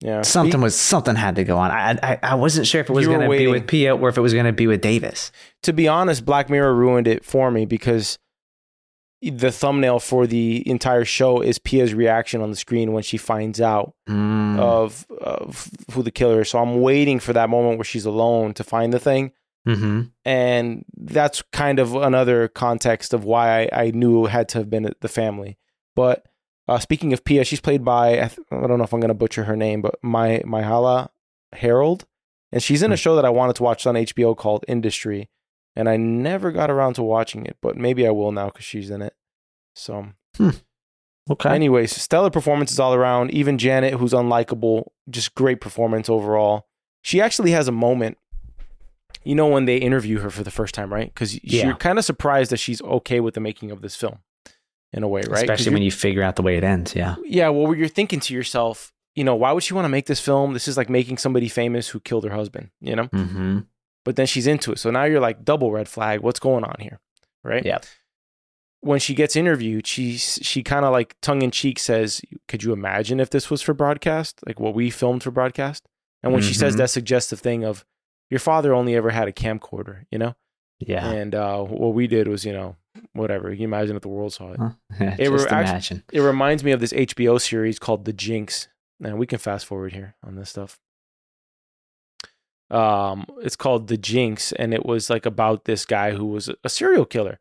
yeah 0.00 0.22
something 0.22 0.60
was 0.60 0.74
something 0.74 1.16
had 1.16 1.36
to 1.36 1.44
go 1.44 1.56
on. 1.58 1.70
I 1.70 1.98
I, 2.02 2.18
I 2.22 2.34
wasn't 2.34 2.66
sure 2.66 2.80
if 2.80 2.90
it 2.90 2.92
was 2.92 3.06
going 3.06 3.20
to 3.20 3.28
be 3.28 3.46
with 3.46 3.66
Pia 3.66 3.96
or 3.96 4.08
if 4.08 4.16
it 4.18 4.20
was 4.20 4.32
going 4.34 4.46
to 4.46 4.52
be 4.52 4.66
with 4.66 4.80
Davis. 4.80 5.32
to 5.62 5.72
be 5.72 5.88
honest, 5.88 6.24
Black 6.24 6.50
Mirror 6.50 6.74
ruined 6.74 7.08
it 7.08 7.24
for 7.24 7.50
me 7.50 7.64
because 7.66 8.18
the 9.22 9.50
thumbnail 9.50 9.98
for 9.98 10.26
the 10.26 10.68
entire 10.68 11.04
show 11.04 11.40
is 11.40 11.58
Pia's 11.58 11.94
reaction 11.94 12.42
on 12.42 12.50
the 12.50 12.56
screen 12.56 12.92
when 12.92 13.02
she 13.02 13.16
finds 13.16 13.60
out 13.60 13.94
Mm. 14.08 14.58
of, 14.60 15.06
of 15.20 15.68
who 15.92 16.02
the 16.02 16.10
killer 16.12 16.42
is. 16.42 16.50
So 16.50 16.58
I'm 16.58 16.80
waiting 16.80 17.18
for 17.18 17.32
that 17.32 17.48
moment 17.50 17.78
where 17.78 17.84
she's 17.84 18.04
alone 18.04 18.52
to 18.54 18.62
find 18.62 18.92
the 18.92 19.00
thing. 19.00 19.32
hmm 19.64 20.02
And 20.24 20.84
that's 20.96 21.42
kind 21.52 21.78
of 21.78 21.94
another 21.96 22.46
context 22.48 23.14
of 23.14 23.24
why 23.24 23.62
I, 23.72 23.84
I 23.86 23.90
knew 23.92 24.26
it 24.26 24.30
had 24.30 24.48
to 24.50 24.58
have 24.58 24.70
been 24.70 24.92
the 25.00 25.08
family. 25.08 25.56
But 25.96 26.26
uh, 26.68 26.78
speaking 26.78 27.12
of 27.12 27.24
Pia, 27.24 27.44
she's 27.44 27.60
played 27.60 27.84
by, 27.84 28.14
I, 28.22 28.28
th- 28.28 28.40
I 28.50 28.66
don't 28.66 28.78
know 28.78 28.84
if 28.84 28.92
I'm 28.92 29.00
going 29.00 29.08
to 29.08 29.14
butcher 29.14 29.44
her 29.44 29.56
name, 29.56 29.82
but 29.82 29.96
my 30.02 30.42
Myha'la 30.44 31.08
Herrold. 31.54 32.04
And 32.52 32.62
she's 32.62 32.82
in 32.82 32.90
a 32.92 32.94
Hmm. 32.94 32.98
show 32.98 33.16
that 33.16 33.24
I 33.24 33.30
wanted 33.30 33.56
to 33.56 33.62
watch 33.62 33.86
on 33.86 33.94
HBO 33.96 34.36
called 34.36 34.64
Industry. 34.68 35.28
And 35.74 35.88
I 35.88 35.96
never 35.96 36.52
got 36.52 36.70
around 36.70 36.94
to 36.94 37.02
watching 37.02 37.44
it, 37.44 37.56
but 37.60 37.76
maybe 37.76 38.06
I 38.06 38.10
will 38.10 38.32
now 38.32 38.46
because 38.46 38.64
she's 38.64 38.88
in 38.90 39.02
it. 39.02 39.14
So, 39.74 40.06
Okay. 41.30 41.50
anyways, 41.54 41.94
stellar 42.00 42.30
performances 42.30 42.78
all 42.80 42.94
around. 42.94 43.30
Even 43.32 43.58
Janet, 43.58 43.94
who's 43.94 44.12
unlikable, 44.12 44.86
just 45.10 45.34
great 45.34 45.60
performance 45.60 46.08
overall. 46.08 46.66
She 47.02 47.20
actually 47.20 47.50
has 47.50 47.68
a 47.68 47.72
moment. 47.72 48.16
You 49.24 49.34
know 49.34 49.48
when 49.48 49.64
they 49.64 49.76
interview 49.78 50.20
her 50.20 50.30
for 50.30 50.44
the 50.44 50.50
first 50.52 50.74
time, 50.74 50.92
right? 50.92 51.12
Because 51.12 51.42
Yeah. 51.44 51.66
you're 51.66 51.76
kind 51.76 51.98
of 51.98 52.04
surprised 52.04 52.50
that 52.52 52.58
she's 52.58 52.80
okay 52.82 53.18
with 53.20 53.34
the 53.34 53.40
making 53.40 53.70
of 53.72 53.82
this 53.82 53.96
film, 53.96 54.20
in 54.92 55.02
a 55.02 55.08
way, 55.08 55.22
right? 55.28 55.42
Especially 55.42 55.72
when 55.72 55.82
you 55.82 55.90
figure 55.90 56.22
out 56.22 56.36
the 56.36 56.42
way 56.42 56.56
it 56.56 56.64
ends. 56.64 56.94
Yeah. 56.94 57.16
yeah, 57.24 57.48
well, 57.48 57.74
you're 57.74 57.88
thinking 57.88 58.20
to 58.20 58.34
yourself, 58.34 58.92
you 59.14 59.24
know, 59.24 59.34
why 59.34 59.52
would 59.52 59.62
she 59.62 59.74
want 59.74 59.84
to 59.84 59.88
make 59.90 60.06
this 60.06 60.20
film? 60.20 60.52
This 60.52 60.68
is 60.68 60.76
like 60.76 60.88
making 60.90 61.18
somebody 61.18 61.48
famous 61.48 61.88
who 61.88 62.00
killed 62.00 62.24
her 62.24 62.30
husband, 62.34 62.70
you 62.80 62.94
know? 62.96 63.08
Mm-hmm. 63.08 63.60
But 64.04 64.16
then 64.16 64.26
she's 64.26 64.46
into 64.46 64.72
it. 64.72 64.78
So 64.78 64.90
now 64.90 65.04
you're 65.04 65.20
like, 65.20 65.44
double 65.44 65.72
red 65.72 65.88
flag. 65.88 66.20
What's 66.20 66.38
going 66.40 66.64
on 66.64 66.76
here? 66.80 67.00
Right? 67.42 67.64
Yeah. 67.64 67.78
When 68.80 69.00
she 69.00 69.14
gets 69.14 69.34
interviewed, 69.34 69.86
she 69.86 70.16
she 70.16 70.62
kind 70.62 70.84
of 70.84 70.92
like 70.92 71.16
tongue 71.20 71.42
in 71.42 71.50
cheek 71.50 71.78
says, 71.78 72.20
"Could 72.46 72.62
you 72.62 72.72
imagine 72.72 73.18
if 73.18 73.30
this 73.30 73.50
was 73.50 73.60
for 73.62 73.74
broadcast, 73.74 74.38
like 74.46 74.60
what 74.60 74.74
we 74.74 74.90
filmed 74.90 75.24
for 75.24 75.32
broadcast?" 75.32 75.88
And 76.22 76.32
when 76.32 76.42
she 76.42 76.54
says 76.54 76.74
Mhm. 76.74 76.78
that 76.78 76.90
suggestive 76.90 77.40
thing 77.40 77.64
of, 77.64 77.84
your 78.30 78.38
father 78.38 78.72
only 78.74 78.94
ever 78.94 79.10
had 79.10 79.26
a 79.28 79.32
camcorder, 79.32 80.04
you 80.12 80.18
know? 80.18 80.36
Yeah. 80.78 81.08
And 81.10 81.34
uh, 81.34 81.62
what 81.62 81.94
we 81.94 82.06
did 82.06 82.28
was, 82.28 82.44
you 82.44 82.52
know, 82.52 82.76
whatever. 83.12 83.52
You 83.52 83.64
imagine 83.64 83.96
if 83.96 84.02
the 84.02 84.08
world 84.08 84.32
saw 84.32 84.52
it. 84.52 84.58
Huh? 84.58 84.70
It 85.00 85.16
Just 85.18 85.30
were 85.30 85.40
actu- 85.52 85.70
imagine. 85.70 86.02
It 86.12 86.20
reminds 86.20 86.62
me 86.64 86.72
of 86.72 86.80
this 86.80 86.92
HBO 86.92 87.40
series 87.40 87.78
called 87.78 88.04
The 88.04 88.12
Jinx. 88.12 88.68
And 89.04 89.18
we 89.18 89.26
can 89.26 89.38
fast 89.38 89.66
forward 89.66 89.92
here 89.92 90.14
on 90.24 90.36
this 90.36 90.48
stuff. 90.50 90.78
Um, 92.70 93.26
it's 93.42 93.56
called 93.56 93.86
The 93.88 93.96
Jinx, 93.96 94.52
and 94.52 94.74
it 94.74 94.84
was 94.84 95.08
like 95.08 95.24
about 95.26 95.64
this 95.66 95.84
guy 95.84 96.12
who 96.12 96.26
was 96.26 96.50
a 96.64 96.68
serial 96.68 97.04
killer. 97.04 97.38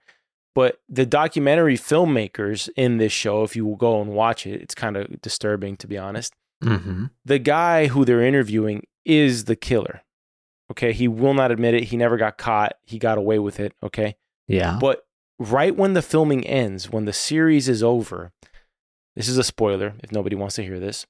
But 0.53 0.79
the 0.87 1.05
documentary 1.05 1.75
filmmakers 1.77 2.69
in 2.77 2.97
this 2.97 3.11
show, 3.11 3.43
if 3.43 3.55
you 3.55 3.65
will 3.65 3.75
go 3.75 4.01
and 4.01 4.11
watch 4.11 4.45
it, 4.45 4.61
it's 4.61 4.75
kind 4.75 4.95
of 4.95 5.21
disturbing 5.21 5.77
to 5.77 5.87
be 5.87 5.97
honest. 5.97 6.33
hmm 6.63 7.05
The 7.25 7.39
guy 7.39 7.87
who 7.87 8.05
they're 8.05 8.21
interviewing 8.21 8.85
is 9.03 9.45
the 9.45 9.55
killer. 9.55 10.01
Okay, 10.71 10.93
he 10.93 11.07
will 11.07 11.33
not 11.33 11.51
admit 11.51 11.73
it. 11.73 11.83
He 11.85 11.97
never 11.97 12.17
got 12.17 12.37
caught. 12.37 12.73
He 12.85 12.97
got 12.99 13.17
away 13.17 13.37
with 13.39 13.59
it. 13.59 13.73
Okay. 13.83 14.15
Yeah. 14.47 14.77
But 14.79 15.04
right 15.39 15.75
when 15.75 15.93
the 15.93 16.01
filming 16.01 16.45
ends, 16.45 16.89
when 16.89 17.05
the 17.05 17.13
series 17.13 17.67
is 17.67 17.83
over, 17.83 18.31
this 19.15 19.27
is 19.27 19.37
a 19.37 19.43
spoiler 19.43 19.93
if 20.03 20.11
nobody 20.11 20.35
wants 20.35 20.55
to 20.55 20.63
hear 20.63 20.79
this. 20.79 21.05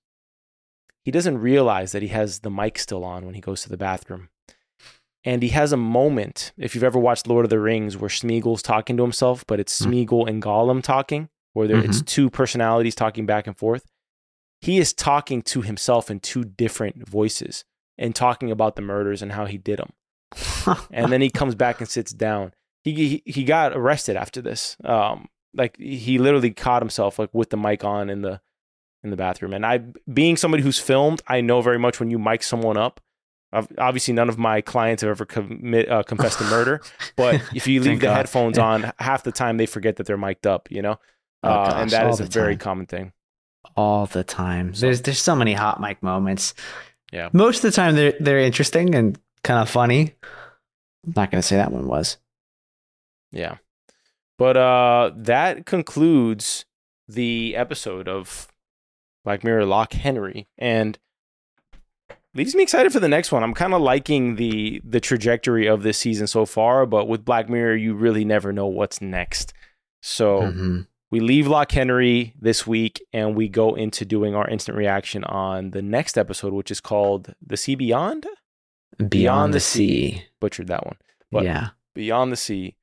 He 1.03 1.11
doesn't 1.11 1.37
realize 1.37 1.91
that 1.91 2.01
he 2.01 2.07
has 2.09 2.39
the 2.39 2.49
mic 2.49 2.79
still 2.79 3.03
on 3.03 3.25
when 3.25 3.35
he 3.35 3.41
goes 3.41 3.61
to 3.61 3.69
the 3.69 3.77
bathroom. 3.77 4.29
And 5.23 5.41
he 5.41 5.49
has 5.49 5.71
a 5.71 5.77
moment, 5.77 6.51
if 6.57 6.75
you've 6.75 6.83
ever 6.83 6.99
watched 6.99 7.27
Lord 7.27 7.45
of 7.45 7.49
the 7.49 7.59
Rings, 7.59 7.97
where 7.97 8.09
Smeagol's 8.09 8.61
talking 8.61 8.95
to 8.97 9.03
himself, 9.03 9.43
but 9.47 9.59
it's 9.59 9.79
Mm. 9.81 10.07
Smeagol 10.07 10.29
and 10.29 10.41
Gollum 10.41 10.83
talking, 10.83 11.29
where 11.53 11.67
there, 11.67 11.77
it's 11.83 12.01
two 12.01 12.29
personalities 12.29 12.93
talking 12.95 13.25
back 13.25 13.47
and 13.47 13.57
forth. 13.57 13.85
He 14.61 14.77
is 14.77 14.93
talking 14.93 15.41
to 15.43 15.61
himself 15.61 16.11
in 16.11 16.19
two 16.19 16.43
different 16.43 17.07
voices 17.07 17.65
and 17.97 18.15
talking 18.15 18.51
about 18.51 18.75
the 18.75 18.81
murders 18.81 19.21
and 19.21 19.31
how 19.31 19.45
he 19.45 19.57
did 19.57 19.79
them 19.79 19.93
and 20.91 21.11
then 21.11 21.21
he 21.21 21.29
comes 21.29 21.55
back 21.55 21.79
and 21.79 21.89
sits 21.89 22.11
down. 22.11 22.53
He 22.85 22.93
he, 22.93 23.23
he 23.25 23.43
got 23.43 23.75
arrested 23.75 24.15
after 24.15 24.41
this. 24.41 24.77
Um, 24.85 25.27
like 25.53 25.75
he 25.77 26.17
literally 26.19 26.51
caught 26.51 26.81
himself 26.81 27.17
like 27.19 27.29
with 27.33 27.49
the 27.49 27.57
mic 27.57 27.83
on 27.83 28.09
in 28.09 28.21
the 28.21 28.39
in 29.03 29.09
the 29.09 29.15
bathroom. 29.17 29.53
And 29.53 29.65
I, 29.65 29.79
being 30.11 30.37
somebody 30.37 30.63
who's 30.63 30.79
filmed, 30.79 31.21
I 31.27 31.41
know 31.41 31.61
very 31.61 31.77
much 31.79 31.99
when 31.99 32.09
you 32.11 32.17
mic 32.19 32.41
someone 32.43 32.77
up. 32.77 32.99
Ob- 33.53 33.67
Obviously, 33.77 34.13
none 34.13 34.29
of 34.29 34.37
my 34.37 34.61
clients 34.61 35.01
have 35.01 35.09
ever 35.11 35.25
commit 35.25 35.89
uh, 35.89 36.03
confessed 36.03 36.37
to 36.39 36.43
murder. 36.45 36.81
But 37.15 37.41
if 37.53 37.67
you 37.67 37.81
leave 37.81 37.99
the 37.99 38.07
God. 38.07 38.15
headphones 38.15 38.57
Yeah. 38.57 38.65
on, 38.65 38.93
half 38.99 39.23
the 39.23 39.31
time 39.31 39.57
they 39.57 39.65
forget 39.65 39.95
that 39.97 40.05
they're 40.07 40.17
mic'd 40.17 40.45
up. 40.47 40.69
You 40.71 40.81
know, 40.81 40.99
Oh, 41.43 41.49
uh, 41.49 41.69
gosh, 41.69 41.81
and 41.81 41.89
that 41.91 42.09
is 42.09 42.19
a 42.19 42.25
very 42.25 42.55
time. 42.55 42.59
common 42.59 42.85
thing. 42.87 43.11
all 43.77 44.05
the 44.07 44.23
time. 44.23 44.73
There's 44.73 45.01
there's 45.01 45.21
so 45.21 45.35
many 45.35 45.53
hot 45.53 45.79
mic 45.81 46.01
moments. 46.03 46.53
Yeah. 47.11 47.29
Most 47.33 47.57
of 47.57 47.61
the 47.63 47.71
time 47.71 47.95
they're 47.95 48.13
they're 48.19 48.39
interesting 48.39 48.93
and 48.95 49.17
kind 49.43 49.59
of 49.61 49.69
funny. 49.69 50.15
I'm 51.05 51.13
not 51.15 51.31
gonna 51.31 51.41
say 51.43 51.55
that 51.57 51.71
one 51.71 51.87
was. 51.87 52.17
Yeah. 53.35 53.57
But 54.37 54.57
uh 54.57 55.11
that 55.15 55.65
concludes 55.65 56.65
the 57.07 57.55
episode 57.55 58.07
of 58.07 58.47
Black 59.23 59.43
Mirror 59.43 59.65
Loch 59.65 59.93
Henry 59.93 60.47
and 60.57 60.97
leaves 62.33 62.53
me 62.55 62.63
excited 62.63 62.91
for 62.91 62.99
the 62.99 63.07
next 63.07 63.31
one. 63.31 63.43
I'm 63.43 63.53
kind 63.53 63.73
of 63.73 63.81
liking 63.81 64.35
the 64.35 64.81
the 64.83 64.99
trajectory 64.99 65.67
of 65.67 65.83
this 65.83 65.97
season 65.97 66.27
so 66.27 66.45
far, 66.45 66.85
but 66.85 67.07
with 67.07 67.23
Black 67.25 67.49
Mirror 67.49 67.75
you 67.75 67.93
really 67.93 68.25
never 68.25 68.51
know 68.51 68.67
what's 68.67 69.01
next. 69.01 69.53
So 70.01 70.41
Mhm. 70.41 70.87
we 71.11 71.19
leave 71.19 71.47
Loch 71.47 71.71
Henry 71.71 72.33
this 72.39 72.67
week 72.67 73.01
and 73.13 73.35
we 73.35 73.47
go 73.47 73.73
into 73.75 74.05
doing 74.05 74.35
our 74.35 74.47
instant 74.49 74.77
reaction 74.77 75.23
on 75.23 75.71
the 75.71 75.81
next 75.81 76.17
episode 76.17 76.53
which 76.53 76.71
is 76.71 76.81
called 76.81 77.33
The 77.45 77.57
Sea 77.57 77.75
Beyond. 77.75 78.27
Beyond, 79.09 79.53
the 79.53 79.57
the 79.57 79.59
sea. 79.61 80.23
Butchered 80.39 80.67
that 80.67 80.85
one. 80.85 80.97
But 81.31 81.43
yeah. 81.45 81.69
Beyond 81.93 82.31
the 82.31 82.37
Sea 82.37 82.75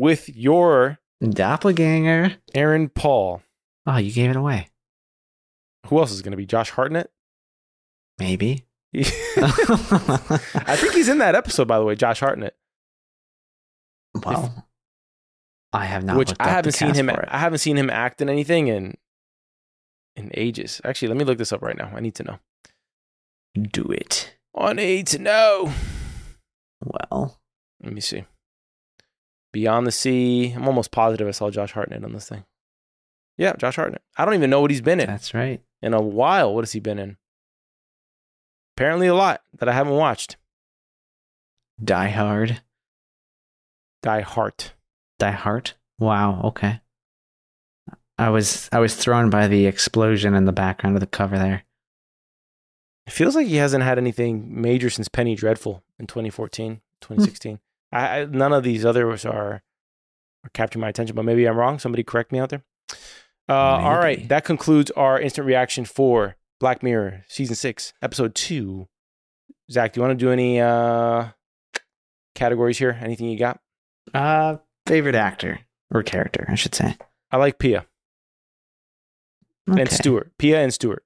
with 0.00 0.28
your 0.30 0.98
Doppelganger. 1.22 2.36
Aaron 2.54 2.88
Paul. 2.88 3.42
Oh, 3.86 3.98
you 3.98 4.10
gave 4.12 4.30
it 4.30 4.36
away. 4.36 4.68
Who 5.86 5.98
else 5.98 6.10
is 6.10 6.22
going 6.22 6.30
to 6.32 6.36
be? 6.36 6.46
Josh 6.46 6.70
Hartnett? 6.70 7.10
Maybe. 8.18 8.64
I 8.96 10.76
think 10.76 10.94
he's 10.94 11.08
in 11.08 11.18
that 11.18 11.34
episode, 11.34 11.68
by 11.68 11.78
the 11.78 11.84
way, 11.84 11.94
Josh 11.94 12.20
Hartnett, 12.20 12.56
well, 14.14 14.66
I 15.72 15.84
have 15.84 16.04
not. 16.04 16.16
which 16.16 16.32
I 16.40 16.48
haven't 16.48 16.72
seen 16.72 16.94
him. 16.94 17.10
I 17.10 17.38
haven't 17.38 17.58
seen 17.58 17.76
him 17.76 17.90
act 17.90 18.20
in 18.20 18.28
anything 18.28 18.68
in 18.68 18.96
in 20.16 20.30
ages. 20.34 20.80
Actually, 20.84 21.08
let 21.08 21.16
me 21.16 21.24
look 21.24 21.38
this 21.38 21.52
up 21.52 21.62
right 21.62 21.76
now. 21.76 21.92
I 21.94 22.00
need 22.00 22.14
to 22.16 22.24
know. 22.24 22.38
Do 23.54 23.84
it. 23.92 24.36
I 24.56 24.72
need 24.72 25.06
to 25.08 25.18
know. 25.18 25.72
Well, 26.82 27.40
Let 27.82 27.92
me 27.92 28.00
see. 28.00 28.24
Beyond 29.52 29.86
the 29.86 29.92
Sea. 29.92 30.52
I'm 30.52 30.66
almost 30.66 30.90
positive 30.90 31.26
I 31.26 31.32
saw 31.32 31.50
Josh 31.50 31.72
Hartnett 31.72 32.04
on 32.04 32.12
this 32.12 32.28
thing. 32.28 32.44
Yeah, 33.36 33.54
Josh 33.56 33.76
Hartnett. 33.76 34.02
I 34.16 34.24
don't 34.24 34.34
even 34.34 34.50
know 34.50 34.60
what 34.60 34.70
he's 34.70 34.80
been 34.82 35.00
in 35.00 35.06
that's 35.06 35.34
right. 35.34 35.60
in 35.80 35.94
a 35.94 36.00
while. 36.00 36.54
What 36.54 36.64
has 36.64 36.72
he 36.72 36.80
been 36.80 36.98
in? 36.98 37.16
Apparently, 38.76 39.06
a 39.06 39.14
lot 39.14 39.42
that 39.58 39.68
I 39.68 39.72
haven't 39.72 39.94
watched. 39.94 40.36
Die 41.82 42.08
Hard. 42.08 42.60
Die 44.02 44.20
Hard. 44.20 44.64
Die 45.18 45.30
Hard. 45.30 45.72
Wow. 45.98 46.42
Okay. 46.44 46.80
I 48.18 48.28
was 48.28 48.68
I 48.70 48.78
was 48.78 48.94
thrown 48.94 49.30
by 49.30 49.48
the 49.48 49.64
explosion 49.66 50.34
in 50.34 50.44
the 50.44 50.52
background 50.52 50.96
of 50.96 51.00
the 51.00 51.06
cover 51.06 51.38
there. 51.38 51.64
It 53.06 53.12
feels 53.12 53.34
like 53.34 53.46
he 53.46 53.56
hasn't 53.56 53.82
had 53.82 53.96
anything 53.96 54.60
major 54.60 54.90
since 54.90 55.08
Penny 55.08 55.34
Dreadful 55.34 55.82
in 55.98 56.06
2014, 56.06 56.82
2016. 57.00 57.58
I, 57.92 58.20
I, 58.20 58.24
none 58.26 58.52
of 58.52 58.62
these 58.62 58.84
others 58.84 59.24
are, 59.24 59.62
are 60.44 60.50
capturing 60.52 60.80
my 60.80 60.88
attention, 60.88 61.16
but 61.16 61.24
maybe 61.24 61.46
I'm 61.46 61.56
wrong. 61.56 61.78
Somebody 61.78 62.02
correct 62.04 62.32
me 62.32 62.38
out 62.38 62.50
there. 62.50 62.62
Uh, 63.48 63.52
all 63.54 63.96
right, 63.98 64.28
that 64.28 64.44
concludes 64.44 64.90
our 64.92 65.18
instant 65.20 65.46
reaction 65.46 65.84
for 65.84 66.36
Black 66.60 66.82
Mirror 66.82 67.24
season 67.28 67.56
six, 67.56 67.92
episode 68.00 68.34
two. 68.34 68.86
Zach, 69.70 69.92
do 69.92 70.00
you 70.00 70.06
want 70.06 70.18
to 70.18 70.24
do 70.24 70.30
any 70.30 70.60
uh, 70.60 71.28
categories 72.34 72.78
here? 72.78 72.96
Anything 73.00 73.28
you 73.28 73.38
got? 73.38 73.60
Uh, 74.14 74.56
favorite 74.86 75.14
actor 75.16 75.60
or 75.92 76.02
character, 76.02 76.46
I 76.48 76.54
should 76.54 76.74
say. 76.74 76.96
I 77.32 77.36
like 77.38 77.58
Pia 77.58 77.86
and 79.66 79.80
Okay. 79.80 79.94
Stuart. 79.94 80.30
Pia 80.38 80.60
and 80.60 80.72
Stuart. 80.74 81.04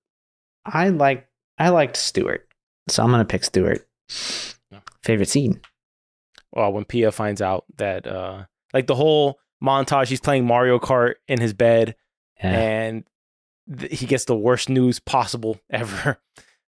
I 0.66 0.88
like 0.88 1.29
I 1.59 1.68
liked 1.70 1.97
Stuart, 1.97 2.47
so 2.88 3.03
I'm 3.03 3.11
gonna 3.11 3.25
pick 3.25 3.44
Stuart. 3.44 3.87
Favorite 5.03 5.29
scene. 5.29 5.61
Well, 6.54 6.72
when 6.72 6.84
Pia 6.84 7.12
finds 7.12 7.42
out 7.42 7.64
that, 7.76 8.06
uh, 8.06 8.44
like 8.72 8.86
the 8.86 8.94
whole 8.94 9.38
montage, 9.62 10.08
he's 10.08 10.20
playing 10.20 10.46
Mario 10.46 10.78
Kart 10.78 11.14
in 11.28 11.40
his 11.40 11.52
bed 11.52 11.96
Yeah. 12.42 12.50
and 12.52 13.04
th- 13.78 13.98
he 13.98 14.06
gets 14.06 14.24
the 14.24 14.36
worst 14.36 14.68
news 14.68 14.98
possible 15.00 15.58
ever. 15.70 16.18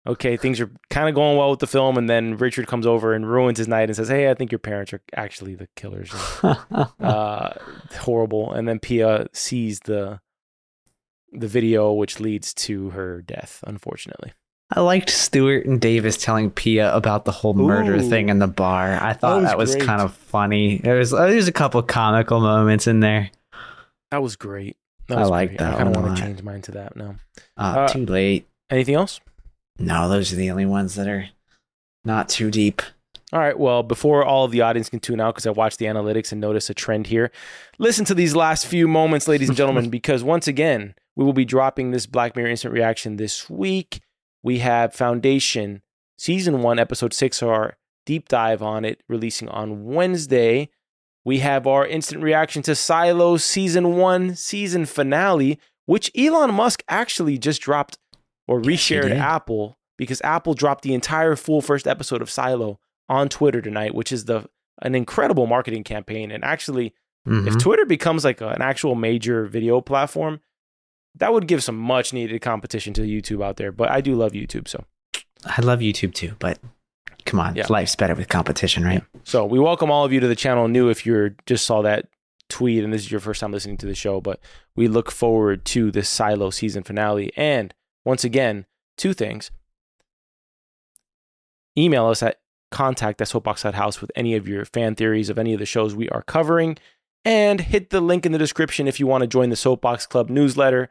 okay, 0.07 0.37
things 0.37 0.61
are 0.61 0.71
kind 0.89 1.09
of 1.09 1.15
going 1.17 1.37
well 1.37 1.51
with 1.51 1.59
the 1.59 1.67
film, 1.67 1.97
and 1.99 2.09
then 2.09 2.37
Richard 2.37 2.67
comes 2.69 2.87
over 2.87 3.13
and 3.13 3.29
ruins 3.29 3.59
his 3.59 3.67
night 3.69 3.89
and 3.89 3.97
says, 3.97 4.09
"Hey, 4.09 4.31
I 4.31 4.35
think 4.35 4.53
your 4.53 4.61
parents 4.61 4.93
are 4.93 5.03
actually 5.17 5.55
the 5.57 5.69
killers." 5.75 6.13
uh, 7.01 7.51
horrible. 7.99 8.53
And 8.53 8.69
then 8.69 8.79
Pia 8.79 9.27
sees 9.33 9.81
the 9.81 10.21
the 11.33 11.49
video, 11.49 11.93
which 11.93 12.21
leads 12.21 12.55
to 12.55 12.91
her 12.91 13.21
death, 13.21 13.63
unfortunately. 13.67 14.33
I 14.75 14.81
liked 14.81 15.11
Stuart 15.11 15.67
and 15.67 15.81
Davis 15.81 16.17
telling 16.17 16.51
Pia 16.51 16.93
about 16.95 17.25
the 17.25 17.31
whole 17.31 17.55
murder 17.55 17.95
Ooh. 17.97 18.09
thing 18.09 18.29
in 18.31 18.41
the 18.41 18.49
bar. 18.49 18.99
I 19.01 19.13
thought 19.13 19.43
was 19.43 19.51
that 19.51 19.59
was, 19.59 19.77
kind 19.77 20.01
of 20.01 20.13
funny. 20.13 20.79
There 20.79 20.99
was 20.99 21.13
there's 21.13 21.47
a 21.47 21.53
couple 21.53 21.81
comical 21.83 22.41
moments 22.41 22.87
in 22.87 23.01
there. 23.01 23.31
That 24.11 24.23
was 24.23 24.35
great. 24.35 24.77
That 25.09 25.19
I 25.19 25.25
like 25.25 25.59
that 25.59 25.75
I 25.75 25.77
kind 25.77 25.95
of 25.95 26.03
want 26.03 26.17
to 26.17 26.23
change 26.23 26.43
mine 26.43 26.63
to 26.63 26.73
that 26.73 26.97
now. 26.97 27.17
Uh, 27.57 27.87
Uh, 27.87 27.89
too 27.89 28.07
late. 28.07 28.49
Anything 28.69 28.97
else? 28.97 29.21
No, 29.79 30.09
those 30.09 30.33
are 30.33 30.37
the 30.37 30.51
only 30.51 30.67
ones 30.67 30.97
that 30.97 31.07
are 31.07 31.29
not 32.05 32.29
too 32.29 32.51
deep. 32.51 32.83
All 33.33 33.41
right. 33.41 33.59
Well, 33.59 33.83
before 33.83 34.25
all 34.25 34.45
of 34.45 34.51
the 34.51 34.63
audience 34.63 34.89
can 34.89 35.01
tune 35.01 35.21
out, 35.21 35.35
because 35.35 35.47
I 35.47 35.51
watched 35.51 35.79
the 35.79 35.87
analytics 35.87 36.33
and 36.33 36.41
noticed 36.41 36.71
a 36.71 36.75
trend 36.75 37.09
here, 37.09 37.31
listen 37.79 38.05
to 38.07 38.15
these 38.15 38.35
last 38.35 38.67
few 38.67 38.89
moments, 38.89 39.29
ladies 39.29 39.49
and 39.49 39.57
gentlemen, 39.57 39.91
because 39.91 40.25
once 40.25 40.49
again, 40.49 40.95
we 41.15 41.25
will 41.25 41.33
be 41.33 41.45
dropping 41.45 41.91
this 41.91 42.07
Black 42.07 42.35
Mirror 42.35 42.51
instant 42.51 42.75
reaction 42.75 43.17
this 43.17 43.49
week. 43.51 44.01
We 44.47 44.61
have 44.61 44.95
Foundation 44.95 45.83
season 46.17 46.63
one, 46.63 46.79
episode 46.79 47.13
six, 47.13 47.43
our 47.43 47.77
deep 48.05 48.29
dive 48.29 48.63
on 48.63 48.85
it, 48.85 49.03
releasing 49.09 49.49
on 49.49 49.85
Wednesday. 49.87 50.69
We 51.25 51.41
have 51.41 51.67
our 51.67 51.85
instant 51.85 52.23
reaction 52.23 52.63
to 52.63 52.77
Silo 52.77 53.39
season 53.39 53.97
one, 53.97 54.37
season 54.37 54.87
finale, 54.87 55.59
which 55.87 56.13
Elon 56.17 56.55
Musk 56.55 56.85
actually 56.89 57.39
just 57.39 57.61
dropped 57.61 57.99
or 58.47 58.61
Yes, 58.61 58.67
reshared 58.69 59.09
did. 59.09 59.17
Apple 59.19 59.79
because 59.99 60.21
Apple 60.23 60.55
dropped 60.55 60.83
the 60.85 60.95
entire 60.95 61.35
full 61.35 61.61
first 61.61 61.89
episode 61.89 62.23
of 62.23 62.31
Silo 62.31 62.79
on 63.09 63.29
Twitter 63.29 63.61
tonight, 63.61 63.97
which 63.97 64.13
is 64.13 64.27
the 64.27 64.49
an 64.81 64.95
incredible 64.95 65.49
marketing 65.49 65.83
campaign. 65.83 66.31
And 66.31 66.45
actually, 66.45 66.95
if 67.27 67.55
Mhm. 67.55 67.59
Twitter 67.61 67.85
becomes 67.85 68.25
like 68.25 68.41
a- 68.41 68.51
an 68.51 68.63
actual 68.63 68.95
major 68.95 69.47
video 69.47 69.81
platform, 69.81 70.39
that 71.17 71.33
would 71.33 71.47
give 71.47 71.63
some 71.63 71.77
much 71.77 72.13
needed 72.13 72.41
competition 72.43 72.93
to 72.95 73.03
YouTube 73.03 73.43
out 73.45 73.57
there. 73.57 73.73
But 73.73 73.91
I 73.91 74.01
do 74.01 74.15
love 74.15 74.33
YouTube, 74.33 74.69
so 74.69 74.85
I 75.45 75.61
love 75.63 75.81
YouTube 75.81 76.15
too, 76.15 76.35
but 76.39 76.59
come 77.25 77.41
on, 77.41 77.57
Yeah. 77.57 77.67
life's 77.69 77.97
better 77.97 78.15
with 78.15 78.29
competition, 78.29 78.85
right? 78.85 79.03
So 79.25 79.45
we 79.45 79.59
welcome 79.59 79.91
all 79.91 80.05
of 80.05 80.13
you 80.13 80.21
to 80.21 80.29
the 80.29 80.37
channel 80.37 80.69
new 80.69 80.89
if 80.89 81.05
you're 81.07 81.35
just 81.47 81.65
saw 81.67 81.83
that 81.83 82.09
tweet 82.49 82.85
and 82.85 82.93
this 82.93 83.03
is 83.03 83.11
your 83.11 83.21
first 83.21 83.41
time 83.41 83.51
listening 83.53 83.77
to 83.79 83.87
the 83.87 83.95
show. 83.95 84.21
But 84.21 84.41
we 84.77 84.87
look 84.89 85.11
forward 85.11 85.65
to 85.67 85.91
the 85.91 86.05
Silo 86.05 86.51
season 86.51 86.83
finale. 86.85 87.33
And 87.37 87.75
once 88.05 88.23
again, 88.23 88.67
two 88.97 89.13
things. 89.13 89.51
Email 91.77 92.07
us 92.07 92.23
at 92.23 92.41
contact 92.71 93.21
at 93.21 93.29
soapbox.house 93.29 94.01
with 94.01 94.11
any 94.17 94.35
of 94.35 94.49
your 94.49 94.65
fan 94.65 94.95
theories 94.95 95.29
of 95.29 95.39
any 95.39 95.53
of 95.53 95.59
the 95.59 95.67
shows 95.67 95.95
we 95.95 96.09
are 96.11 96.23
covering. 96.23 96.79
And 97.25 97.61
hit 97.61 97.91
the 97.91 98.01
link 98.01 98.25
in 98.25 98.31
the 98.31 98.39
description 98.39 98.87
if 98.87 99.01
you 99.01 99.07
want 99.09 99.23
to 99.23 99.27
join 99.27 99.51
the 99.51 99.57
Soapbox 99.57 100.07
Club 100.07 100.31
newsletter. 100.31 100.89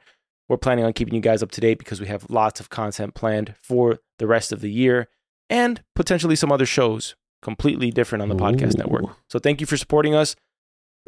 We're 0.47 0.57
planning 0.57 0.85
on 0.85 0.93
keeping 0.93 1.15
you 1.15 1.21
guys 1.21 1.41
up 1.41 1.51
to 1.51 1.61
date 1.61 1.79
because 1.79 1.99
we 1.99 2.07
have 2.07 2.29
lots 2.29 2.59
of 2.59 2.69
content 2.69 3.15
planned 3.15 3.55
for 3.61 3.99
the 4.19 4.27
rest 4.27 4.51
of 4.51 4.61
the 4.61 4.71
year 4.71 5.07
and 5.49 5.81
potentially 5.95 6.35
some 6.35 6.51
other 6.51 6.65
shows 6.65 7.15
completely 7.41 7.91
different 7.91 8.21
on 8.21 8.29
the 8.29 8.35
podcast 8.35 8.77
network. 8.77 9.05
So 9.29 9.39
thank 9.39 9.61
you 9.61 9.67
for 9.67 9.77
supporting 9.77 10.15
us. 10.15 10.35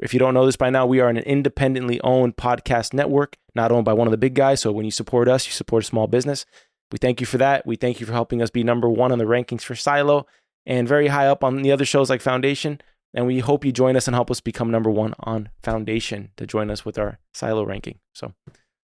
If 0.01 0.13
you 0.13 0.19
don't 0.19 0.35
know 0.35 0.45
this 0.45 0.55
by 0.55 0.69
now, 0.69 0.85
we 0.85 0.99
are 0.99 1.09
an 1.09 1.17
independently 1.17 1.99
owned 2.01 2.37
podcast 2.37 2.93
network, 2.93 3.37
not 3.55 3.71
owned 3.71 3.85
by 3.85 3.93
one 3.93 4.07
of 4.07 4.11
the 4.11 4.17
big 4.17 4.35
guys. 4.35 4.59
So 4.59 4.71
when 4.71 4.85
you 4.85 4.91
support 4.91 5.27
us, 5.27 5.47
you 5.47 5.51
support 5.51 5.83
a 5.83 5.87
small 5.87 6.05
business. 6.05 6.45
We 6.91 6.99
thank 6.99 7.19
you 7.19 7.25
for 7.25 7.39
that. 7.39 7.65
We 7.65 7.75
thank 7.75 7.99
you 7.99 8.05
for 8.05 8.13
helping 8.13 8.41
us 8.41 8.51
be 8.51 8.63
number 8.63 8.89
one 8.89 9.11
on 9.11 9.17
the 9.17 9.25
rankings 9.25 9.61
for 9.61 9.75
Silo 9.75 10.27
and 10.65 10.87
very 10.87 11.07
high 11.07 11.27
up 11.27 11.43
on 11.43 11.63
the 11.63 11.71
other 11.71 11.85
shows 11.85 12.09
like 12.09 12.21
Foundation. 12.21 12.79
And 13.13 13.25
we 13.25 13.39
hope 13.39 13.65
you 13.65 13.71
join 13.71 13.95
us 13.95 14.07
and 14.07 14.13
help 14.13 14.29
us 14.29 14.41
become 14.41 14.69
number 14.69 14.91
one 14.91 15.15
on 15.21 15.49
Foundation 15.63 16.29
to 16.37 16.45
join 16.45 16.69
us 16.69 16.85
with 16.85 16.99
our 16.99 17.17
Silo 17.33 17.63
ranking. 17.63 17.97
So 18.13 18.33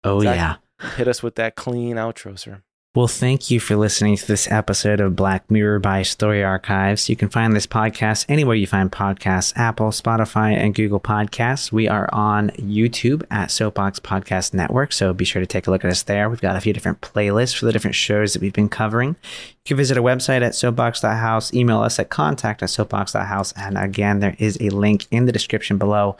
Oh 0.04 0.22
Zach? 0.22 0.36
yeah. 0.36 0.90
hit 0.96 1.08
us 1.08 1.24
with 1.24 1.36
that 1.36 1.56
clean 1.56 1.96
outro, 1.96 2.38
sir. 2.38 2.62
Well, 2.96 3.08
thank 3.08 3.50
you 3.50 3.60
for 3.60 3.76
listening 3.76 4.18
to 4.18 4.28
this 4.28 4.52
episode 4.52 5.00
of 5.00 5.16
Black 5.16 5.50
Mirror 5.50 5.80
by 5.80 6.04
Story 6.04 6.44
Archives. 6.44 7.10
You 7.10 7.16
can 7.16 7.28
find 7.28 7.56
this 7.56 7.66
podcast 7.66 8.28
anywhere 8.30 8.56
you 8.56 8.68
find 8.68 8.92
podcasts 8.92 9.52
Apple, 9.58 9.88
Spotify, 9.88 10.56
and 10.56 10.76
Google 10.76 11.00
Podcasts. 11.00 11.72
We 11.72 11.88
are 11.88 12.08
on 12.14 12.52
YouTube 12.52 13.24
at 13.32 13.50
Soapbox 13.50 14.00
Podcast 14.00 14.54
Network, 14.54 14.94
so 14.94 15.12
be 15.12 15.26
sure 15.26 15.40
to 15.40 15.48
take 15.48 15.66
a 15.66 15.72
look 15.72 15.84
at 15.84 15.90
us 15.90 16.04
there. 16.04 16.30
We've 16.30 16.40
got 16.40 16.56
a 16.56 16.62
few 16.62 16.72
different 16.72 17.02
playlists 17.02 17.58
for 17.58 17.66
the 17.66 17.72
different 17.72 17.96
shows 17.96 18.34
that 18.34 18.44
we've 18.44 18.54
been 18.54 18.70
covering. 18.70 19.10
You 19.10 19.70
can 19.70 19.78
visit 19.78 19.98
our 19.98 20.04
website 20.04 20.44
at 20.44 20.54
soapbox.house, 20.54 21.52
email 21.56 21.82
us 21.82 21.98
at 21.98 22.12
contact 22.12 22.62
at 22.62 22.70
soapbox.house, 22.70 23.54
and 23.54 23.76
again, 23.76 24.20
there 24.20 24.36
is 24.38 24.56
a 24.62 24.70
link 24.70 25.08
in 25.10 25.26
the 25.26 25.32
description 25.32 25.80
below 25.80 26.16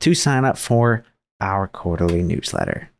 to 0.00 0.14
sign 0.14 0.44
up 0.44 0.58
for 0.58 1.04
our 1.40 1.66
quarterly 1.68 2.22
newsletter. 2.22 2.90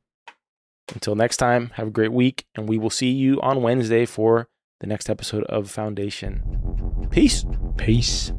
Until 0.95 1.14
next 1.14 1.36
time, 1.36 1.70
have 1.74 1.89
a 1.89 1.93
great 1.93 2.12
week, 2.12 2.47
and 2.55 2.68
we 2.68 2.78
will 2.78 2.91
see 2.91 3.11
you 3.11 3.41
on 3.41 3.62
Wednesday 3.62 4.07
for 4.07 4.49
the 4.80 4.86
next 4.86 5.11
episode 5.11 5.45
of 5.45 5.70
Foundation. 5.70 7.09
Peace. 7.11 7.45
Peace. 7.76 8.32